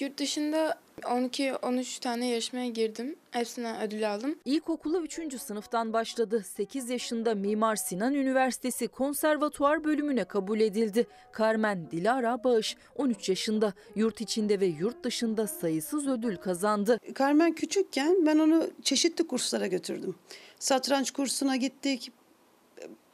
[0.00, 3.16] Yurt dışında 12-13 tane yarışmaya girdim.
[3.30, 4.38] Hepsinden ödül aldım.
[4.44, 5.40] İlkokula 3.
[5.40, 6.44] sınıftan başladı.
[6.54, 11.06] 8 yaşında Mimar Sinan Üniversitesi Konservatuar bölümüne kabul edildi.
[11.38, 17.00] Carmen Dilara Bağış 13 yaşında yurt içinde ve yurt dışında sayısız ödül kazandı.
[17.18, 20.14] Carmen küçükken ben onu çeşitli kurslara götürdüm.
[20.58, 22.12] Satranç kursuna gittik,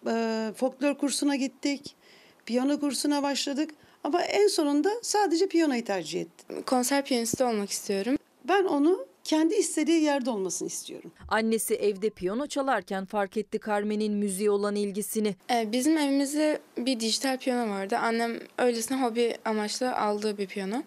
[0.07, 1.97] e, folklor kursuna gittik,
[2.51, 3.71] piyano kursuna başladık.
[4.05, 6.63] Ama en sonunda sadece piyanoyu tercih ettim.
[6.63, 8.17] Konser piyanisti olmak istiyorum.
[8.49, 11.13] Ben onu kendi istediği yerde olmasını istiyorum.
[11.29, 15.35] Annesi evde piyano çalarken fark etti Carmen'in müziğe olan ilgisini.
[15.51, 17.97] Ee, bizim evimizde bir dijital piyano vardı.
[17.97, 20.83] Annem öylesine hobi amaçlı aldığı bir piyano.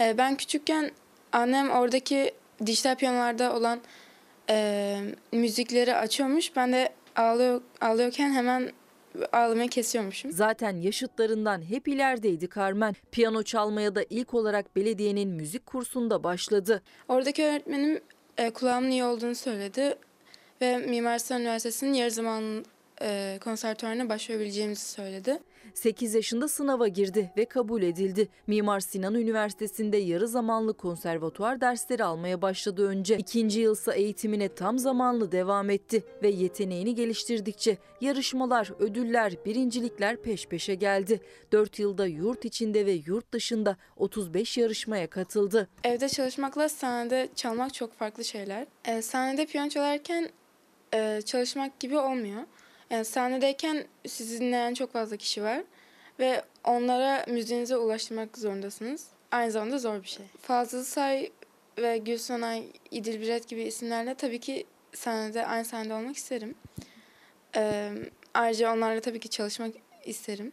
[0.00, 0.90] Ee, ben küçükken
[1.32, 2.32] annem oradaki
[2.66, 3.80] dijital piyanolarda olan
[4.50, 4.98] e,
[5.32, 6.56] müzikleri açıyormuş.
[6.56, 8.72] Ben de ağlıyor, ağlıyorken hemen
[9.32, 10.32] ağlamayı kesiyormuşum.
[10.32, 12.94] Zaten yaşıtlarından hep ilerideydi Carmen.
[13.12, 16.82] Piyano çalmaya da ilk olarak belediyenin müzik kursunda başladı.
[17.08, 18.00] Oradaki öğretmenim
[18.38, 19.94] e, kulağımın iyi olduğunu söyledi
[20.60, 22.64] ve Mimar Sinan Üniversitesi'nin yarı zaman
[23.02, 25.38] e, konservatuarına başvurabileceğimizi söyledi.
[25.74, 28.28] 8 yaşında sınava girdi ve kabul edildi.
[28.46, 33.16] Mimar Sinan Üniversitesi'nde yarı zamanlı konservatuar dersleri almaya başladı önce.
[33.16, 40.74] İkinci yılsa eğitimine tam zamanlı devam etti ve yeteneğini geliştirdikçe yarışmalar, ödüller, birincilikler peş peşe
[40.74, 41.20] geldi.
[41.52, 45.68] 4 yılda yurt içinde ve yurt dışında 35 yarışmaya katıldı.
[45.84, 48.66] Evde çalışmakla sahnede çalmak çok farklı şeyler.
[48.84, 50.30] E, sahnede piyano çalarken
[50.94, 52.42] e, çalışmak gibi olmuyor.
[52.90, 55.62] Yani sahnedeyken sizi dinleyen çok fazla kişi var
[56.18, 59.06] ve onlara müziğinize ulaştırmak zorundasınız.
[59.30, 60.26] Aynı zamanda zor bir şey.
[60.40, 61.30] Fazıl Say
[61.78, 66.54] ve Gülsonay, İdil Biret gibi isimlerle tabii ki sahnede aynı sahnede olmak isterim.
[67.56, 67.92] Ee,
[68.34, 70.52] ayrıca onlarla tabii ki çalışmak isterim.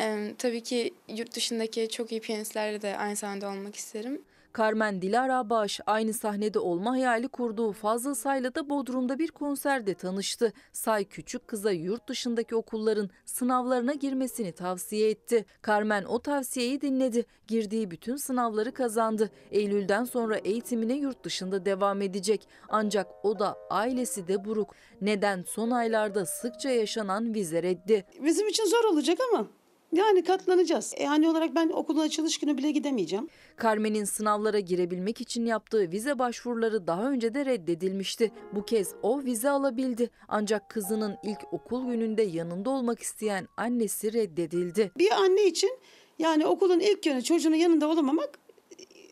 [0.00, 4.22] Ee, tabii ki yurt dışındaki çok iyi piyanistlerle de aynı sahnede olmak isterim.
[4.56, 10.52] Carmen Dilara Bağış aynı sahnede olma hayali kurduğu Fazıl Say'la da Bodrum'da bir konserde tanıştı.
[10.72, 15.44] Say küçük kıza yurt dışındaki okulların sınavlarına girmesini tavsiye etti.
[15.66, 17.24] Carmen o tavsiyeyi dinledi.
[17.46, 19.30] Girdiği bütün sınavları kazandı.
[19.50, 22.48] Eylül'den sonra eğitimine yurt dışında devam edecek.
[22.68, 24.74] Ancak o da ailesi de buruk.
[25.00, 28.04] Neden son aylarda sıkça yaşanan vize reddi.
[28.24, 29.46] Bizim için zor olacak ama
[29.92, 30.94] yani katlanacağız.
[31.00, 33.28] Yani olarak ben okulun açılış günü bile gidemeyeceğim.
[33.62, 38.32] Carmen'in sınavlara girebilmek için yaptığı vize başvuruları daha önce de reddedilmişti.
[38.52, 40.10] Bu kez o vize alabildi.
[40.28, 44.92] Ancak kızının ilk okul gününde yanında olmak isteyen annesi reddedildi.
[44.98, 45.78] Bir anne için
[46.18, 48.38] yani okulun ilk günü çocuğunun yanında olamamak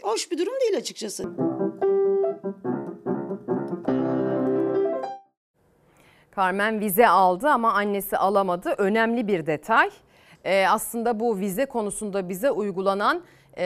[0.03, 1.25] hoş bir durum değil açıkçası.
[6.37, 8.75] Carmen vize aldı ama annesi alamadı.
[8.79, 9.91] Önemli bir detay.
[10.45, 13.23] Ee, aslında bu vize konusunda bize uygulanan
[13.59, 13.65] e,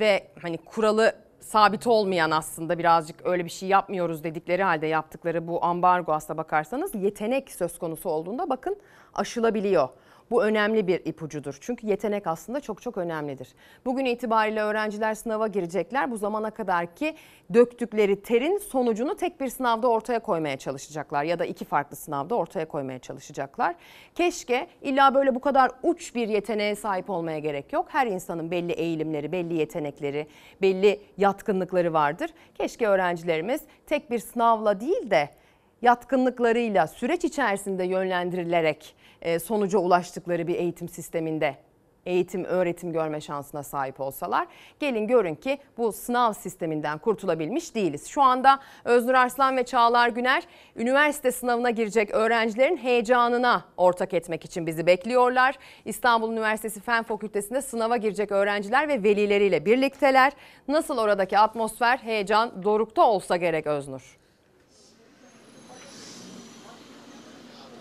[0.00, 5.64] ve hani kuralı sabit olmayan aslında birazcık öyle bir şey yapmıyoruz dedikleri halde yaptıkları bu
[5.64, 8.76] ambargo aslına bakarsanız yetenek söz konusu olduğunda bakın
[9.14, 9.88] aşılabiliyor.
[10.30, 11.58] Bu önemli bir ipucudur.
[11.60, 13.48] Çünkü yetenek aslında çok çok önemlidir.
[13.84, 16.10] Bugün itibariyle öğrenciler sınava girecekler.
[16.10, 17.14] Bu zamana kadar ki
[17.54, 22.68] döktükleri terin sonucunu tek bir sınavda ortaya koymaya çalışacaklar ya da iki farklı sınavda ortaya
[22.68, 23.74] koymaya çalışacaklar.
[24.14, 27.86] Keşke illa böyle bu kadar uç bir yeteneğe sahip olmaya gerek yok.
[27.88, 30.26] Her insanın belli eğilimleri, belli yetenekleri,
[30.62, 32.30] belli yatkınlıkları vardır.
[32.54, 35.39] Keşke öğrencilerimiz tek bir sınavla değil de
[35.82, 41.56] yatkınlıklarıyla süreç içerisinde yönlendirilerek e, sonuca ulaştıkları bir eğitim sisteminde
[42.06, 44.46] eğitim, öğretim görme şansına sahip olsalar
[44.80, 48.06] gelin görün ki bu sınav sisteminden kurtulabilmiş değiliz.
[48.06, 50.42] Şu anda Öznur Arslan ve Çağlar Güner
[50.76, 55.54] üniversite sınavına girecek öğrencilerin heyecanına ortak etmek için bizi bekliyorlar.
[55.84, 60.32] İstanbul Üniversitesi Fen Fakültesi'nde sınava girecek öğrenciler ve velileriyle birlikteler.
[60.68, 64.19] Nasıl oradaki atmosfer, heyecan dorukta olsa gerek Öznur?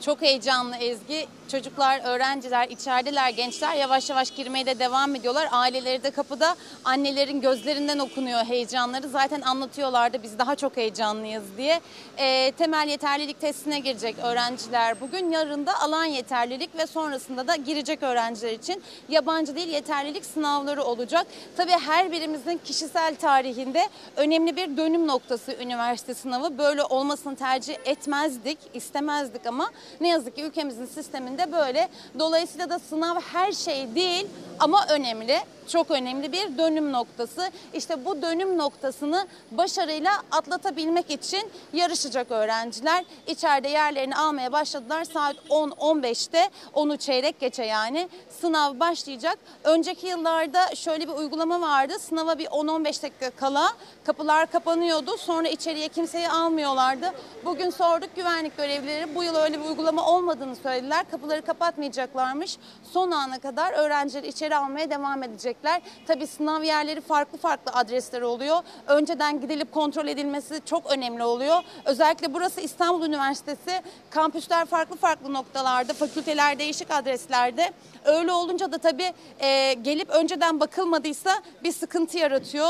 [0.02, 1.28] Çok heyecanlı Ezgi.
[1.52, 5.48] Çocuklar, öğrenciler, içerideler, gençler yavaş yavaş girmeye de devam ediyorlar.
[5.52, 6.56] Aileleri de kapıda.
[6.86, 9.10] Annelerin gözlerinden okunuyor heyecanları.
[9.10, 11.82] Zaten anlatıyorlardı biz daha çok heyecanlıyız diye.
[12.18, 15.32] Ee, temel yeterlilik testine girecek öğrenciler bugün.
[15.32, 21.28] Yarın da alan yeterlilik ve sonrasında da girecek öğrenciler için yabancı dil yeterlilik sınavları olacak.
[21.58, 26.58] Tabii her birimizin kişisel tarihinde önemli bir dönüm noktası üniversite sınavı.
[26.58, 29.72] Böyle olmasını tercih etmezdik, istemezdik ama
[30.02, 31.90] ne yazık ki ülkemizin sisteminde böyle.
[32.20, 34.28] Dolayısıyla da sınav her şey değil
[34.60, 35.40] ama önemli.
[35.72, 37.52] Çok önemli bir dönüm noktası.
[37.74, 43.06] İşte bu dönüm noktasını başarıyla atlatabilmek için yarışacak öğrenciler.
[43.28, 45.04] İçeride yerlerini almaya başladılar.
[45.04, 48.10] Saat 10-15'te 10'u çeyrek geçe yani
[48.41, 49.40] sınav başlayacak.
[49.64, 51.94] Önceki yıllarda şöyle bir uygulama vardı.
[52.00, 53.74] Sınava bir 10-15 dakika kala
[54.06, 55.18] kapılar kapanıyordu.
[55.18, 57.14] Sonra içeriye kimseyi almıyorlardı.
[57.46, 61.06] Bugün sorduk güvenlik görevlileri bu yıl öyle bir uygulama olmadığını söylediler.
[61.12, 62.58] Kapıları kapatmayacaklarmış.
[62.91, 65.24] Son ana kadar öğrencileri içeri almaya devam
[65.60, 65.81] edecekler.
[66.07, 68.57] Tabii sınav yerleri farklı farklı adresler oluyor.
[68.88, 71.64] Önceden gidilip kontrol edilmesi çok önemli oluyor.
[71.86, 73.81] Özellikle burası İstanbul Üniversitesi.
[74.10, 77.72] Kampüsler farklı farklı noktalarda, fakülteler değişik adreslerde.
[78.06, 81.31] Öyle olunca da tabii e, gelip önceden bakılmadıysa
[81.64, 82.69] bir sıkıntı yaratıyor.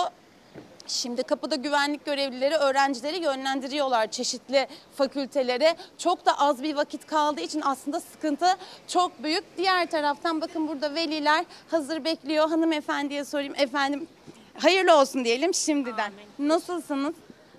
[0.90, 5.76] Şimdi kapıda güvenlik görevlileri öğrencileri yönlendiriyorlar çeşitli fakültelere.
[5.98, 8.46] Çok da az bir vakit kaldığı için aslında sıkıntı
[8.88, 9.44] çok büyük.
[9.58, 12.50] Diğer taraftan bakın burada veliler hazır bekliyor.
[12.50, 14.08] Hanımefendiye sorayım efendim.
[14.54, 16.12] Hayırlı olsun diyelim şimdiden.
[16.40, 17.16] Nasılsınız?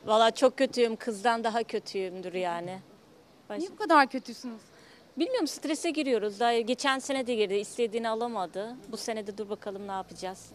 [0.07, 0.97] Valla çok kötüyüm.
[0.97, 2.79] Kızdan daha kötüyümdür yani.
[3.59, 4.61] Niye bu kadar kötüsünüz?
[5.17, 6.41] Bilmiyorum strese giriyoruz.
[6.41, 7.55] Daha geçen sene de girdi.
[7.55, 8.77] istediğini alamadı.
[8.89, 10.47] Bu sene de dur bakalım ne yapacağız.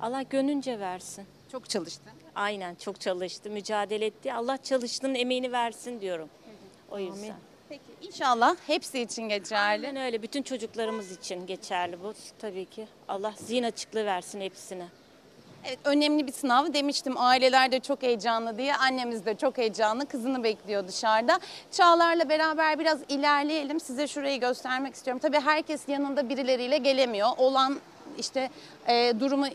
[0.00, 1.26] Allah gönlünce versin.
[1.54, 2.10] Çok çalıştı.
[2.34, 3.50] Aynen çok çalıştı.
[3.50, 4.32] Mücadele etti.
[4.32, 6.28] Allah çalıştığının emeğini versin diyorum.
[6.90, 7.34] O yüzden.
[7.68, 9.86] Peki inşallah hepsi için geçerli.
[9.86, 10.22] Aynen öyle.
[10.22, 12.86] Bütün çocuklarımız için geçerli bu tabii ki.
[13.08, 14.86] Allah zihin açıklığı versin hepsine.
[15.64, 20.44] Evet önemli bir sınav demiştim aileler de çok heyecanlı diye annemiz de çok heyecanlı kızını
[20.44, 21.40] bekliyor dışarıda.
[21.70, 25.20] Çağlar'la beraber biraz ilerleyelim size şurayı göstermek istiyorum.
[25.22, 27.80] Tabii herkes yanında birileriyle gelemiyor olan
[28.18, 28.50] işte
[28.88, 29.46] e, durumu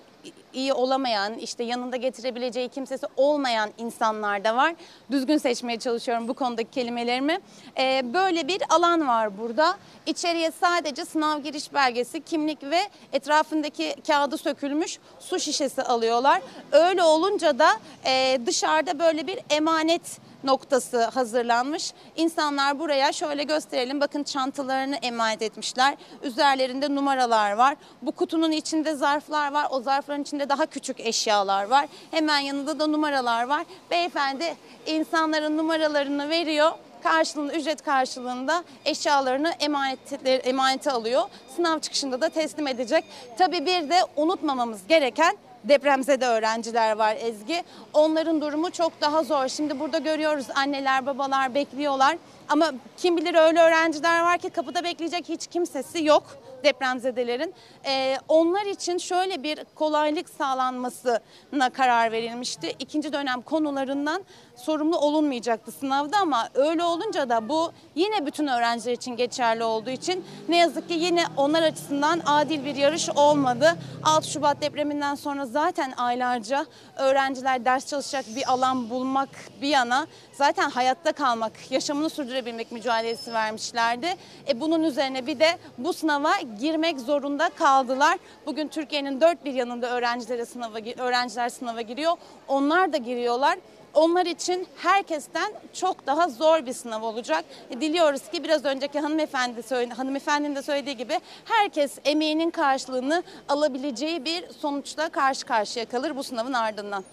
[0.54, 4.76] iyi olamayan, işte yanında getirebileceği kimsesi olmayan insanlar da var.
[5.12, 7.40] Düzgün seçmeye çalışıyorum bu konudaki kelimelerimi.
[7.78, 9.78] E, böyle bir alan var burada.
[10.06, 12.80] İçeriye sadece sınav giriş belgesi, kimlik ve
[13.14, 16.42] etrafındaki kağıdı sökülmüş su şişesi alıyorlar.
[16.72, 17.70] Öyle olunca da
[18.06, 21.94] e, dışarıda böyle bir emanet noktası hazırlanmış.
[22.16, 24.02] İnsanlar buraya şöyle gösterelim.
[24.02, 25.96] Bakın çantalarını emanet etmişler.
[26.24, 27.76] Üzerlerinde numaralar var.
[28.02, 29.68] Bu kutunun içinde zarflar var.
[29.72, 31.88] O zarfların içinde daha küçük eşyalar var.
[32.12, 33.66] Hemen yanında da numaralar var.
[33.92, 34.56] Beyefendi
[34.86, 36.72] insanların numaralarını veriyor
[37.04, 41.24] karşılığında ücret karşılığında eşyalarını emanete, emanete alıyor.
[41.56, 43.06] Sınav çıkışında da teslim edecek.
[43.38, 47.64] Tabii bir de unutmamamız gereken depremzede öğrenciler var Ezgi.
[47.94, 49.48] Onların durumu çok daha zor.
[49.48, 52.18] Şimdi burada görüyoruz anneler babalar bekliyorlar.
[52.50, 56.24] Ama kim bilir öyle öğrenciler var ki kapıda bekleyecek hiç kimsesi yok
[56.64, 57.54] depremzedelerin.
[57.86, 62.76] Ee, onlar için şöyle bir kolaylık sağlanmasına karar verilmişti.
[62.80, 64.24] İkinci dönem konularından
[64.60, 70.26] sorumlu olunmayacaktı sınavda ama öyle olunca da bu yine bütün öğrenciler için geçerli olduğu için
[70.50, 73.76] ne yazık ki yine onlar açısından adil bir yarış olmadı.
[74.04, 76.66] 6 Şubat depreminden sonra zaten aylarca
[76.98, 79.30] öğrenciler ders çalışacak bir alan bulmak
[79.62, 84.16] bir yana zaten hayatta kalmak, yaşamını sürdürebilmek mücadelesi vermişlerdi.
[84.48, 88.18] E bunun üzerine bir de bu sınava girmek zorunda kaldılar.
[88.46, 92.14] Bugün Türkiye'nin dört bir yanında öğrencilere sınava, öğrenciler sınava giriyor.
[92.48, 93.58] Onlar da giriyorlar.
[93.94, 97.46] Onlar için herkesten çok daha zor bir sınav olacak.
[97.70, 99.62] E, diliyoruz ki biraz önceki hanımefendi
[99.94, 106.54] hanımefendinin de söylediği gibi herkes emeğinin karşılığını alabileceği bir sonuçla karşı karşıya kalır bu sınavın
[106.54, 107.04] ardından.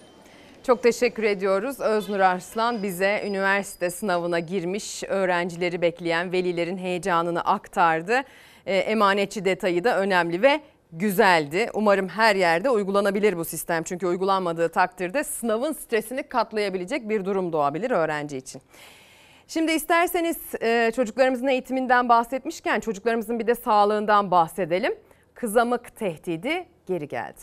[0.63, 1.79] Çok teşekkür ediyoruz.
[1.79, 8.21] Öznur Arslan bize üniversite sınavına girmiş öğrencileri bekleyen velilerin heyecanını aktardı.
[8.65, 10.61] E, emanetçi detayı da önemli ve
[10.91, 11.69] güzeldi.
[11.73, 13.83] Umarım her yerde uygulanabilir bu sistem.
[13.83, 18.61] Çünkü uygulanmadığı takdirde sınavın stresini katlayabilecek bir durum doğabilir öğrenci için.
[19.47, 24.95] Şimdi isterseniz e, çocuklarımızın eğitiminden bahsetmişken çocuklarımızın bir de sağlığından bahsedelim.
[25.33, 27.41] Kızamık tehdidi geri geldi.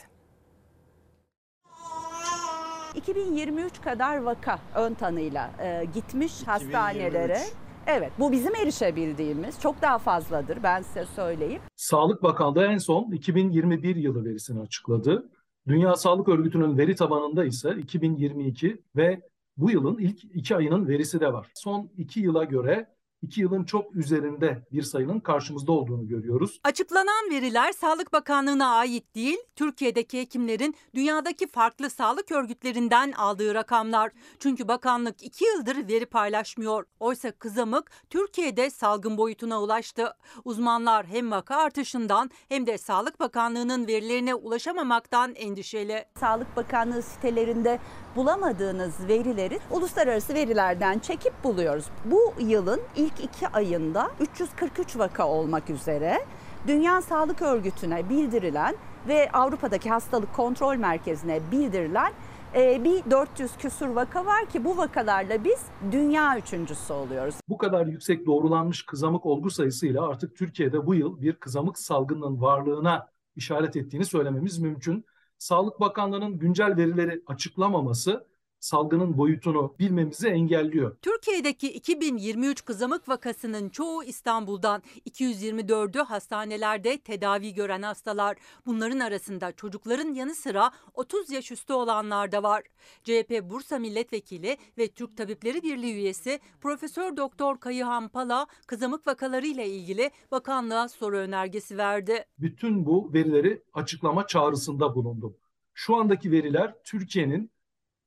[2.94, 7.40] 2023 kadar vaka ön tanıyla e, gitmiş hastanelere.
[7.86, 11.62] Evet bu bizim erişebildiğimiz çok daha fazladır ben size söyleyeyim.
[11.76, 15.30] Sağlık Bakanlığı en son 2021 yılı verisini açıkladı.
[15.68, 19.20] Dünya Sağlık Örgütü'nün veri tabanında ise 2022 ve
[19.56, 21.50] bu yılın ilk iki ayının verisi de var.
[21.54, 22.86] Son iki yıla göre
[23.24, 26.60] 2 yılın çok üzerinde bir sayının karşımızda olduğunu görüyoruz.
[26.64, 34.12] Açıklanan veriler Sağlık Bakanlığı'na ait değil, Türkiye'deki hekimlerin dünyadaki farklı sağlık örgütlerinden aldığı rakamlar.
[34.38, 36.84] Çünkü bakanlık 2 yıldır veri paylaşmıyor.
[37.00, 40.16] Oysa kızamık Türkiye'de salgın boyutuna ulaştı.
[40.44, 46.04] Uzmanlar hem vaka artışından hem de Sağlık Bakanlığı'nın verilerine ulaşamamaktan endişeli.
[46.20, 47.78] Sağlık Bakanlığı sitelerinde
[48.16, 51.84] bulamadığınız verileri uluslararası verilerden çekip buluyoruz.
[52.04, 56.24] Bu yılın ilk iki ayında 343 vaka olmak üzere
[56.66, 58.76] Dünya Sağlık Örgütü'ne bildirilen
[59.08, 62.12] ve Avrupa'daki hastalık kontrol merkezine bildirilen
[62.54, 65.62] e, bir 400 küsur vaka var ki bu vakalarla biz
[65.92, 67.34] dünya üçüncüsü oluyoruz.
[67.48, 73.06] Bu kadar yüksek doğrulanmış kızamık olgu sayısıyla artık Türkiye'de bu yıl bir kızamık salgınının varlığına
[73.36, 75.04] işaret ettiğini söylememiz mümkün.
[75.44, 78.26] Sağlık Bakanlığı'nın güncel verileri açıklamaması
[78.64, 80.96] salgının boyutunu bilmemizi engelliyor.
[81.02, 88.36] Türkiye'deki 2023 kızamık vakasının çoğu İstanbul'dan, 224'ü hastanelerde tedavi gören hastalar.
[88.66, 92.62] Bunların arasında çocukların yanı sıra 30 yaş üstü olanlar da var.
[93.04, 100.10] CHP Bursa Milletvekili ve Türk Tabipleri Birliği üyesi Profesör Doktor Kayıhan Pala kızamık vakalarıyla ilgili
[100.30, 102.24] bakanlığa soru önergesi verdi.
[102.38, 105.36] Bütün bu verileri açıklama çağrısında bulundum.
[105.74, 107.53] Şu andaki veriler Türkiye'nin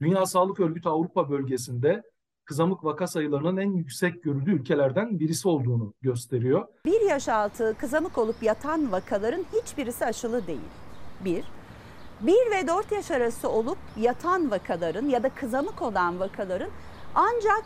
[0.02, 2.04] Dünya Sağlık Örgütü Avrupa bölgesinde
[2.46, 6.68] kızamık vaka sayılarının en yüksek görüldüğü ülkelerden birisi olduğunu gösteriyor.
[6.86, 10.60] Bir yaş altı kızamık olup yatan vakaların hiçbirisi aşılı değil.
[11.26, 11.46] Bir.
[12.22, 16.70] 1 ve 4 yaş arası olup yatan vakaların ya da kızamık olan vakaların
[17.16, 17.66] ancak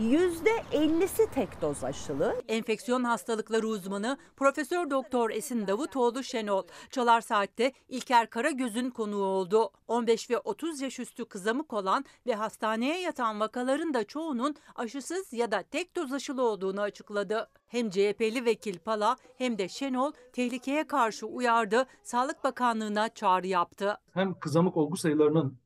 [0.00, 2.42] %50'si tek doz aşılı.
[2.48, 9.70] Enfeksiyon hastalıkları uzmanı Profesör Doktor Esin Davutoğlu Şenol Çalar Saat'te İlker Karagöz'ün konuğu oldu.
[9.88, 15.50] 15 ve 30 yaş üstü kızamık olan ve hastaneye yatan vakaların da çoğunun aşısız ya
[15.50, 17.48] da tek doz aşılı olduğunu açıkladı.
[17.66, 23.98] Hem CHP'li vekil Pala hem de Şenol tehlikeye karşı uyardı, Sağlık Bakanlığı'na çağrı yaptı.
[24.14, 25.58] Hem kızamık olgu sayılarının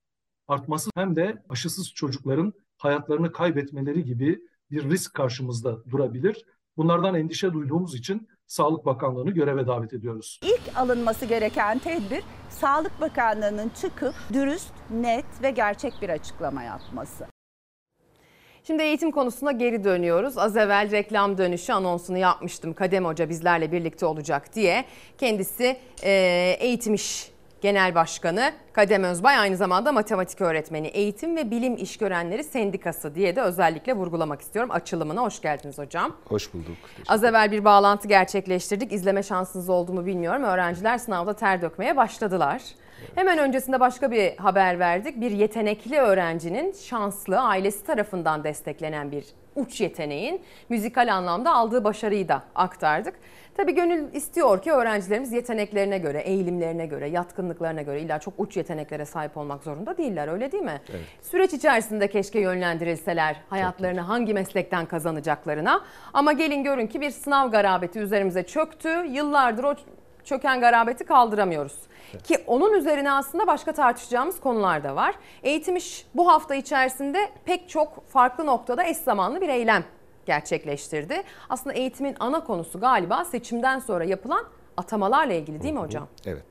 [0.48, 4.40] artması hem de aşısız çocukların hayatlarını kaybetmeleri gibi
[4.70, 6.44] bir risk karşımızda durabilir.
[6.76, 10.40] Bunlardan endişe duyduğumuz için Sağlık Bakanlığı'nı göreve davet ediyoruz.
[10.42, 17.26] İlk alınması gereken tedbir Sağlık Bakanlığı'nın çıkıp dürüst, net ve gerçek bir açıklama yapması.
[18.64, 20.38] Şimdi eğitim konusuna geri dönüyoruz.
[20.38, 22.74] Az evvel reklam dönüşü anonsunu yapmıştım.
[22.74, 24.84] Kadem Hoca bizlerle birlikte olacak diye.
[25.18, 26.10] Kendisi e,
[26.60, 27.30] eğitim iş
[27.60, 33.42] Genel Başkanı Kadem Özbay aynı zamanda matematik öğretmeni, eğitim ve bilim işgörenleri sendikası diye de
[33.42, 34.70] özellikle vurgulamak istiyorum.
[34.70, 36.16] Açılımına hoş geldiniz hocam.
[36.28, 36.76] Hoş bulduk.
[37.08, 38.92] Az evvel bir bağlantı gerçekleştirdik.
[38.92, 40.42] İzleme şansınız oldu mu bilmiyorum.
[40.42, 42.62] Öğrenciler sınavda ter dökmeye başladılar.
[43.14, 45.20] Hemen öncesinde başka bir haber verdik.
[45.20, 49.24] Bir yetenekli öğrencinin şanslı ailesi tarafından desteklenen bir
[49.56, 53.14] uç yeteneğin müzikal anlamda aldığı başarıyı da aktardık.
[53.60, 59.04] Tabii gönül istiyor ki öğrencilerimiz yeteneklerine göre, eğilimlerine göre, yatkınlıklarına göre illa çok uç yeteneklere
[59.04, 60.80] sahip olmak zorunda değiller öyle değil mi?
[60.90, 61.00] Evet.
[61.22, 65.80] Süreç içerisinde keşke yönlendirilseler hayatlarını hangi meslekten kazanacaklarına.
[66.12, 68.88] Ama gelin görün ki bir sınav garabeti üzerimize çöktü.
[68.88, 69.74] Yıllardır o
[70.24, 71.78] çöken garabeti kaldıramıyoruz.
[72.12, 72.22] Evet.
[72.22, 75.14] Ki onun üzerine aslında başka tartışacağımız konular da var.
[75.42, 79.84] Eğitim iş bu hafta içerisinde pek çok farklı noktada eş zamanlı bir eylem
[80.26, 81.22] gerçekleştirdi.
[81.48, 84.44] Aslında eğitimin ana konusu galiba seçimden sonra yapılan
[84.76, 86.08] atamalarla ilgili değil mi hocam?
[86.26, 86.44] Evet.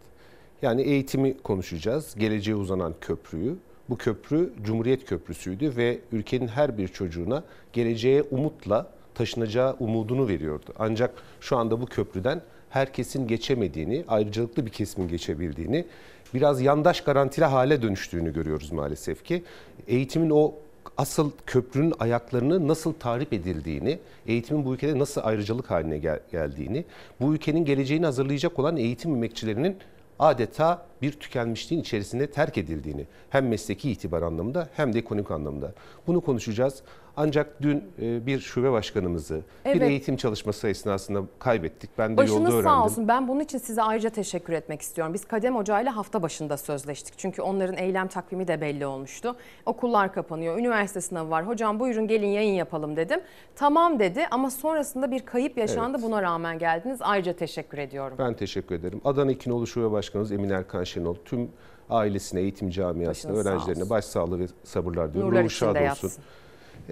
[0.62, 2.16] Yani eğitimi konuşacağız.
[2.16, 3.56] Geleceğe uzanan köprüyü.
[3.90, 7.44] Bu köprü Cumhuriyet Köprüsü'ydü ve ülkenin her bir çocuğuna
[7.74, 10.74] geleceğe umutla taşınacağı umudunu veriyordu.
[10.80, 15.86] Ancak şu anda bu köprüden herkesin geçemediğini, ayrıcalıklı bir kesimin geçebildiğini,
[16.34, 19.44] biraz yandaş garantili hale dönüştüğünü görüyoruz maalesef ki.
[19.88, 20.54] Eğitimin o
[21.00, 26.86] asıl köprünün ayaklarını nasıl tarif edildiğini, eğitimin bu ülkede nasıl ayrıcalık haline gel- geldiğini,
[27.22, 29.78] bu ülkenin geleceğini hazırlayacak olan eğitim emekçilerinin
[30.20, 35.74] adeta bir tükenmişliğin içerisinde terk edildiğini hem mesleki itibar anlamında hem de ekonomik anlamda.
[36.08, 36.84] Bunu konuşacağız.
[37.22, 39.76] Ancak dün e, bir şube başkanımızı Evet.
[39.76, 41.90] bir eğitim çalışması esnasında kaybettik.
[41.98, 42.64] Ben de Başınız yolda öğrendim.
[42.70, 43.08] sağ olsun.
[43.08, 45.14] Ben bunun için size ayrıca teşekkür etmek istiyorum.
[45.14, 47.14] Biz Kadem Hoca ile hafta başında sözleştik.
[47.18, 49.36] Çünkü onların eylem takvimi de belli olmuştu.
[49.66, 51.48] Okullar kapanıyor, üniversite sınavı var.
[51.48, 53.20] Hocam buyurun gelin yayın yapalım dedim.
[53.56, 55.98] Tamam dedi ama sonrasında bir kayıp yaşandı.
[56.00, 56.08] Evet.
[56.08, 57.00] Buna rağmen geldiniz.
[57.02, 58.18] Ayrıca teşekkür ediyorum.
[58.20, 59.02] Ben teşekkür ederim.
[59.06, 61.50] Adana İkinoğlu Şube Başkanımız Emin Erkan Şenol, tüm
[61.90, 65.30] ailesine, eğitim camiasına, Başınız öğrencilerine başsağlığı ve sabırlar diliyorum.
[65.32, 65.82] Nurlar Ruhu şad olsun.
[65.86, 66.12] yatsın.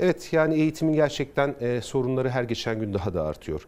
[0.02, 3.68] Evet yani eğitimin gerçekten e, sorunları her geçen gün daha da artıyor.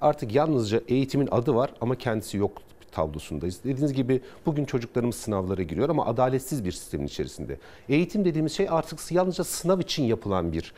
[0.00, 2.62] Artık yalnızca eğitimin adı var ama kendisi yok
[2.92, 3.64] tablosundayız.
[3.64, 7.56] Dediğiniz gibi bugün çocuklarımız sınavlara giriyor ama adaletsiz bir sistemin içerisinde.
[7.88, 10.74] Eğitim dediğimiz şey artık yalnızca sınav için yapılan bir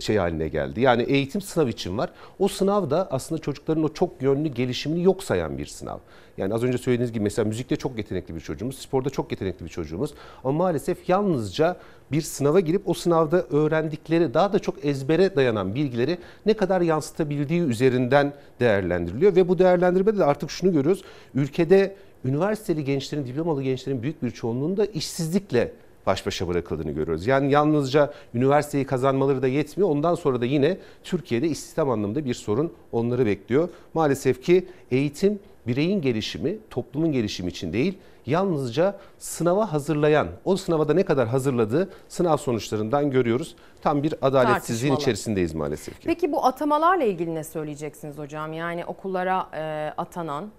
[0.00, 0.80] şey haline geldi.
[0.80, 2.10] Yani eğitim sınav için var.
[2.38, 5.98] O sınav da aslında çocukların o çok yönlü gelişimini yok sayan bir sınav.
[6.38, 9.70] Yani az önce söylediğiniz gibi mesela müzikte çok yetenekli bir çocuğumuz, sporda çok yetenekli bir
[9.70, 10.14] çocuğumuz.
[10.44, 11.76] Ama maalesef yalnızca
[12.12, 17.60] bir sınava girip o sınavda öğrendikleri daha da çok ezbere dayanan bilgileri ne kadar yansıtabildiği
[17.60, 19.36] üzerinden değerlendiriliyor.
[19.36, 21.02] Ve bu değerlendirmede de artık şunu görüyoruz.
[21.34, 25.72] Ülkede üniversiteli gençlerin, diplomalı gençlerin büyük bir çoğunluğunda da işsizlikle
[26.06, 27.26] baş başa bırakıldığını görüyoruz.
[27.26, 29.90] Yani yalnızca üniversiteyi kazanmaları da yetmiyor.
[29.90, 33.68] Ondan sonra da yine Türkiye'de istihdam anlamında bir sorun onları bekliyor.
[33.94, 40.94] Maalesef ki eğitim bireyin gelişimi, toplumun gelişimi için değil, yalnızca sınava hazırlayan, o sınava da
[40.94, 43.56] ne kadar hazırladığı sınav sonuçlarından görüyoruz.
[43.82, 46.06] Tam bir adaletsizliğin içerisindeyiz maalesef ki.
[46.06, 48.52] Peki bu atamalarla ilgili ne söyleyeceksiniz hocam?
[48.52, 50.50] Yani okullara e, atanan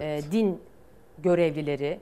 [0.00, 0.58] e, din
[1.18, 2.00] görevlileri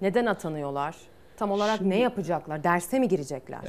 [0.00, 0.96] neden atanıyorlar?
[1.36, 2.64] Tam olarak ne yapacaklar?
[2.64, 3.60] Derse mi girecekler?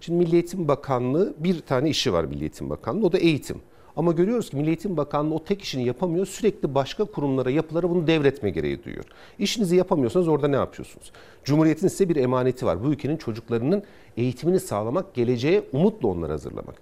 [0.00, 3.60] Şimdi Milli Eğitim Bakanlığı bir tane işi var Milli Eğitim Bakanlığı o da eğitim.
[3.96, 6.26] Ama görüyoruz ki Milli Eğitim Bakanlığı o tek işini yapamıyor.
[6.26, 9.04] Sürekli başka kurumlara, yapılara bunu devretme gereği duyuyor.
[9.38, 11.12] İşinizi yapamıyorsanız orada ne yapıyorsunuz?
[11.44, 12.84] Cumhuriyetin size bir emaneti var.
[12.84, 13.82] Bu ülkenin çocuklarının
[14.16, 16.74] eğitimini sağlamak, geleceğe umutla onları hazırlamak.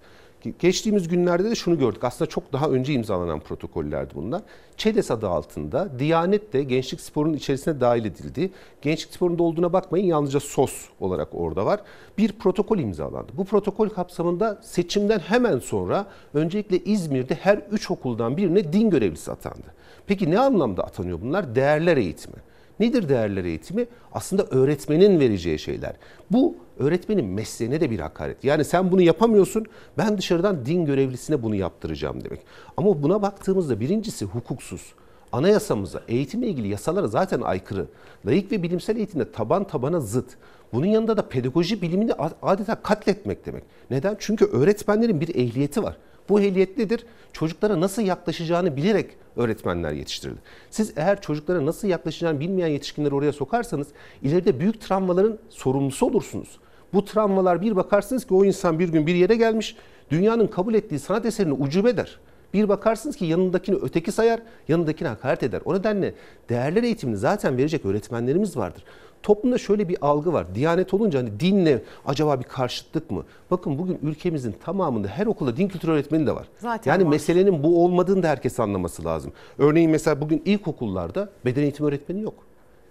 [0.59, 2.05] Geçtiğimiz günlerde de şunu gördük.
[2.05, 4.43] Aslında çok daha önce imzalanan protokollerdi bunlar.
[4.77, 8.51] ÇEDES adı altında Diyanet de gençlik sporunun içerisine dahil edildi.
[8.83, 11.81] Gençlik sporunda olduğuna bakmayın yalnızca SOS olarak orada var.
[12.19, 13.33] Bir protokol imzalandı.
[13.37, 19.67] Bu protokol kapsamında seçimden hemen sonra öncelikle İzmir'de her üç okuldan birine din görevlisi atandı.
[20.07, 21.55] Peki ne anlamda atanıyor bunlar?
[21.55, 22.37] Değerler eğitimi.
[22.81, 23.87] Nedir değerler eğitimi?
[24.13, 25.93] Aslında öğretmenin vereceği şeyler.
[26.31, 28.45] Bu öğretmenin mesleğine de bir hakaret.
[28.45, 29.67] Yani sen bunu yapamıyorsun,
[29.99, 32.41] ben dışarıdan din görevlisine bunu yaptıracağım demek.
[32.77, 34.93] Ama buna baktığımızda birincisi hukuksuz.
[35.33, 37.87] Anayasamıza, eğitimle ilgili yasalara zaten aykırı.
[38.27, 40.27] Layık ve bilimsel eğitimde taban tabana zıt.
[40.73, 42.13] Bunun yanında da pedagoji bilimini
[42.43, 43.65] adeta katletmek demek.
[43.91, 44.17] Neden?
[44.19, 45.97] Çünkü öğretmenlerin bir ehliyeti var.
[46.29, 47.07] Bu ehliyet nedir?
[47.33, 50.39] Çocuklara nasıl yaklaşacağını bilerek öğretmenler yetiştirildi.
[50.71, 53.89] Siz eğer çocuklara nasıl yaklaşacağını bilmeyen yetişkinleri oraya sokarsanız
[54.23, 56.59] ileride büyük travmaların sorumlusu olursunuz.
[56.93, 59.77] Bu travmalar bir bakarsınız ki o insan bir gün bir yere gelmiş,
[60.11, 62.19] dünyanın kabul ettiği sanat eserini ucube der.
[62.55, 65.61] Bir bakarsınız ki yanındakini öteki sayar, yanındakine hakaret eder.
[65.65, 66.15] O nedenle
[66.49, 68.85] değerler eğitimini zaten verecek öğretmenlerimiz vardır.
[69.23, 70.55] Toplumda şöyle bir algı var.
[70.55, 73.25] Diyanet olunca hani dinle acaba bir karşıtlık mı?
[73.51, 76.49] Bakın bugün ülkemizin tamamında her okulda din kültürü öğretmeni de var.
[76.59, 77.11] Zaten yani var.
[77.11, 79.33] meselenin bu olmadığını da herkes anlaması lazım.
[79.59, 82.35] Örneğin mesela bugün ilkokullarda beden eğitimi öğretmeni yok.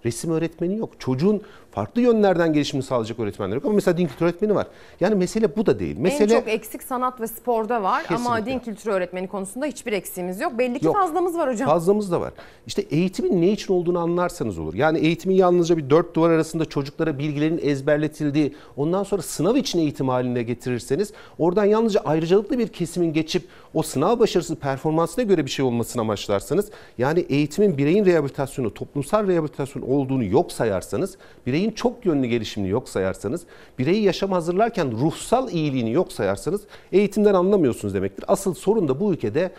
[0.06, 0.90] Resim öğretmeni yok.
[1.00, 1.42] Çocuğun
[1.76, 4.68] farklı yönlerden gelişimini sağlayacak öğretmenler yok ama mesela din kültürü öğretmeni var.
[5.00, 5.98] Yani mesele bu da değil.
[5.98, 8.52] Mesele En çok eksik sanat ve sporda var ama Kesinlikle.
[8.52, 10.58] din kültürü öğretmeni konusunda hiçbir eksiğimiz yok.
[10.60, 10.96] Belli ki Yok.
[10.96, 11.70] fazlamız var hocam.
[11.70, 12.34] Fazlamız da var.
[12.68, 14.74] İşte eğitimin ne için olduğunu anlarsanız olur.
[14.74, 20.10] Yani eğitimin yalnızca bir dört duvar arasında çocuklara bilgilerin ezberletildiği, ondan sonra sınav için eğitim
[20.10, 25.66] haline getirirseniz oradan yalnızca ayrıcalıklı bir kesimin geçip o sınav başarısı performansına göre bir şey
[25.66, 32.72] olmasını amaçlarsanız, yani eğitimin bireyin rehabilitasyonu, toplumsal rehabilitasyon olduğunu yok sayarsanız, bireyin çok yönlü gelişimini
[32.72, 33.44] yok sayarsanız,
[33.80, 36.62] bireyi yaşama hazırlarken ruhsal iyiliğini yok sayarsanız
[36.92, 38.26] eğitimden anlamıyorsunuz demektir.
[38.28, 39.52] Asıl sorun da bu ülkede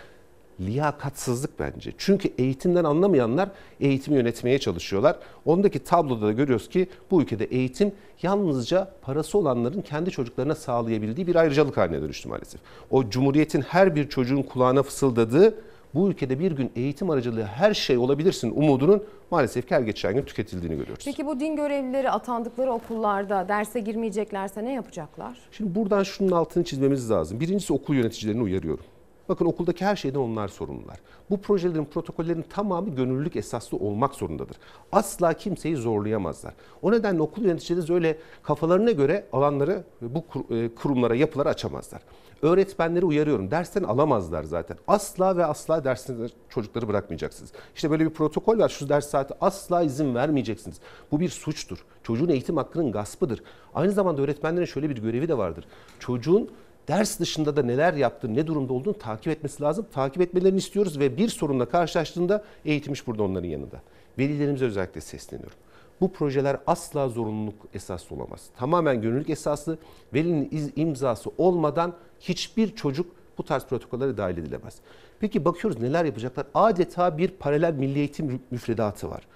[0.61, 1.93] liyakatsızlık bence.
[1.99, 3.49] Çünkü eğitimden anlamayanlar
[3.81, 5.17] eğitimi yönetmeye çalışıyorlar.
[5.45, 7.93] Ondaki tabloda da görüyoruz ki bu ülkede eğitim
[8.23, 12.61] yalnızca parası olanların kendi çocuklarına sağlayabildiği bir ayrıcalık haline dönüştü maalesef.
[12.91, 15.55] O cumhuriyetin her bir çocuğun kulağına fısıldadığı
[15.97, 20.23] bu ülkede bir gün eğitim aracılığı her şey olabilirsin umudunun maalesef ki her geçen gün
[20.23, 21.05] tüketildiğini görüyoruz.
[21.05, 25.39] Peki bu din görevlileri atandıkları okullarda derse girmeyeceklerse ne yapacaklar?
[25.53, 27.41] Şimdi buradan şunun altını çizmemiz lazım.
[27.41, 28.85] Birincisi okul yöneticilerini uyarıyorum.
[29.29, 30.97] Bakın okuldaki her şeyden onlar sorumlular.
[31.31, 34.57] Bu projelerin, protokollerin tamamı gönüllülük esaslı olmak zorundadır.
[34.93, 36.55] Asla kimseyi zorlayamazlar.
[36.83, 40.25] O nedenle okul yöneticileri öyle kafalarına göre alanları bu
[40.55, 42.03] e, kurumlara, yapılara açamazlar.
[42.43, 43.51] Öğretmenleri uyarıyorum.
[43.51, 44.77] Dersten alamazlar zaten.
[44.89, 46.17] Asla ve asla dersten
[46.49, 47.53] çocukları bırakmayacaksınız.
[47.75, 48.69] İşte böyle bir protokol var.
[48.69, 50.81] Şu ders saati asla izin vermeyeceksiniz.
[51.13, 51.85] Bu bir suçtur.
[52.03, 53.43] Çocuğun eğitim hakkının gaspıdır.
[53.75, 55.65] Aynı zamanda öğretmenlerin şöyle bir görevi de vardır.
[55.99, 56.51] Çocuğun
[56.89, 59.87] ders dışında da neler yaptığını, ne durumda olduğunu takip etmesi lazım.
[59.93, 63.81] Takip etmelerini istiyoruz ve bir sorunla karşılaştığında eğitim iş burada onların yanında.
[64.19, 65.57] Velilerimize özellikle sesleniyorum.
[66.01, 68.47] Bu projeler asla zorunluluk esaslı olamaz.
[68.57, 69.79] Tamamen gönüllülük esaslı.
[70.15, 73.07] Velinin imzası olmadan hiçbir çocuk
[73.39, 74.77] bu tarz protokollere dahil edilemez.
[75.21, 76.47] Peki bakıyoruz neler yapacaklar?
[76.55, 79.27] Adeta bir paralel milli eğitim müfredatı var.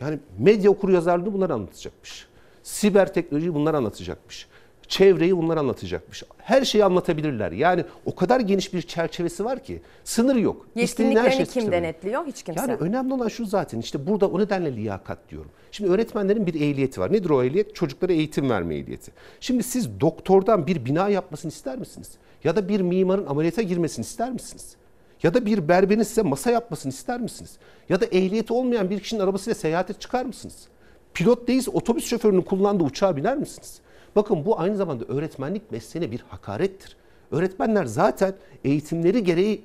[0.00, 2.28] Yani medya okur yazarlığını bunlar anlatacakmış.
[2.62, 4.48] Siber teknolojiyi bunlar anlatacakmış.
[4.88, 6.22] Çevreyi bunlar anlatacakmış.
[6.38, 7.52] Her şeyi anlatabilirler.
[7.52, 10.66] Yani o kadar geniş bir çerçevesi var ki sınır yok.
[10.74, 12.26] Her Yetkinliklerini şeyi kim denetliyor?
[12.26, 12.60] Hiç kimse.
[12.60, 15.50] Yani önemli olan şu zaten işte burada o nedenle liyakat diyorum.
[15.72, 17.12] Şimdi öğretmenlerin bir ehliyeti var.
[17.12, 17.74] Nedir o ehliyet?
[17.74, 19.12] Çocuklara eğitim verme ehliyeti.
[19.40, 22.10] Şimdi siz doktordan bir bina yapmasını ister misiniz?
[22.44, 24.76] Ya da bir mimarın ameliyata girmesini ister misiniz?
[25.22, 27.56] Ya da bir berberin size masa yapmasını ister misiniz?
[27.88, 30.68] Ya da ehliyeti olmayan bir kişinin arabasıyla seyahate çıkar mısınız?
[31.14, 33.80] Pilot değilse otobüs şoförünün kullandığı uçağa biner misiniz?
[34.16, 36.96] Bakın bu aynı zamanda öğretmenlik mesleğine bir hakarettir.
[37.30, 38.34] Öğretmenler zaten
[38.64, 39.64] eğitimleri gereği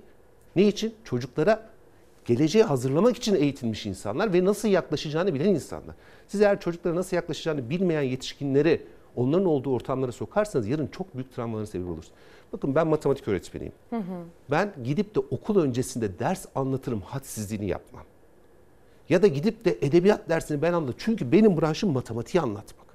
[0.55, 0.93] ne için?
[1.03, 1.69] Çocuklara
[2.26, 5.95] geleceğe hazırlamak için eğitilmiş insanlar ve nasıl yaklaşacağını bilen insanlar.
[6.27, 8.85] Siz eğer çocuklara nasıl yaklaşacağını bilmeyen yetişkinleri
[9.15, 12.17] onların olduğu ortamlara sokarsanız yarın çok büyük travmaların sebebi olursunuz.
[12.53, 13.73] Bakın ben matematik öğretmeniyim.
[13.89, 14.23] Hı hı.
[14.51, 18.03] Ben gidip de okul öncesinde ders anlatırım hadsizliğini yapmam.
[19.09, 20.99] Ya da gidip de edebiyat dersini ben anlatırım.
[20.99, 22.89] Çünkü benim branşım matematiği anlatmak.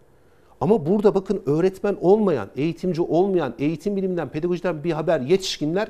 [0.65, 5.89] Ama burada bakın öğretmen olmayan, eğitimci olmayan, eğitim biliminden, pedagojiden bir haber yetişkinler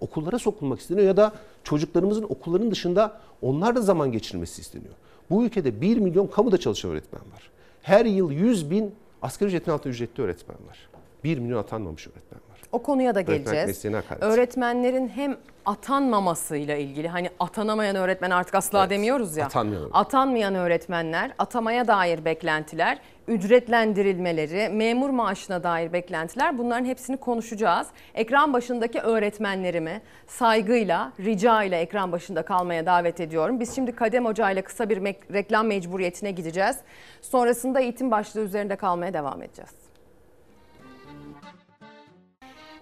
[0.00, 1.32] okullara sokulmak isteniyor ya da
[1.64, 4.94] çocuklarımızın okulların dışında onlar da zaman geçirmesi isteniyor.
[5.30, 7.50] Bu ülkede 1 milyon kamuda çalışan öğretmen var.
[7.82, 10.78] Her yıl 100 bin asgari ücretin altında ücretli öğretmen var.
[11.24, 12.45] 1 milyon atanmamış öğretmen var.
[12.76, 13.84] O konuya da geleceğiz.
[14.20, 15.36] Öğretmenlerin hem
[15.66, 19.46] atanmamasıyla ilgili hani atanamayan öğretmen artık asla Evet, demiyoruz ya.
[19.46, 20.00] atanmayan öğretmen.
[20.00, 22.98] Atanmayan öğretmenler, atamaya dair beklentiler,
[23.28, 27.86] ücretlendirilmeleri, memur maaşına dair beklentiler bunların hepsini konuşacağız.
[28.14, 33.60] Ekran başındaki öğretmenlerimi saygıyla, rica ile ekran başında kalmaya davet ediyorum.
[33.60, 36.76] Biz şimdi Kadem Hoca ile kısa bir reklam mecburiyetine gideceğiz.
[37.22, 39.85] Sonrasında eğitim başlığı üzerinde kalmaya devam edeceğiz.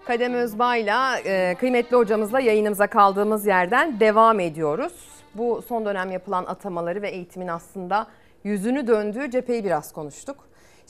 [0.07, 4.93] Kadem Özbay'la e, kıymetli hocamızla yayınımıza kaldığımız yerden devam ediyoruz.
[5.35, 8.07] Bu son dönem yapılan atamaları ve eğitimin aslında
[8.43, 10.37] yüzünü döndüğü cepheyi biraz konuştuk.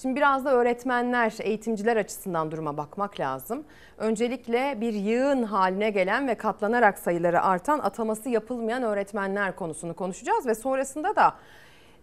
[0.01, 3.63] Şimdi biraz da öğretmenler, eğitimciler açısından duruma bakmak lazım.
[3.97, 10.55] Öncelikle bir yığın haline gelen ve katlanarak sayıları artan ataması yapılmayan öğretmenler konusunu konuşacağız ve
[10.55, 11.33] sonrasında da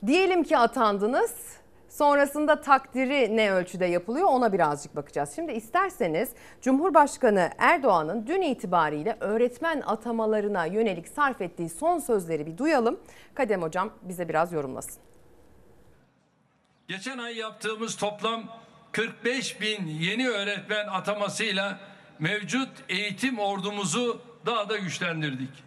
[0.06, 1.61] diyelim ki atandınız,
[1.92, 5.32] Sonrasında takdiri ne ölçüde yapılıyor ona birazcık bakacağız.
[5.36, 6.30] Şimdi isterseniz
[6.62, 13.00] Cumhurbaşkanı Erdoğan'ın dün itibariyle öğretmen atamalarına yönelik sarf ettiği son sözleri bir duyalım.
[13.34, 15.02] Kadem Hocam bize biraz yorumlasın.
[16.88, 18.44] Geçen ay yaptığımız toplam
[18.92, 21.78] 45 bin yeni öğretmen atamasıyla
[22.18, 25.64] mevcut eğitim ordumuzu daha da güçlendirdik.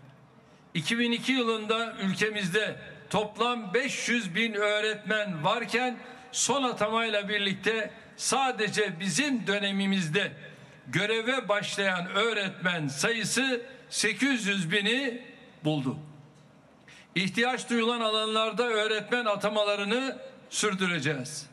[0.73, 2.76] 2002 yılında ülkemizde
[3.10, 5.97] toplam 500 bin öğretmen varken
[6.36, 10.32] son atamayla birlikte sadece bizim dönemimizde
[10.88, 15.22] göreve başlayan öğretmen sayısı 800 bini
[15.64, 15.98] buldu.
[17.16, 20.18] İhtiyaç duyulan alanlarda öğretmen atamalarını
[20.49, 21.48] sürdüreceğiz.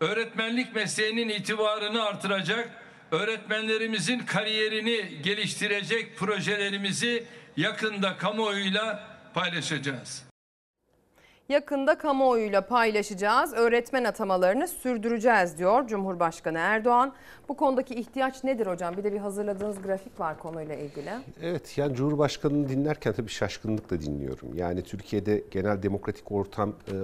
[0.00, 2.70] Öğretmenlik mesleğinin itibarını artıracak,
[3.10, 7.24] öğretmenlerimizin kariyerini geliştirecek projelerimizi
[7.56, 9.04] yakında kamuoyuyla
[9.34, 10.27] paylaşacağız.
[11.52, 13.52] Yakında kamuoyuyla paylaşacağız.
[13.52, 17.12] Öğretmen atamalarını sürdüreceğiz diyor Cumhurbaşkanı Erdoğan.
[17.48, 18.96] Bu konudaki ihtiyaç nedir hocam?
[18.96, 21.10] Bir de bir hazırladığınız grafik var konuyla ilgili.
[21.42, 24.54] Evet yani Cumhurbaşkanı'nı dinlerken tabii şaşkınlıkla dinliyorum.
[24.54, 26.94] Yani Türkiye'de genel demokratik ortam e,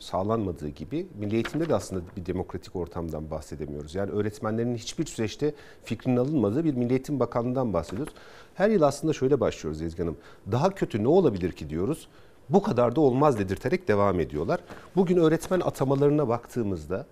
[0.00, 3.94] sağlanmadığı gibi milli eğitimde de aslında bir demokratik ortamdan bahsedemiyoruz.
[3.94, 5.54] Yani öğretmenlerin hiçbir süreçte
[5.84, 8.14] fikrinin alınmadığı bir Milli Eğitim Bakanlığı'ndan bahsediyoruz.
[8.54, 10.16] Her yıl aslında şöyle başlıyoruz Ezgi Hanım.
[10.52, 12.08] Daha kötü ne olabilir ki diyoruz.
[12.52, 14.60] Bu kadar da olmaz dedirterek devam ediyorlar.
[14.96, 17.06] Bugün öğretmen atamalarına baktığımızda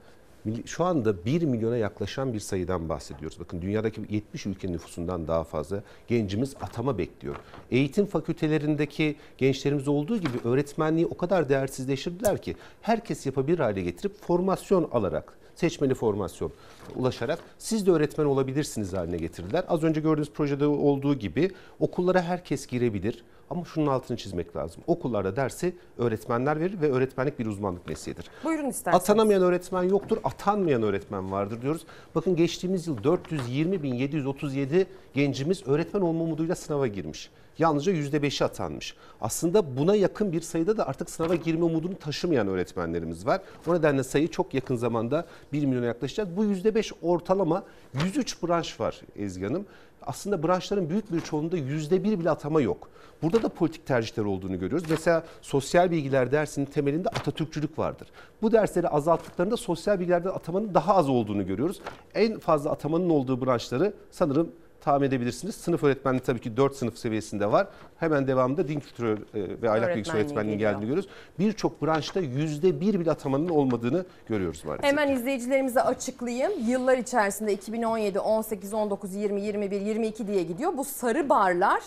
[0.67, 3.41] şu anda 1 milyona yaklaşan bir sayıdan bahsediyoruz.
[3.41, 7.37] Bakın dünyadaki 70 ülkenin nüfusundan daha fazla gencimiz atama bekliyor.
[7.71, 14.89] Eğitim fakültelerindeki gençlerimiz olduğu gibi öğretmenliği o kadar değersizleştirdiler ki herkes yapabilir hale getirip formasyon
[14.93, 16.53] alarak seçmeli formasyon
[16.97, 19.65] ulaşarak siz de öğretmen olabilirsiniz haline getirdiler.
[19.69, 23.25] Az önce gördüğünüz projede olduğu gibi okullara herkes girebilir.
[23.51, 24.83] Ama şunun altını çizmek lazım.
[24.87, 28.25] Okullarda dersi öğretmenler verir ve öğretmenlik bir uzmanlık mesleğidir.
[28.45, 29.03] Buyurun isterseniz.
[29.03, 31.87] Atanamayan öğretmen yoktur, atanmayan öğretmen vardır diyoruz.
[32.15, 37.31] Bakın geçtiğimiz yıl 420.737 gencimiz öğretmen olma umuduyla sınava girmiş.
[37.61, 38.95] Yalnızca %5'i atanmış.
[39.21, 43.41] Aslında buna yakın bir sayıda da artık sınava girme umudunu taşımayan öğretmenlerimiz var.
[43.67, 46.37] O nedenle sayı çok yakın zamanda 1 milyona yaklaşacağız.
[46.37, 47.65] Bu %5 ortalama
[48.05, 49.67] 103 branş var Ezgi Hanım.
[50.03, 52.89] Aslında branşların büyük bir çoğunluğunda %1 bile atama yok.
[53.23, 54.91] Burada da politik tercihler olduğunu görüyoruz.
[54.91, 58.09] Mesela sosyal bilgiler dersinin temelinde Atatürkçülük vardır.
[58.43, 61.81] Bu dersleri azalttıklarında sosyal bilgilerde atamanın daha az olduğunu görüyoruz.
[62.15, 65.55] En fazla atamanın olduğu branşları sanırım tahmin edebilirsiniz.
[65.55, 67.67] Sınıf öğretmenliği tabii ki 4 sınıf seviyesinde var.
[67.99, 71.09] Hemen devamında din kültürü e, ve ahlak bilgisi Öğretmenliği öğretmenliğinin geldiğini görüyoruz.
[71.39, 74.85] Birçok branşta %1 bile atamanın olmadığını görüyoruz maalesef.
[74.91, 76.53] Hemen izleyicilerimize açıklayayım.
[76.67, 80.77] Yıllar içerisinde 2017, 18, 19, 20, 21, 22 diye gidiyor.
[80.77, 81.83] Bu sarı barlar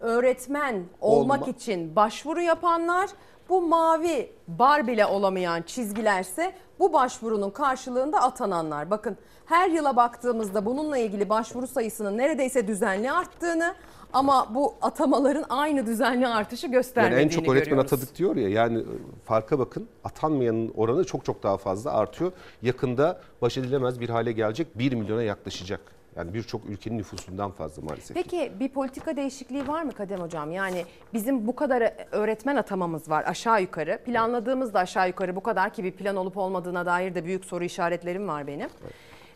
[0.00, 3.10] öğretmen olmak Olma- için başvuru yapanlar.
[3.48, 8.90] Bu mavi bar bile olamayan çizgilerse bu başvurunun karşılığında atananlar.
[8.90, 9.16] Bakın
[9.46, 13.74] her yıla baktığımızda bununla ilgili başvuru sayısının neredeyse düzenli arttığını
[14.12, 17.92] ama bu atamaların aynı düzenli artışı Yani göstermediğini en çok öğretmen görüyoruz.
[17.92, 18.84] atadık diyor ya yani
[19.24, 22.32] farka bakın atanmayanın oranı çok çok daha fazla artıyor.
[22.62, 25.95] Yakında baş edilemez bir hale gelecek 1 milyona yaklaşacak.
[26.16, 28.16] Yani birçok ülkenin nüfusundan fazla maalesef.
[28.16, 30.52] Peki bir politika değişikliği var mı Kadem Hocam?
[30.52, 30.84] Yani
[31.14, 33.98] bizim bu kadar öğretmen atamamız var aşağı yukarı.
[34.04, 37.64] Planladığımız da aşağı yukarı bu kadar ki bir plan olup olmadığına dair de büyük soru
[37.64, 38.68] işaretlerim var benim.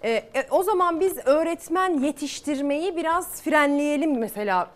[0.05, 4.70] Ee, e, o zaman biz öğretmen yetiştirmeyi biraz frenleyelim mesela.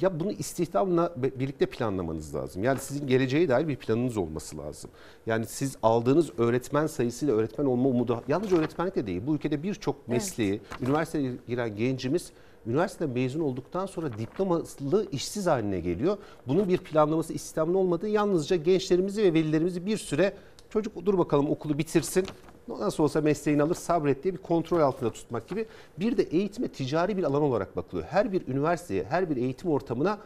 [0.00, 2.64] Ya bunu istihdamla birlikte planlamanız lazım.
[2.64, 4.90] Yani sizin geleceğe dair bir planınız olması lazım.
[5.26, 9.22] Yani siz aldığınız öğretmen sayısıyla öğretmen olma umudu yalnız öğretmenlik de değil.
[9.26, 12.32] Bu ülkede birçok mesleği, üniversiteye giren gencimiz
[12.66, 16.16] üniversiteden mezun olduktan sonra diplomalı işsiz haline geliyor.
[16.46, 20.32] Bunun bir planlaması istihdamlı olmadığı yalnızca gençlerimizi ve velilerimizi bir süre
[20.70, 22.26] çocuk dur bakalım okulu bitirsin.
[22.68, 25.66] Nasıl olsa mesleğini alır sabret diye bir kontrol altında tutmak gibi.
[25.98, 28.08] Bir de eğitime ticari bir alan olarak bakılıyor.
[28.08, 30.18] Her bir üniversiteye, her bir eğitim ortamına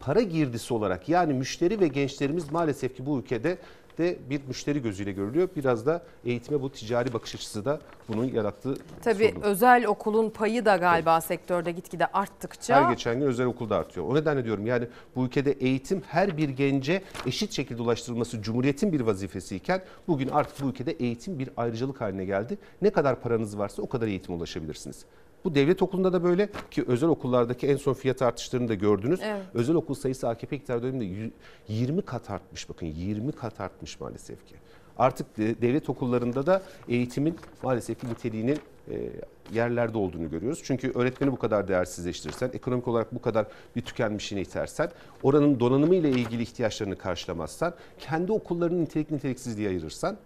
[0.00, 3.58] para girdisi olarak yani müşteri ve gençlerimiz maalesef ki bu ülkede
[3.98, 5.48] de bir müşteri gözüyle görülüyor.
[5.56, 9.40] Biraz da eğitime bu ticari bakış açısı da bunun yarattığı Tabii sorun.
[9.40, 14.06] özel okulun payı da galiba sektörde gitgide arttıkça Her geçen gün özel okulda artıyor.
[14.08, 19.00] O nedenle diyorum yani bu ülkede eğitim her bir gence eşit şekilde ulaştırılması Cumhuriyet'in bir
[19.00, 22.58] vazifesiyken bugün artık bu ülkede eğitim bir ayrıcalık haline geldi.
[22.82, 25.04] Ne kadar paranız varsa o kadar eğitime ulaşabilirsiniz.
[25.44, 29.20] Bu devlet okulunda da böyle ki özel okullardaki en son fiyat artışlarını da gördünüz.
[29.22, 29.42] Evet.
[29.54, 31.30] Özel okul sayısı AKP iktidar döneminde yü-
[31.68, 34.54] 20 kat artmış bakın 20 kat artmış maalesef ki.
[34.98, 38.58] Artık de- devlet okullarında da eğitimin maalesef ki niteliğinin
[38.90, 39.10] e,
[39.52, 40.60] yerlerde olduğunu görüyoruz.
[40.64, 43.46] Çünkü öğretmeni bu kadar değersizleştirirsen, ekonomik olarak bu kadar
[43.76, 44.90] bir tükenmişine itersen,
[45.22, 50.16] oranın donanımı ile ilgili ihtiyaçlarını karşılamazsan, kendi okullarının nitelik niteliksizliği ayırırsan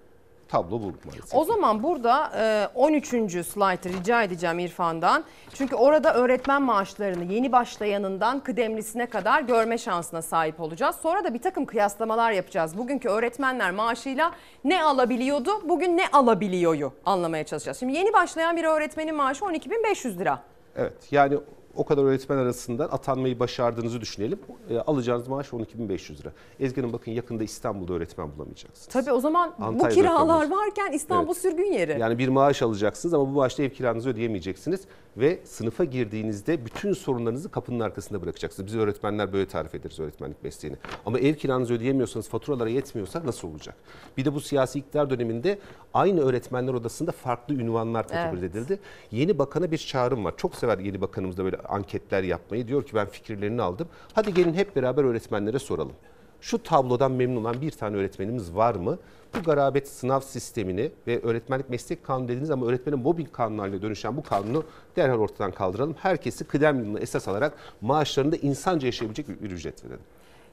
[0.49, 1.35] tablo bu maalesef.
[1.35, 3.47] O zaman burada e, 13.
[3.47, 5.25] slaytı rica edeceğim İrfan'dan.
[5.55, 10.97] Çünkü orada öğretmen maaşlarını yeni başlayanından kıdemlisine kadar görme şansına sahip olacağız.
[10.97, 12.79] Sonra da bir takım kıyaslamalar yapacağız.
[12.79, 14.33] Bugünkü öğretmenler maaşıyla
[14.65, 17.79] ne alabiliyordu, bugün ne alabiliyoru anlamaya çalışacağız.
[17.79, 20.43] Şimdi yeni başlayan bir öğretmenin maaşı 12.500 lira.
[20.77, 21.39] Evet yani
[21.79, 24.39] o kadar öğretmen arasından atanmayı başardığınızı düşünelim.
[24.71, 26.33] E, alacağınız maaş 12.500 lira.
[26.61, 28.87] Ezgi Hanım bakın yakında İstanbul'da öğretmen bulamayacaksınız.
[28.89, 30.57] Tabii o zaman bu Antalya'da kiralar kalır.
[30.57, 31.43] varken İstanbul Evet.
[31.43, 32.01] sürgün yeri.
[32.01, 34.81] Yani bir maaş alacaksınız ama bu maaşla ev kiranızı ödeyemeyeceksiniz.
[35.17, 38.67] Ve sınıfa girdiğinizde bütün sorunlarınızı kapının arkasında bırakacaksınız.
[38.67, 40.77] Biz öğretmenler böyle tarif ederiz öğretmenlik mesleğini.
[41.07, 43.75] Ama ev kiranızı ödeyemiyorsanız, faturalara yetmiyorsa nasıl olacak?
[44.17, 45.59] Bir de bu siyasi iktidar döneminde
[45.95, 48.57] aynı öğretmenler odasında farklı ünvanlar kategorize Evet.
[48.57, 48.79] edildi.
[49.11, 50.35] Yeni bakana bir çağrım var.
[50.37, 52.69] Çok sever yeni bakanımız da böyle anketler yapmayı.
[52.69, 53.89] Diyor ki ben fikirlerini aldım.
[54.13, 55.93] Hadi gelin hep beraber öğretmenlere soralım.
[56.41, 58.99] Şu tablodan memnun olan bir tane öğretmenimiz var mı?
[59.35, 64.23] Bu garabet sınav sistemini ve öğretmenlik meslek kanunu dediğiniz ama öğretmenin kanunu haline dönüşen bu
[64.23, 64.65] kanunu
[64.97, 65.97] derhal ortadan kaldıralım.
[65.99, 70.01] Herkesi kıdem yılını esas alarak maaşlarında insanca yaşayabilecek bir, ücret verelim.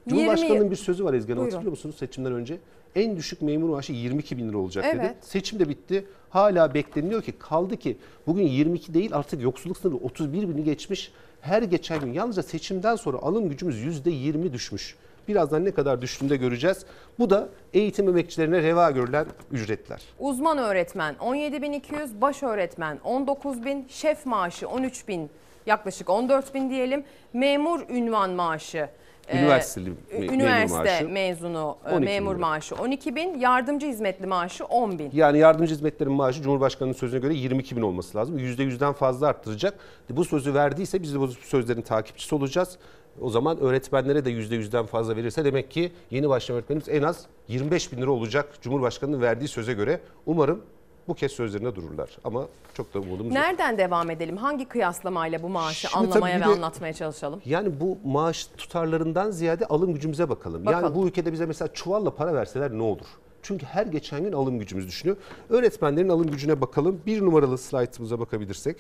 [0.06, 2.58] 20 Cumhurbaşkanının bir sözü var Ezgi Hanım hatırlıyor musunuz seçimden önce?
[2.96, 4.98] En düşük memur maaşı 22 bin lira olacak dedi.
[5.00, 5.16] Evet.
[5.22, 6.06] Seçim de bitti.
[6.30, 7.98] Hala bekleniyor ki kaldı ki
[8.28, 11.12] bugün 22 değil artık yoksulluk sınırı 31 bini geçmiş.
[11.42, 14.96] Her geçen gün yalnızca seçimden sonra alım gücümüz %20 düşmüş.
[15.28, 16.86] Birazdan ne kadar düştüğünde göreceğiz.
[17.20, 20.02] Bu da eğitim emekçilerine reva görülen ücretler.
[20.20, 25.28] Uzman öğretmen 17.200, baş öğretmen 19.000, şef maaşı 13.000,
[25.66, 27.04] yaklaşık 14.000 diyelim.
[27.34, 28.90] Memur ünvan maaşı.
[29.28, 35.10] e, Üniversiteli me- üniversite mezunu e, 12.000 memur maaşı 12.000, yardımcı hizmetli maaşı 10.000.
[35.14, 38.40] Yani yardımcı hizmetlerin maaşı Cumhurbaşkanı'nın sözüne göre 22 bin olması lazım.
[38.40, 39.74] %100'den fazla arttıracak.
[40.10, 42.78] Bu sözü verdiyse biz de bu sözlerin takipçisi olacağız.
[43.22, 47.92] O zaman öğretmenlere de %100'den fazla verirse demek ki yeni başlayan öğretmenimiz en az 25
[47.92, 50.00] bin lira olacak Cumhurbaşkanı'nın verdiği söze göre.
[50.26, 50.62] Umarım
[51.08, 52.18] bu kez sözlerinde dururlar.
[52.24, 53.34] Ama çok da umudumuz yok.
[53.34, 54.38] Nereden devam edelim?
[54.38, 57.42] Hangi kıyaslamayla bu maaşı Şimdi anlamaya tabii ve de- anlatmaya çalışalım?
[57.46, 60.66] Yani bu maaş tutarlarından ziyade alım gücümüze bakalım.
[60.66, 60.84] Bakalım.
[60.86, 63.06] Yani bu ülkede bize mesela çuvalla para verseler ne olur?
[63.42, 65.18] Çünkü her geçen gün alım gücümüz düşünüyor.
[65.50, 67.02] Öğretmenlerin alım gücüne bakalım.
[67.06, 68.78] Bir numaralı slaytımıza bakabilirsek.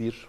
[0.00, 0.28] Bir.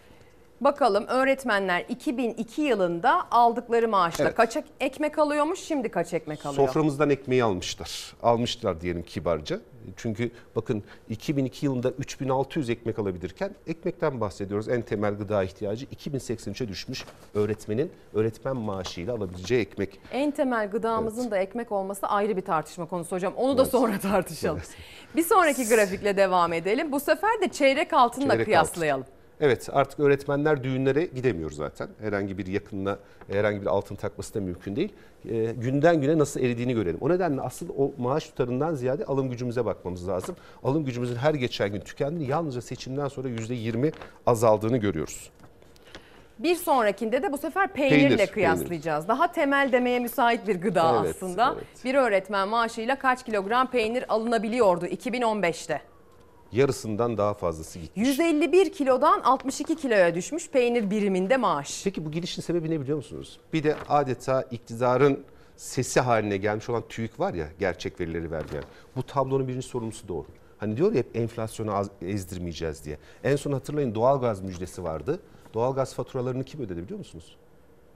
[0.62, 4.36] Bakalım öğretmenler 2002 yılında aldıkları maaşla Evet.
[4.36, 6.68] kaç ek- ekmek alıyormuş, şimdi kaç ekmek alıyor?
[6.68, 8.14] Soframızdan ekmeği almışlar.
[8.24, 9.60] Almışlar diyelim kibarca.
[9.98, 14.70] Çünkü bakın 2002 yılında 3600 ekmek alabilirken ekmekten bahsediyoruz.
[14.70, 20.00] En temel gıda ihtiyacı 2083'e düşmüş öğretmenin öğretmen maaşıyla alabileceği ekmek.
[20.12, 23.34] En temel gıdamızın da ekmek olması ayrı bir tartışma konusu hocam.
[23.38, 24.62] Onu da sonra tartışalım.
[25.16, 26.92] Bir sonraki grafikle devam edelim.
[26.92, 29.06] Bu sefer de çeyrek altınla Çeyrek kıyaslayalım.
[29.42, 31.88] Evet artık öğretmenler düğünlere gidemiyor zaten.
[32.02, 32.98] Herhangi bir yakınına
[33.32, 34.94] herhangi bir altın takması da mümkün değil.
[35.30, 36.98] Ee, günden güne nasıl eridiğini görelim.
[37.02, 40.36] O nedenle asıl o maaş tutarından ziyade alım gücümüze bakmamız lazım.
[40.64, 43.94] Alım gücümüzün her geçen gün tükendiğini yalnızca seçimden sonra %20
[44.26, 45.30] azaldığını görüyoruz.
[46.40, 49.08] Bir sonrakinde de bu sefer peynirle Peynir, kıyaslayacağız.
[49.08, 51.54] Daha temel demeye müsait bir gıda Evet, aslında.
[51.58, 51.86] evet.
[51.86, 55.82] Bir öğretmen maaşıyla kaç kilogram peynir alınabiliyordu 2015'te?
[56.56, 58.00] Yarısından daha fazlası gitti.
[58.00, 61.82] 151 kilodan 62 kiloya düşmüş peynir biriminde maaş.
[61.84, 63.40] Peki bu gidişin sebebi ne biliyor musunuz?
[63.54, 65.24] Bir de adeta iktidarın
[65.58, 68.64] sesi haline gelmiş olan TÜİK var ya gerçek verileri vermeyen.
[68.96, 70.26] Bu tablonun birinci sorumlusu doğru.
[70.58, 72.98] Hani diyor ya hep enflasyonu ezdirmeyeceğiz diye.
[73.24, 75.20] En son hatırlayın doğalgaz müjdesi vardı.
[75.54, 77.36] Doğalgaz faturalarını kim ödedi biliyor musunuz?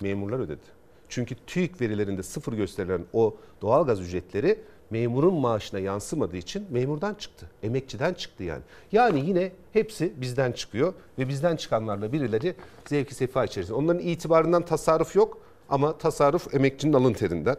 [0.02, 0.80] Memurlar ödedi.
[1.10, 4.60] Çünkü TÜİK verilerinde sıfır gösterilen o doğalgaz ücretleri
[4.90, 7.50] memurun maaşına yansımadığı için memurdan çıktı.
[7.64, 8.62] Emekçiden çıktı yani.
[8.92, 12.56] Yani yine hepsi bizden çıkıyor ve bizden çıkanlarla birileri
[12.86, 13.76] zevki sefa içerisinde.
[13.78, 15.38] Onların itibarından tasarruf yok
[15.70, 17.58] ama tasarruf emekçinin alın terinden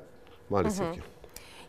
[0.51, 0.95] maalesef Hı hı.
[0.95, 1.01] ki.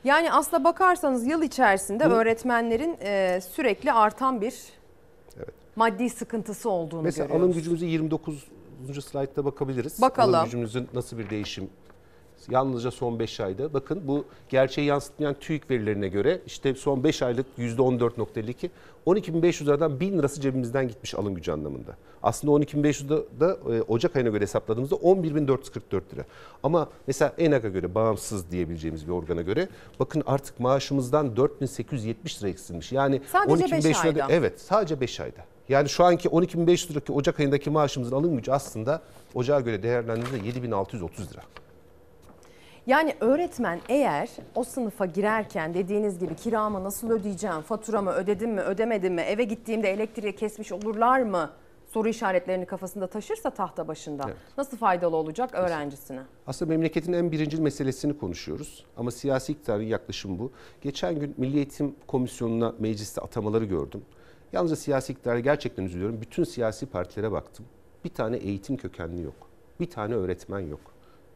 [0.03, 4.55] Yani aslında bakarsanız yıl içerisinde Bu- öğretmenlerin e, sürekli artan bir
[5.75, 7.43] maddi sıkıntısı olduğunu Mesela görüyoruz.
[7.45, 8.47] alım gücümüzü 29.
[9.03, 10.01] slaytta bakabiliriz.
[10.01, 10.35] Bakalım.
[10.35, 11.69] Alım gücümüzün nasıl bir değişim
[12.49, 13.73] Yalnızca son 5 ayda.
[13.73, 18.69] Bakın bu gerçeği yansıtmayan TÜİK verilerine göre işte son 5 aylık %14.52
[19.07, 21.95] 12.500 liradan 1000 lirası cebimizden gitmiş alım gücü anlamında.
[22.23, 23.09] Aslında 12.500
[23.39, 26.25] da, e, Ocak ayına göre hesapladığımızda 11.444 lira.
[26.63, 29.69] Ama mesela ENAG'a göre bağımsız diyebileceğimiz bir organa göre
[29.99, 32.91] bakın artık maaşımızdan 4870 lira eksilmiş.
[32.91, 34.33] Yani Sadece beş 12.500 lirada- ayda.
[34.33, 35.41] Evet sadece 5 ayda.
[35.69, 39.01] Yani şu anki 12.500 liraki Ocak ayındaki maaşımızın alım gücü aslında
[39.33, 41.41] Ocağa göre değerlendiğinde 7630 lira.
[42.91, 49.13] Yani öğretmen eğer o sınıfa girerken dediğiniz gibi kiramı nasıl ödeyeceğim, faturamı ödedim mi, ödemedim
[49.13, 51.49] mi, eve gittiğimde elektriği kesmiş olurlar mı
[51.87, 56.21] soru işaretlerini kafasında taşırsa tahta başında nasıl faydalı olacak öğrencisine?
[56.47, 58.85] Aslında memleketin en birinci meselesini konuşuyoruz.
[58.97, 60.51] Ama siyasi iktidarın yaklaşımı bu.
[60.81, 64.01] Geçen gün Milli Eğitim Komisyonu'na mecliste atamaları gördüm.
[64.53, 66.21] Yalnızca siyasi iktidara gerçekten üzülüyorum.
[66.21, 67.65] Bütün siyasi partilere baktım.
[68.03, 69.35] Bir tane eğitim kökenli yok.
[69.79, 70.90] Bir tane öğretmen yok.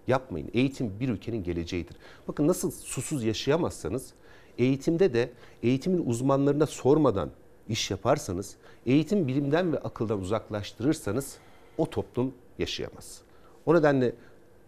[0.08, 0.50] Yapmayın.
[0.54, 1.98] Eğitim bir ülkenin geleceğidir.
[2.28, 4.14] Bakın nasıl susuz yaşayamazsanız
[4.58, 5.32] eğitimde de
[5.64, 7.30] eğitimin uzmanlarına sormadan
[7.70, 8.56] iş yaparsanız,
[8.86, 11.38] eğitim bilimden ve akıldan uzaklaştırırsanız
[11.78, 13.22] o toplum yaşayamaz.
[13.66, 14.16] O nedenle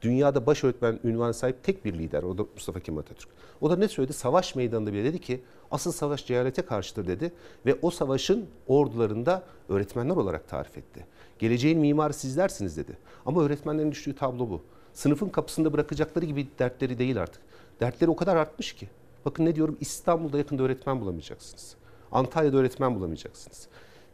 [0.01, 3.29] dünyada baş öğretmen ünvanı sahip tek bir lider o da Mustafa Kemal Atatürk.
[3.61, 4.13] O da ne söyledi?
[4.13, 5.41] Savaş meydanında bile dedi ki
[5.71, 7.31] asıl savaş cehalete karşıdır dedi
[7.65, 11.05] ve o savaşın ordularında öğretmenler olarak tarif etti.
[11.39, 12.97] Geleceğin mimarı sizlersiniz dedi.
[13.25, 14.61] Ama öğretmenlerin düştüğü tablo bu.
[14.97, 17.41] Sınıfın kapısında bırakacakları gibi dertleri değil artık.
[17.79, 18.87] Dertleri o kadar artmış ki.
[19.25, 21.75] Bakın ne diyorum İstanbul'da yakında öğretmen bulamayacaksınız.
[22.11, 23.67] Antalya'da öğretmen bulamayacaksınız.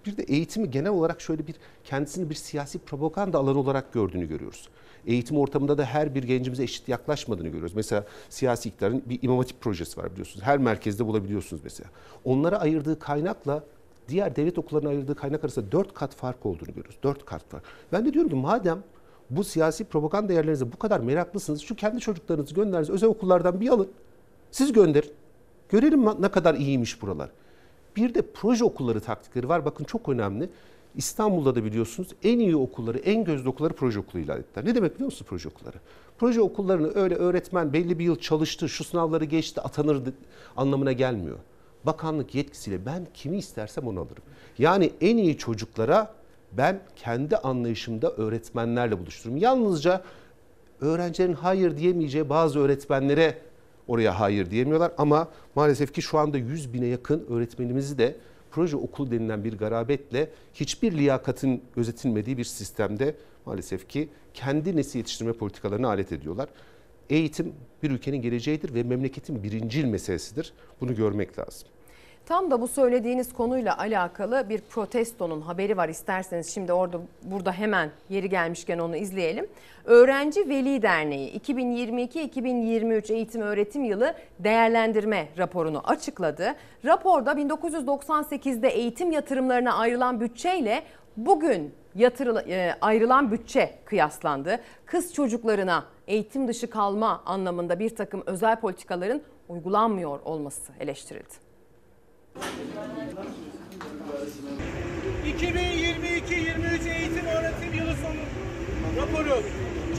[0.05, 4.69] Bir de eğitimi genel olarak şöyle bir kendisini bir siyasi propaganda alanı olarak gördüğünü görüyoruz.
[5.05, 7.75] Eğitim ortamında da her bir gencimize eşit yaklaşmadığını görüyoruz.
[7.75, 10.45] Mesela siyasi iktidarın bir imam hatip projesi var biliyorsunuz.
[10.45, 11.89] Her merkezde bulabiliyorsunuz mesela.
[12.23, 13.63] Onlara ayırdığı kaynakla
[14.07, 16.97] diğer devlet okullarına ayırdığı kaynak arasında dört kat fark olduğunu görüyoruz.
[17.03, 17.61] Dört kat var.
[17.91, 18.83] Ben de diyorum ki madem
[19.29, 23.89] bu siyasi propaganda değerlerinize bu kadar meraklısınız şu kendi çocuklarınızı gönderiniz özel okullardan bir alın.
[24.51, 25.11] Siz gönderin.
[25.69, 27.29] Görelim ne kadar iyiymiş buralar.
[27.95, 29.65] Bir de proje okulları taktikleri var.
[29.65, 30.49] Bakın çok önemli.
[30.95, 34.65] İstanbul'da da biliyorsunuz en iyi okulları, en gözde okulları proje okulu ilan ettiler.
[34.65, 35.77] Ne demek biliyor musunuz proje okulları?
[36.17, 40.13] Proje okullarını öyle öğretmen belli bir yıl çalıştı, şu sınavları geçti, atanırdı
[40.57, 41.37] anlamına gelmiyor.
[41.85, 44.23] Bakanlık yetkisiyle ben kimi istersem onu alırım.
[44.57, 46.13] Yani en iyi çocuklara
[46.57, 49.37] ben kendi anlayışımda öğretmenlerle buluştururum.
[49.37, 50.03] Yalnızca
[50.81, 53.37] öğrencilerin hayır diyemeyeceği bazı öğretmenlere
[53.87, 54.91] oraya hayır diyemiyorlar.
[54.97, 58.15] Ama maalesef ki şu anda 100 bine yakın öğretmenimizi de
[58.51, 63.15] proje okulu denilen bir garabetle hiçbir liyakatın gözetilmediği bir sistemde
[63.45, 66.49] maalesef ki kendi nesil yetiştirme politikalarına alet ediyorlar.
[67.09, 67.53] Eğitim
[67.83, 70.53] bir ülkenin geleceğidir ve memleketin birincil meselesidir.
[70.81, 71.67] Bunu görmek lazım.
[72.25, 75.89] Tam da bu söylediğiniz konuyla alakalı bir protestonun haberi var.
[75.89, 79.47] İsterseniz şimdi orada burada hemen yeri gelmişken onu izleyelim.
[79.85, 86.55] Öğrenci Veli Derneği 2022-2023 eğitim öğretim yılı değerlendirme raporunu açıkladı.
[86.85, 90.83] Raporda 1998'de eğitim yatırımlarına ayrılan bütçeyle
[91.17, 94.59] bugün yatırılan, e, ayrılan bütçe kıyaslandı.
[94.85, 101.42] Kız çocuklarına eğitim dışı kalma anlamında bir takım özel politikaların uygulanmıyor olması eleştirildi.
[105.25, 108.23] 2022-23 eğitim öğretim yılı sonu
[108.97, 109.43] raporu.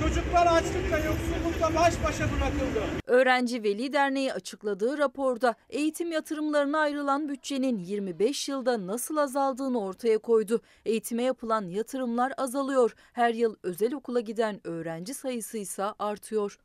[0.01, 2.83] Çocuklar açlıkla yoksullukla baş başa bırakıldı.
[3.07, 10.61] Öğrenci Veli Derneği açıkladığı raporda eğitim yatırımlarına ayrılan bütçenin 25 yılda nasıl azaldığını ortaya koydu.
[10.85, 12.95] Eğitime yapılan yatırımlar azalıyor.
[13.13, 16.59] Her yıl özel okula giden öğrenci sayısı ise artıyor.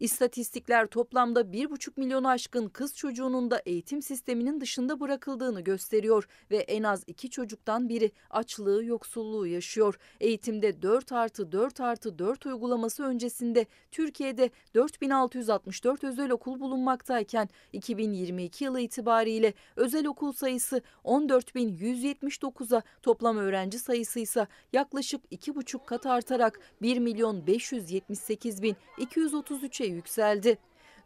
[0.00, 6.82] İstatistikler toplamda 1,5 milyon aşkın kız çocuğunun da eğitim sisteminin dışında bırakıldığını gösteriyor ve en
[6.82, 9.98] az iki çocuktan biri açlığı, yoksulluğu yaşıyor.
[10.20, 18.80] Eğitimde 4 artı 4 artı 4 uygulaması öncesinde Türkiye'de 4664 özel okul bulunmaktayken 2022 yılı
[18.80, 27.46] itibariyle özel okul sayısı 14179'a toplam öğrenci sayısı ise yaklaşık 2,5 kat artarak 1 milyon
[27.46, 30.58] 578 bin 233'e yükseldi.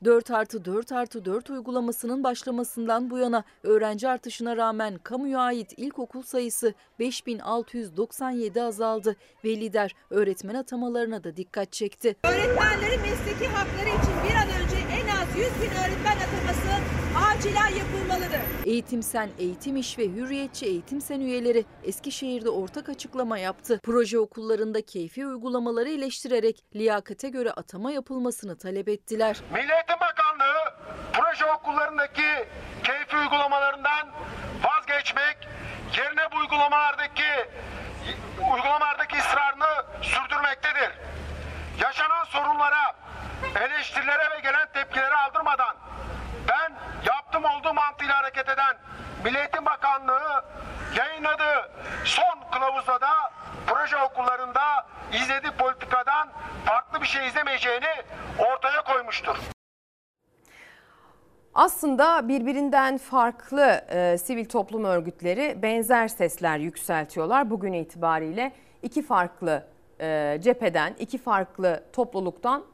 [0.05, 6.23] 4 artı 4 artı 4 uygulamasının başlamasından bu yana öğrenci artışına rağmen kamuya ait ilkokul
[6.23, 12.16] sayısı 5697 azaldı ve lider öğretmen atamalarına da dikkat çekti.
[12.24, 18.41] Öğretmenlerin mesleki hakları için bir an önce en az 100 bin öğretmen ataması acilen yapılmalıdır.
[18.66, 23.81] Eğitim Sen, Eğitim İş ve Hürriyetçi Eğitim Sen üyeleri Eskişehir'de ortak açıklama yaptı.
[23.82, 29.41] Proje okullarında keyfi uygulamaları eleştirerek liyakate göre atama yapılmasını talep ettiler.
[29.55, 30.74] Milli Eğitim Bakanlığı
[31.12, 32.28] proje okullarındaki
[32.85, 34.09] keyfi uygulamalarından
[34.65, 35.49] vazgeçmek
[35.99, 37.31] yerine bu uygulamalardaki
[38.55, 40.91] uygulamalardaki ısrarını sürdürmektedir.
[41.81, 42.97] Yaşanan sorunlara,
[43.61, 45.77] eleştirilere ve gelen tepkilere aldırmadan
[46.49, 46.73] ben
[47.07, 48.77] yaptım olduğu mantığıyla hareket eden
[49.25, 50.45] Milli Bakanlığı
[50.97, 51.71] yayınladığı
[52.05, 53.33] son kılavuzda da
[53.67, 56.29] proje okullarında izlediği politikadan
[56.65, 57.95] farklı bir şey izlemeyeceğini
[58.39, 59.37] ortaya koymuştur.
[61.55, 67.51] Aslında birbirinden farklı e, sivil toplum örgütleri benzer sesler yükseltiyorlar.
[67.51, 68.53] Bugün itibariyle
[68.83, 69.67] iki farklı
[70.01, 72.65] e, cepheden, iki farklı topluluktan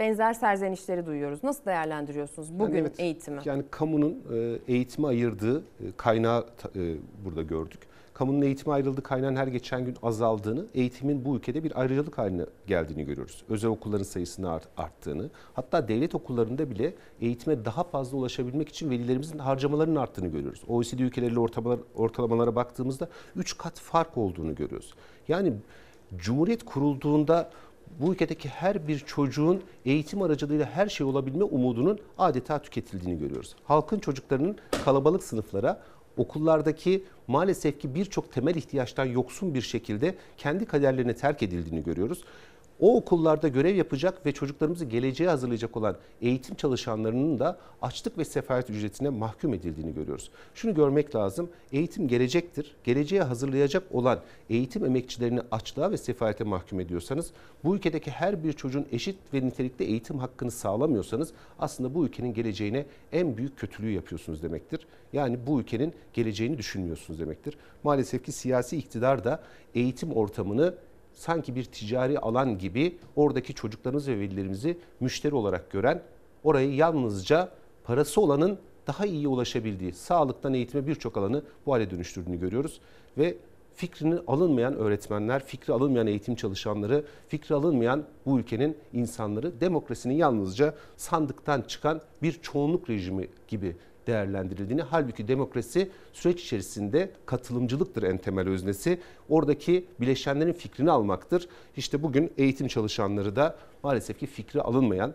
[0.00, 1.44] benzer serzenişleri duyuyoruz.
[1.44, 3.40] Nasıl değerlendiriyorsunuz bugün Yani evet, eğitimi?
[3.44, 5.62] Yani kamunun e, eğitime ayırdığı e,
[5.96, 6.46] kaynağı
[6.76, 6.94] e,
[7.24, 7.78] burada gördük.
[8.14, 13.04] Kamunun eğitime ayrıldığı kaynağın her geçen gün azaldığını, eğitimin bu ülkede bir ayrıcalık haline geldiğini
[13.04, 13.44] görüyoruz.
[13.48, 19.38] Özel okulların sayısının art- arttığını, hatta devlet okullarında bile eğitime daha fazla ulaşabilmek için velilerimizin
[19.38, 20.62] harcamalarının arttığını görüyoruz.
[20.68, 24.94] OECD ülkeleriyle ortalamalar, ortalamalara baktığımızda 3 kat fark olduğunu görüyoruz.
[25.28, 25.52] Yani
[26.16, 27.50] Cumhuriyet kurulduğunda
[28.00, 33.56] bu ülkedeki her bir çocuğun eğitim aracılığıyla her şey olabilme umudunun adeta tüketildiğini görüyoruz.
[33.64, 35.82] Halkın çocuklarının kalabalık sınıflara,
[36.16, 42.24] okullardaki maalesef ki birçok temel ihtiyaçtan yoksun bir şekilde kendi kaderlerine terk edildiğini görüyoruz.
[42.80, 48.70] O okullarda görev yapacak ve çocuklarımızı geleceğe hazırlayacak olan eğitim çalışanlarının da açlık ve sefalet
[48.70, 50.30] ücretine mahkum edildiğini görüyoruz.
[50.54, 51.50] Şunu görmek lazım.
[51.72, 52.76] Eğitim gelecektir.
[52.84, 54.20] Geleceğe hazırlayacak olan
[54.50, 57.30] eğitim emekçilerini açlığa ve sefalete mahkum ediyorsanız,
[57.64, 62.86] bu ülkedeki her bir çocuğun eşit ve nitelikli eğitim hakkını sağlamıyorsanız aslında bu ülkenin geleceğine
[63.12, 64.86] en büyük kötülüğü yapıyorsunuz demektir.
[65.12, 67.56] Yani bu ülkenin geleceğini düşünmüyorsunuz demektir.
[67.84, 69.42] Maalesef ki siyasi iktidar da
[69.74, 70.74] eğitim ortamını
[71.20, 76.02] sanki bir ticari alan gibi oradaki çocuklarımız ve velilerimizi müşteri olarak gören,
[76.44, 77.48] orayı yalnızca
[77.84, 82.80] parası olanın daha iyi ulaşabildiği, sağlıktan eğitime birçok alanı bu hale dönüştürdüğünü görüyoruz.
[83.18, 83.36] Ve
[83.74, 91.62] fikrini alınmayan öğretmenler, fikri alınmayan eğitim çalışanları, fikri alınmayan bu ülkenin insanları demokrasinin yalnızca sandıktan
[91.62, 93.76] çıkan bir çoğunluk rejimi gibi
[94.06, 99.00] değerlendirildiğini halbuki demokrasi süreç içerisinde katılımcılıktır en temel öznesi.
[99.28, 101.48] Oradaki bileşenlerin fikrini almaktır.
[101.76, 105.14] İşte bugün eğitim çalışanları da maalesef ki fikri alınmayan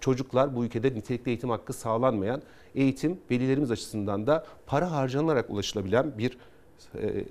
[0.00, 2.42] çocuklar bu ülkede nitelikli eğitim hakkı sağlanmayan
[2.74, 6.38] eğitim velilerimiz açısından da para harcanarak ulaşılabilen bir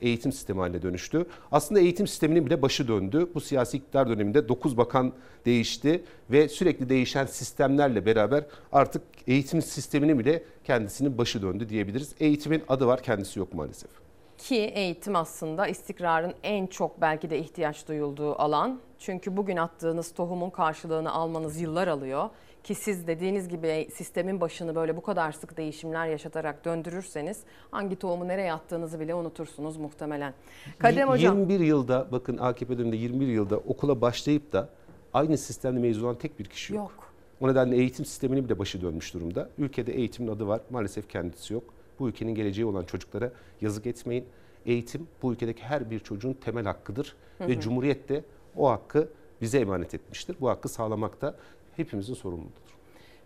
[0.02, 1.26] eğitim sistemi haline dönüştü.
[1.52, 3.30] Aslında eğitim sisteminin bile başı döndü.
[3.36, 5.14] Bu siyasi iktidar döneminde 9 bakan
[5.45, 12.15] değişti ve sürekli değişen sistemlerle beraber artık eğitim sisteminin bile kendisinin başı döndü diyebiliriz.
[12.20, 13.91] Eğitimin adı var kendisi yok maalesef.
[14.38, 18.80] Ki eğitim aslında istikrarın en çok belki de ihtiyaç duyulduğu alan.
[18.99, 22.30] Çünkü bugün attığınız tohumun karşılığını almanız yıllar alıyor.
[22.64, 27.40] Ki siz dediğiniz gibi sistemin başını böyle bu kadar sık değişimler yaşatarak döndürürseniz
[27.72, 30.34] hangi tohumu nereye attığınızı bile unutursunuz muhtemelen.
[30.80, 31.40] Kadem Hocam.
[31.40, 34.69] 21 yılda bakın AKP döneminde 21 yılda okula başlayıp da
[35.14, 36.91] aynı sistemde mezun olan tek bir kişi yok.
[36.91, 37.14] Yok.
[37.41, 39.49] O nedenle eğitim sisteminin bile başı dönmüş durumda.
[39.57, 41.64] Ülkede eğitimin adı var maalesef kendisi yok.
[41.99, 43.31] Bu ülkenin geleceği olan çocuklara
[43.61, 44.26] yazık etmeyin.
[44.65, 47.60] Eğitim bu ülkedeki her bir çocuğun temel hakkıdır Hı ve hı.
[47.60, 48.23] Cumhuriyet de
[48.56, 49.10] o hakkı
[49.41, 50.35] bize emanet etmiştir.
[50.41, 51.35] Bu hakkı sağlamak da
[51.77, 52.63] hepimizin sorumluluğudur.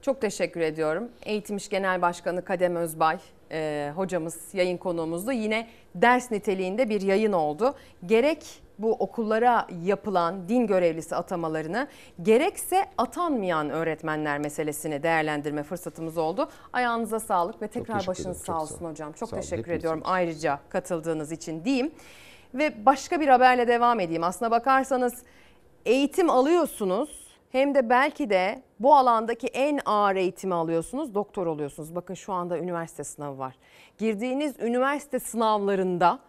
[0.01, 1.09] Çok teşekkür ediyorum.
[1.25, 3.17] Eğitim İş Genel Başkanı Kadem Özbay
[3.51, 5.31] e, hocamız yayın konuğumuzdu.
[5.31, 7.75] Yine ders niteliğinde bir yayın oldu.
[8.05, 8.43] Gerek
[8.79, 11.87] bu okullara yapılan din görevlisi atamalarını
[12.21, 16.49] gerekse atanmayan öğretmenler meselesini değerlendirme fırsatımız oldu.
[16.73, 18.91] Ayağınıza sağlık ve tekrar başınız sağ olsun sağ olun.
[18.91, 19.11] hocam.
[19.13, 20.09] Çok Sağ olun, teşekkür hepiniz ediyorum için.
[20.11, 21.91] ayrıca katıldığınız için diyeyim.
[22.53, 24.23] Ve başka bir haberle devam edeyim.
[24.23, 25.23] Aslına bakarsanız
[25.85, 31.95] eğitim alıyorsunuz hem de belki de bu alandaki en ağır eğitimi alıyorsunuz, doktor oluyorsunuz.
[31.95, 33.55] Bakın şu anda üniversite sınavı var.
[33.97, 36.19] Girdiğiniz üniversite sınavlarında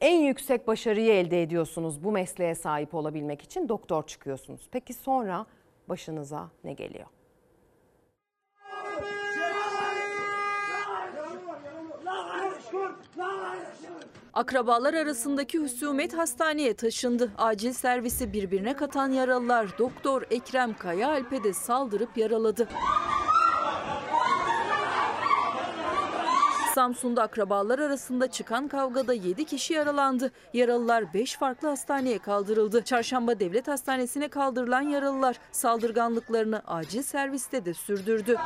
[0.00, 4.68] en yüksek başarıyı elde ediyorsunuz bu mesleğe sahip olabilmek için doktor çıkıyorsunuz.
[4.70, 5.46] Peki sonra
[5.88, 7.06] başınıza ne geliyor?
[14.34, 17.30] Akrabalar arasındaki husumet hastaneye taşındı.
[17.38, 22.68] Acil servisi birbirine katan yaralılar Doktor Ekrem Kaya Alp'e de saldırıp yaraladı.
[26.74, 30.30] Samsun'da akrabalar arasında çıkan kavgada 7 kişi yaralandı.
[30.52, 32.82] Yaralılar 5 farklı hastaneye kaldırıldı.
[32.84, 38.36] Çarşamba Devlet Hastanesi'ne kaldırılan yaralılar saldırganlıklarını acil serviste de sürdürdü.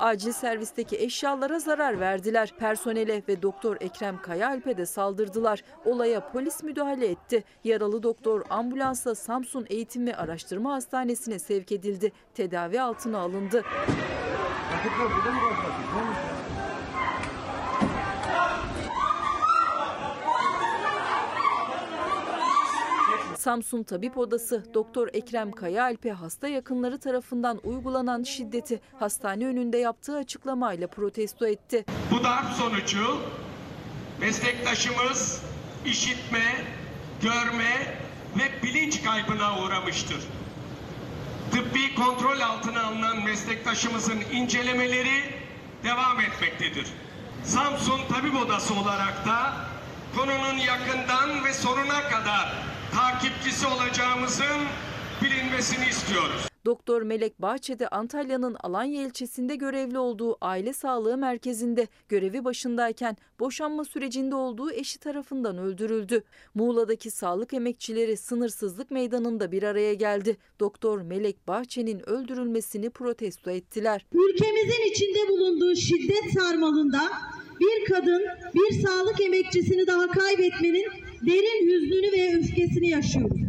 [0.00, 2.52] Acil servisteki eşyalara zarar verdiler.
[2.58, 5.64] Personele ve doktor Ekrem Kayaalp'e de saldırdılar.
[5.84, 7.44] Olaya polis müdahale etti.
[7.64, 12.12] Yaralı doktor ambulansla Samsun Eğitim ve Araştırma Hastanesi'ne sevk edildi.
[12.34, 13.64] Tedavi altına alındı.
[23.40, 30.86] Samsun Tabip Odası Doktor Ekrem Kayaalp'e hasta yakınları tarafından uygulanan şiddeti hastane önünde yaptığı açıklamayla
[30.88, 31.84] protesto etti.
[32.10, 33.18] Bu darp sonucu
[34.20, 35.42] meslektaşımız
[35.86, 36.64] işitme,
[37.22, 37.98] görme
[38.38, 40.20] ve bilinç kaybına uğramıştır.
[41.50, 45.34] Tıbbi kontrol altına alınan meslektaşımızın incelemeleri
[45.84, 46.86] devam etmektedir.
[47.44, 49.52] Samsun Tabip Odası olarak da
[50.16, 54.60] konunun yakından ve sonuna kadar takipçisi olacağımızın
[55.22, 56.50] bilinmesini istiyoruz.
[56.64, 64.34] Doktor Melek Bahçede Antalya'nın Alanya ilçesinde görevli olduğu aile sağlığı merkezinde görevi başındayken boşanma sürecinde
[64.34, 66.22] olduğu eşi tarafından öldürüldü.
[66.54, 70.36] Muğla'daki sağlık emekçileri sınırsızlık meydanında bir araya geldi.
[70.60, 74.06] Doktor Melek Bahçe'nin öldürülmesini protesto ettiler.
[74.12, 77.10] Ülkemizin içinde bulunduğu şiddet sarmalında
[77.60, 78.22] bir kadın,
[78.54, 80.86] bir sağlık emekçisini daha kaybetmenin
[81.26, 83.40] derin hüznünü ve öfkesini yaşıyoruz.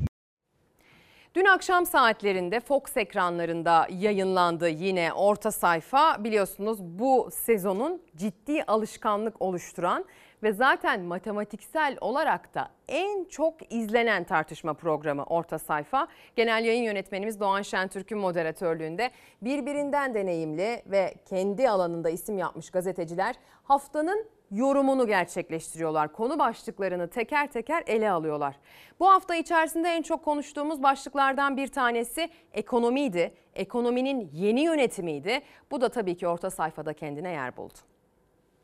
[1.35, 6.23] Dün akşam saatlerinde Fox ekranlarında yayınlandı yine orta sayfa.
[6.23, 10.05] Biliyorsunuz bu sezonun ciddi alışkanlık oluşturan
[10.43, 16.07] ve zaten matematiksel olarak da en çok izlenen tartışma programı Orta Sayfa.
[16.35, 19.11] Genel yayın yönetmenimiz Doğan Şentürk'ün moderatörlüğünde
[19.41, 26.13] birbirinden deneyimli ve kendi alanında isim yapmış gazeteciler haftanın yorumunu gerçekleştiriyorlar.
[26.13, 28.55] Konu başlıklarını teker teker ele alıyorlar.
[28.99, 33.33] Bu hafta içerisinde en çok konuştuğumuz başlıklardan bir tanesi ekonomiydi.
[33.55, 35.41] Ekonominin yeni yönetimiydi.
[35.71, 37.73] Bu da tabii ki orta sayfada kendine yer buldu.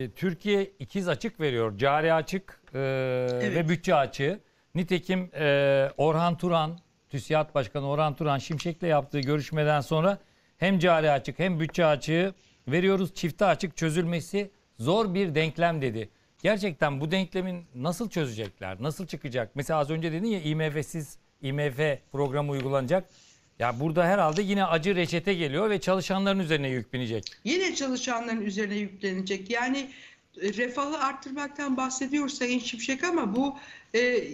[0.00, 1.78] E, Türkiye ikiz açık veriyor.
[1.78, 2.78] Cari açık e,
[3.54, 4.40] ve bütçe açığı.
[4.74, 6.78] Nitekim e, Orhan Turan,
[7.08, 10.18] TÜSİAD Başkanı Orhan Turan Şimşek'le yaptığı görüşmeden sonra
[10.56, 12.34] hem cari açık hem bütçe açığı
[12.68, 13.14] veriyoruz.
[13.14, 16.08] Çifte açık çözülmesi zor bir denklem dedi.
[16.42, 18.76] Gerçekten bu denklemin nasıl çözecekler?
[18.82, 19.50] Nasıl çıkacak?
[19.54, 21.78] Mesela az önce dedin ya IMF'siz IMF
[22.12, 23.08] programı uygulanacak.
[23.58, 27.24] Ya burada herhalde yine acı reçete geliyor ve çalışanların üzerine yük binecek.
[27.44, 29.50] Yine çalışanların üzerine yüklenecek.
[29.50, 29.90] Yani
[30.42, 33.56] e, refahı arttırmaktan bahsediyor Sayın Şimşek ama bu
[33.94, 34.24] e,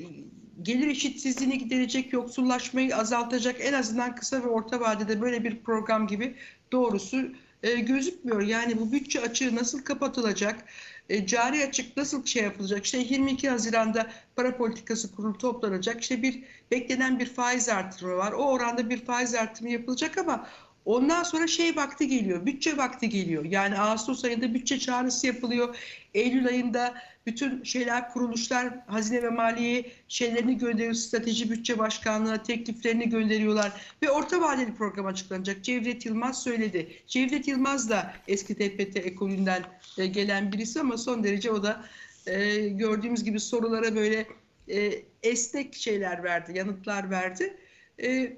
[0.63, 6.35] gelir eşitsizliğini giderecek, yoksullaşmayı azaltacak en azından kısa ve orta vadede böyle bir program gibi
[6.73, 7.17] doğrusu
[7.65, 8.41] e, gözükmüyor.
[8.43, 10.65] Yani bu bütçe açığı nasıl kapatılacak?
[11.09, 12.85] E, cari açık nasıl şey yapılacak?
[12.85, 16.01] İşte 22 Haziran'da para politikası kurulu toplanacak.
[16.01, 18.33] İşte bir beklenen bir faiz artırımı var.
[18.33, 20.47] O oranda bir faiz artırımı yapılacak ama
[20.85, 23.45] Ondan sonra şey vakti geliyor, bütçe vakti geliyor.
[23.45, 25.77] Yani Ağustos ayında bütçe çağrısı yapılıyor.
[26.15, 26.95] Eylül ayında
[27.27, 30.95] bütün şeyler, kuruluşlar Hazine ve Maliye şeylerini gönderiyor.
[30.95, 33.73] Strateji Bütçe Başkanlığı'na tekliflerini gönderiyorlar.
[34.03, 35.65] Ve orta vadeli program açıklanacak.
[35.65, 36.89] Cevdet Yılmaz söyledi.
[37.07, 39.63] Cevdet Yılmaz da eski TPT ekolünden
[39.99, 41.85] e, gelen birisi ama son derece o da
[42.27, 44.27] e, gördüğümüz gibi sorulara böyle
[44.69, 47.57] e, esnek şeyler verdi, yanıtlar verdi.
[48.03, 48.37] E,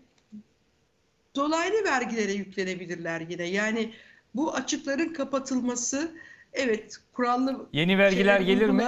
[1.37, 3.45] dolaylı vergilere yüklenebilirler yine.
[3.45, 3.93] Yani
[4.35, 6.11] bu açıkların kapatılması
[6.57, 8.85] Evet, kurallı Yeni vergiler gelir mi?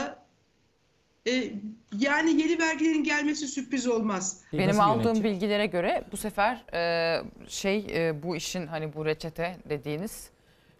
[1.26, 1.52] E,
[1.98, 4.40] yani yeni vergilerin gelmesi sürpriz olmaz.
[4.52, 10.30] Benim aldığım bilgilere göre bu sefer e, şey e, bu işin hani bu reçete dediğiniz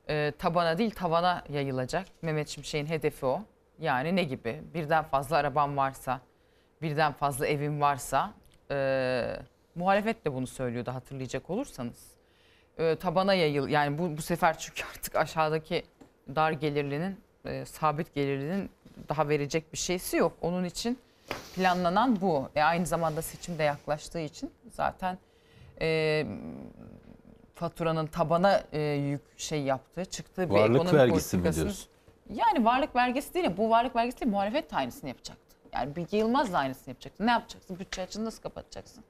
[0.08, 2.06] e, tabana değil tavana yayılacak.
[2.22, 3.42] Mehmet Şimşek'in hedefi o.
[3.80, 4.62] Yani ne gibi?
[4.74, 6.20] Birden fazla arabam varsa,
[6.82, 8.34] birden fazla evim varsa
[8.70, 8.76] e,
[9.78, 12.10] muhalefet de bunu söylüyordu hatırlayacak olursanız.
[12.78, 15.84] E, tabana yayıl yani bu, bu sefer çünkü artık aşağıdaki
[16.36, 18.70] dar gelirlinin e, sabit gelirlinin
[19.08, 20.32] daha verecek bir şeysi yok.
[20.40, 20.98] Onun için
[21.54, 22.48] planlanan bu.
[22.54, 25.18] E, aynı zamanda seçim de yaklaştığı için zaten
[25.80, 26.26] e,
[27.54, 31.88] faturanın tabana e, yük şey yaptığı, çıktığı bir Varlık ekonomi vergisi mi diyorsun?
[32.34, 33.56] Yani varlık vergisi değil.
[33.56, 34.32] Bu varlık vergisi değil.
[34.32, 35.56] Muhalefet de aynısını yapacaktı.
[35.72, 37.26] Yani Bilge Yılmaz da aynısını yapacaktı.
[37.26, 37.78] Ne yapacaksın?
[37.78, 39.04] Bütçe açığını nasıl kapatacaksın?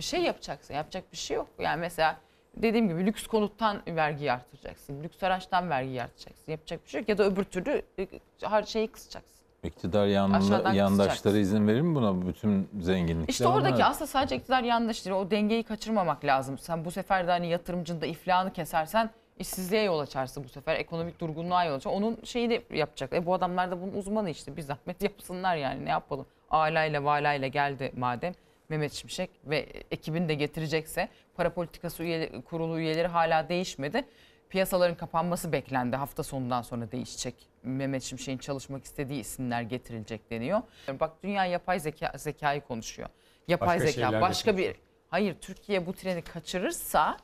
[0.00, 0.74] Bir şey yapacaksın.
[0.74, 1.48] Yapacak bir şey yok.
[1.58, 2.16] Yani mesela
[2.56, 5.02] dediğim gibi lüks konuttan vergiyi artıracaksın.
[5.02, 6.52] Lüks araçtan vergiyi artıracaksın.
[6.52, 7.08] Yapacak bir şey yok.
[7.08, 8.06] Ya da öbür türlü e,
[8.42, 9.40] her şeyi kısacaksın.
[9.62, 13.28] İktidar yanında, yandaşları izin verir mi buna bütün zenginlikler?
[13.28, 13.90] İşte oradaki onlar?
[13.90, 15.10] aslında sadece iktidar değil.
[15.10, 16.58] O dengeyi kaçırmamak lazım.
[16.58, 20.76] Sen bu sefer de hani yatırımcının da iflahını kesersen işsizliğe yol açarsın bu sefer.
[20.76, 21.90] Ekonomik durgunluğa yol açar.
[21.90, 23.12] Onun şeyini yapacak.
[23.12, 24.56] E bu adamlar da bunun uzmanı işte.
[24.56, 26.26] Bir zahmet yapsınlar yani ne yapalım.
[26.50, 28.34] Aileyle valayla geldi madem
[28.70, 29.58] Mehmet Şimşek ve
[29.90, 34.04] ekibini de getirecekse para politikası üyeleri, kurulu üyeleri hala değişmedi.
[34.48, 35.96] Piyasaların kapanması beklendi.
[35.96, 37.34] Hafta sonundan sonra değişecek.
[37.62, 40.62] Mehmet Şimşek'in çalışmak istediği isimler getirilecek deniyor.
[41.00, 43.08] Bak dünya yapay zeka zekayı konuşuyor.
[43.48, 44.76] Yapay Başka zeka başka bir
[45.10, 47.16] Hayır Türkiye bu treni kaçırırsa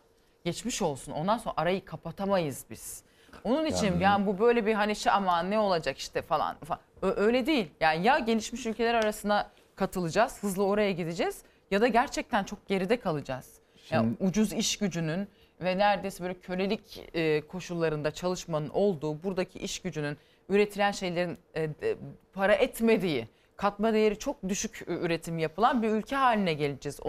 [0.45, 1.13] geçmiş olsun.
[1.13, 3.03] Ondan sonra arayı kapatamayız biz.
[3.45, 6.81] Onun için yani, Yani- bu böyle bir hani şey aman ne olacak işte falan, falan.
[7.17, 7.71] Öyle değil.
[7.81, 13.61] Yani ya gelişmiş ülkeler arasına katılacağız, hızlı oraya gideceğiz ya da gerçekten çok geride kalacağız.
[13.91, 15.29] Yani Şimdi- ucuz iş gücünün
[15.61, 20.17] ve neredeyse böyle kölelik e, koşullarında çalışmanın olduğu buradaki iş gücünün
[20.49, 21.97] üretilen şeylerin e, de-
[22.33, 27.01] para etmediği, katma değeri çok düşük üretim yapılan bir ülke haline geleceğiz.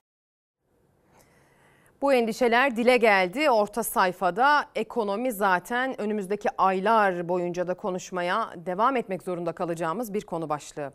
[2.02, 3.49] Bu endişeler dile geldi.
[3.49, 10.49] Orta sayfada ekonomi zaten önümüzdeki aylar boyunca da konuşmaya devam etmek zorunda kalacağımız bir konu
[10.49, 10.94] başlığı.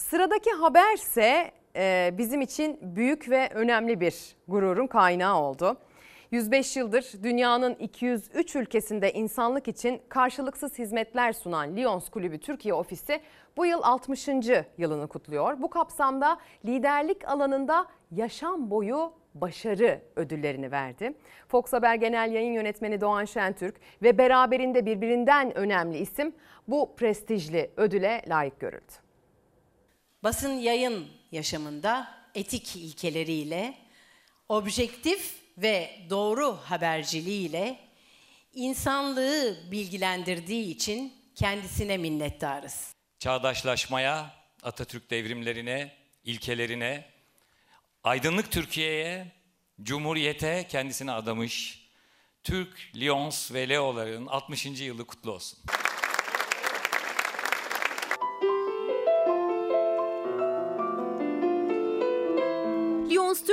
[0.00, 5.76] Sıradaki haberse e, bizim için büyük ve önemli bir gururun kaynağı oldu.
[6.30, 13.20] 105 yıldır dünyanın 203 ülkesinde insanlık için karşılıksız hizmetler sunan Lions Kulübü Türkiye ofisi
[13.56, 14.28] bu yıl 60.
[14.78, 15.62] yılını kutluyor.
[15.62, 21.14] Bu kapsamda liderlik alanında yaşam boyu başarı ödüllerini verdi.
[21.48, 26.32] Fox Haber Genel Yayın Yönetmeni Doğan Şentürk ve beraberinde birbirinden önemli isim
[26.68, 29.09] bu prestijli ödüle layık görüldü.
[30.22, 33.74] Basın yayın yaşamında etik ilkeleriyle,
[34.48, 37.78] objektif ve doğru haberciliğiyle
[38.54, 42.94] insanlığı bilgilendirdiği için kendisine minnettarız.
[43.18, 45.92] çağdaşlaşmaya, Atatürk devrimlerine,
[46.24, 47.04] ilkelerine,
[48.04, 49.32] aydınlık Türkiye'ye,
[49.82, 51.80] Cumhuriyete kendisini adamış
[52.42, 54.66] Türk, Lions ve Leo'ların 60.
[54.66, 55.58] yılı kutlu olsun.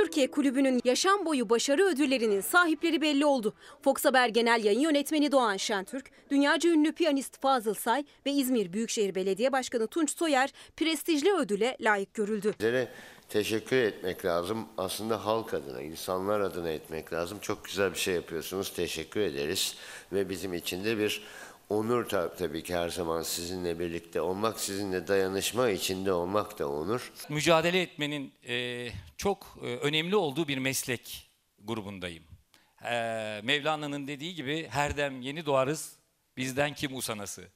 [0.08, 3.54] Türkiye Kulübü'nün yaşam boyu başarı ödüllerinin sahipleri belli oldu.
[3.82, 9.14] Fox Haber Genel Yayın Yönetmeni Doğan Şentürk, dünyaca ünlü piyanist Fazıl Say ve İzmir Büyükşehir
[9.14, 12.52] Belediye Başkanı Tunç Soyer prestijli ödüle layık görüldü.
[12.52, 12.88] Sizlere
[13.28, 14.68] teşekkür etmek lazım.
[14.78, 17.38] Aslında halk adına, insanlar adına etmek lazım.
[17.42, 18.72] Çok güzel bir şey yapıyorsunuz.
[18.72, 19.74] Teşekkür ederiz.
[20.12, 21.22] Ve bizim için de bir
[21.68, 27.12] onur tab- tabii ki her zaman sizinle birlikte olmak, sizinle dayanışma içinde olmak da onur.
[27.28, 32.24] Mücadele etmenin e, çok e, önemli olduğu bir meslek grubundayım.
[32.84, 32.90] E,
[33.44, 35.96] Mevlana'nın dediği gibi her dem yeni doğarız,
[36.36, 37.48] bizden kim usanası.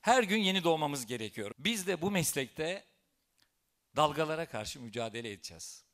[0.00, 1.52] Her gün yeni doğmamız gerekiyor.
[1.58, 2.84] Biz de bu meslekte
[3.96, 5.84] dalgalara karşı mücadele edeceğiz.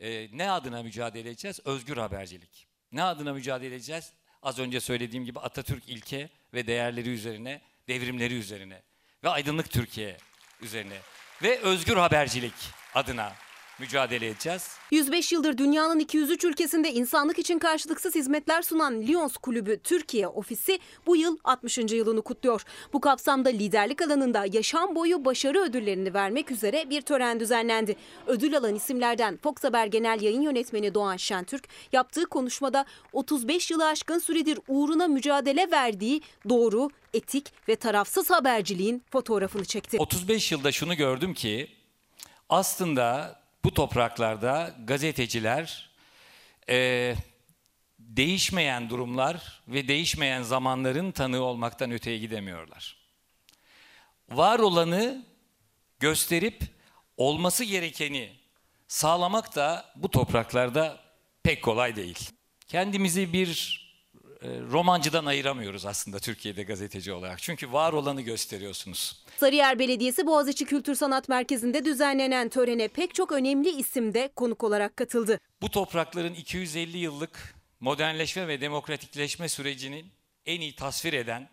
[0.00, 1.60] E, ne adına mücadele edeceğiz?
[1.64, 2.68] Özgür habercilik.
[2.92, 4.12] Ne adına mücadele edeceğiz?
[4.42, 8.82] Az önce söylediğim gibi Atatürk ilke ve değerleri üzerine, devrimleri üzerine
[9.24, 10.16] ve aydınlık Türkiye
[10.60, 10.98] üzerine
[11.42, 12.54] ve özgür habercilik
[12.94, 13.32] adına
[13.78, 14.68] mücadele edeceğiz.
[14.90, 21.16] 105 yıldır dünyanın 203 ülkesinde insanlık için karşılıksız hizmetler sunan Lions Kulübü Türkiye ofisi bu
[21.16, 21.78] yıl 60.
[21.78, 22.64] yılını kutluyor.
[22.92, 27.96] Bu kapsamda liderlik alanında yaşam boyu başarı ödüllerini vermek üzere bir tören düzenlendi.
[28.26, 34.18] Ödül alan isimlerden Fox Haber Genel Yayın Yönetmeni Doğan Şentürk yaptığı konuşmada 35 yılı aşkın
[34.18, 39.96] süredir uğruna mücadele verdiği doğru, etik ve tarafsız haberciliğin fotoğrafını çekti.
[39.98, 41.68] 35 yılda şunu gördüm ki
[42.48, 43.38] aslında
[43.68, 45.90] bu topraklarda gazeteciler
[46.68, 47.14] e,
[47.98, 52.96] değişmeyen durumlar ve değişmeyen zamanların tanığı olmaktan öteye gidemiyorlar.
[54.30, 55.26] var olanı
[55.98, 56.62] gösterip
[57.16, 58.32] olması gerekeni
[58.88, 61.00] sağlamak da bu topraklarda
[61.42, 62.30] pek kolay değil.
[62.68, 63.80] Kendimizi bir
[64.42, 67.42] romancıdan ayıramıyoruz aslında Türkiye'de gazeteci olarak.
[67.42, 69.24] Çünkü var olanı gösteriyorsunuz.
[69.36, 74.96] Sarıyer Belediyesi Boğaziçi Kültür Sanat Merkezi'nde düzenlenen törene pek çok önemli isim de konuk olarak
[74.96, 75.40] katıldı.
[75.62, 80.12] Bu toprakların 250 yıllık modernleşme ve demokratikleşme sürecinin
[80.46, 81.48] en iyi tasvir eden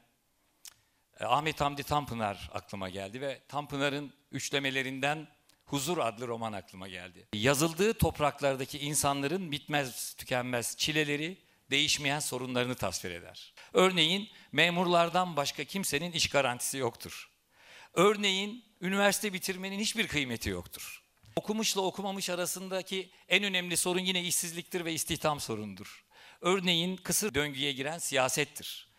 [1.20, 5.28] e, Ahmet Hamdi Tanpınar aklıma geldi ve Tanpınar'ın üçlemelerinden
[5.66, 7.28] Huzur adlı roman aklıma geldi.
[7.34, 11.38] Yazıldığı topraklardaki insanların bitmez tükenmez çileleri,
[11.72, 13.54] değişmeyen sorunlarını tasvir eder.
[13.74, 17.30] Örneğin memurlardan başka kimsenin iş garantisi yoktur.
[17.94, 21.04] Örneğin üniversite bitirmenin hiçbir kıymeti yoktur.
[21.36, 26.06] Okumuşla okumamış arasındaki en önemli sorun yine işsizliktir ve istihdam sorunudur.
[26.42, 28.90] Örneğin kısır döngüye giren siyasettir.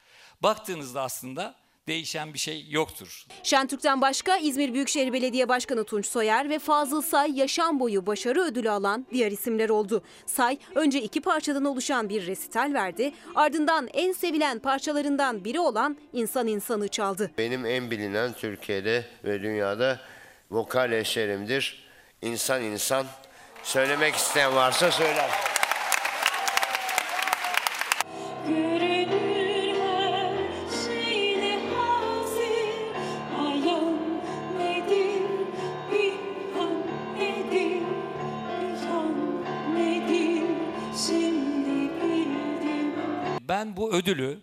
[0.43, 3.27] Baktığınızda aslında değişen bir şey yoktur.
[3.43, 8.71] Şentürk'ten başka İzmir Büyükşehir Belediye Başkanı Tunç Soyer ve Fazıl Say yaşam boyu başarı ödülü
[8.71, 10.03] alan diğer isimler oldu.
[10.27, 13.13] Say önce iki parçadan oluşan bir resital verdi.
[13.35, 17.31] Ardından en sevilen parçalarından biri olan İnsan İnsanı çaldı.
[17.39, 20.01] Benim en bilinen Türkiye'de ve dünyada
[20.51, 21.87] vokal eserimdir.
[22.23, 23.07] İnsan insan.
[23.63, 25.31] Söylemek isteyen varsa söyler.
[43.77, 44.40] Bu ödülü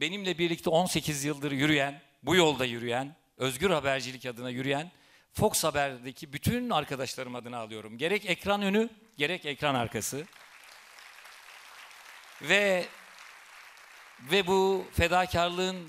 [0.00, 4.90] benimle birlikte 18 yıldır yürüyen, bu yolda yürüyen, özgür habercilik adına yürüyen
[5.32, 7.98] Fox Haber'deki bütün arkadaşlarım adına alıyorum.
[7.98, 10.26] Gerek ekran önü, gerek ekran arkası.
[12.42, 12.86] Ve
[14.20, 15.88] ve bu fedakarlığın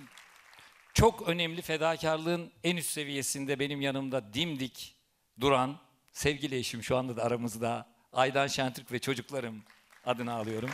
[0.94, 4.96] çok önemli fedakarlığın en üst seviyesinde benim yanımda dimdik
[5.40, 5.80] duran
[6.12, 9.64] sevgili eşim şu anda da aramızda Aydan Şentürk ve çocuklarım
[10.06, 10.70] adına alıyorum.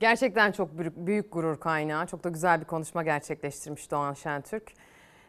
[0.00, 2.06] Gerçekten çok büyük, büyük gurur kaynağı.
[2.06, 4.72] Çok da güzel bir konuşma gerçekleştirmiş Doğan Şentürk.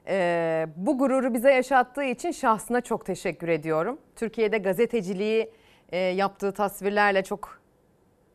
[0.07, 3.99] Ee, bu gururu bize yaşattığı için şahsına çok teşekkür ediyorum.
[4.15, 5.51] Türkiye'de gazeteciliği
[5.89, 7.61] e, yaptığı tasvirlerle çok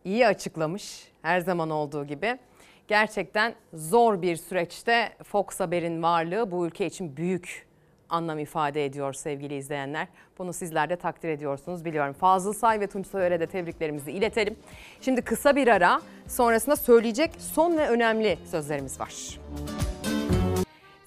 [0.05, 2.39] iyi açıklamış her zaman olduğu gibi.
[2.89, 7.67] Gerçekten zor bir süreçte Fox Haber'in varlığı bu ülke için büyük
[8.13, 10.09] anlam ifade ediyor sevgili izleyenler.
[10.39, 12.13] Bunu sizler de takdir ediyorsunuz biliyorum.
[12.13, 14.57] Fazıl Say ve Tunç Soyer'e de tebriklerimizi iletelim.
[15.01, 19.39] Şimdi kısa bir ara sonrasında söyleyecek son ve önemli sözlerimiz var.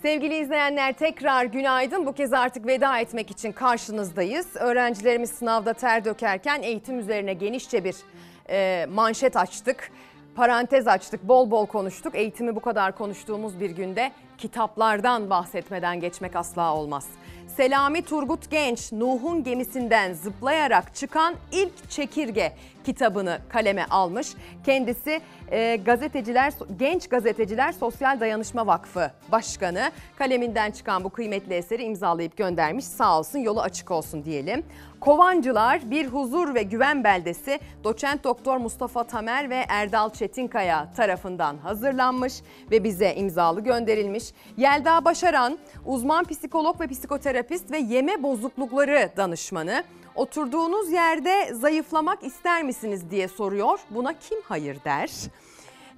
[0.02, 2.06] Sevgili izleyenler tekrar günaydın.
[2.06, 4.56] Bu kez artık veda etmek için karşınızdayız.
[4.56, 7.96] Öğrencilerimiz sınavda ter dökerken eğitim üzerine genişçe bir
[8.50, 9.92] e, manşet açtık.
[10.36, 12.16] Parantez açtık, bol bol konuştuk.
[12.16, 17.08] Eğitimi bu kadar konuştuğumuz bir günde kitaplardan bahsetmeden geçmek asla olmaz.
[17.48, 22.54] Selami Turgut Genç, Nuh'un gemisinden zıplayarak çıkan ilk çekirge
[22.86, 24.28] kitabını kaleme almış.
[24.66, 25.22] Kendisi
[25.52, 29.92] e, gazeteciler, Genç Gazeteciler Sosyal Dayanışma Vakfı Başkanı.
[30.16, 32.86] Kaleminden çıkan bu kıymetli eseri imzalayıp göndermiş.
[32.86, 34.64] Sağ olsun yolu açık olsun diyelim.
[35.00, 42.34] Kovancılar bir huzur ve güven beldesi doçent doktor Mustafa Tamer ve Erdal Çetinkaya tarafından hazırlanmış
[42.72, 44.24] ve bize imzalı gönderilmiş.
[44.58, 49.84] Yelda Başaran uzman psikolog ve psikoterapist ve yeme bozuklukları danışmanı.
[50.16, 53.80] Oturduğunuz yerde zayıflamak ister misiniz diye soruyor.
[53.90, 55.12] Buna kim hayır der?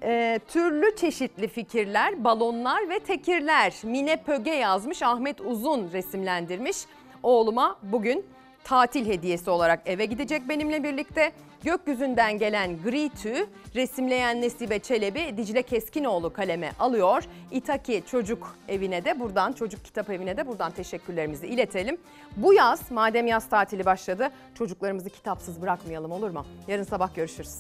[0.04, 3.74] Ee, türlü çeşitli fikirler, balonlar ve tekirler.
[3.84, 6.78] Mine Pöge yazmış, Ahmet Uzun resimlendirmiş.
[7.24, 8.26] Oğluma bugün
[8.64, 11.32] tatil hediyesi olarak eve gidecek benimle birlikte.
[11.68, 13.46] Gökyüzünden gelen gri tüy
[13.76, 17.24] resimleyen Nesibe Çelebi Dicle Keskinoğlu kaleme alıyor.
[17.52, 21.98] İtaki Çocuk Evi'ne de buradan çocuk kitap evine de buradan teşekkürlerimizi iletelim.
[22.38, 26.46] Bu yaz madem yaz tatili başladı çocuklarımızı kitapsız bırakmayalım olur mu?
[26.68, 27.56] Yarın sabah görüşürüz.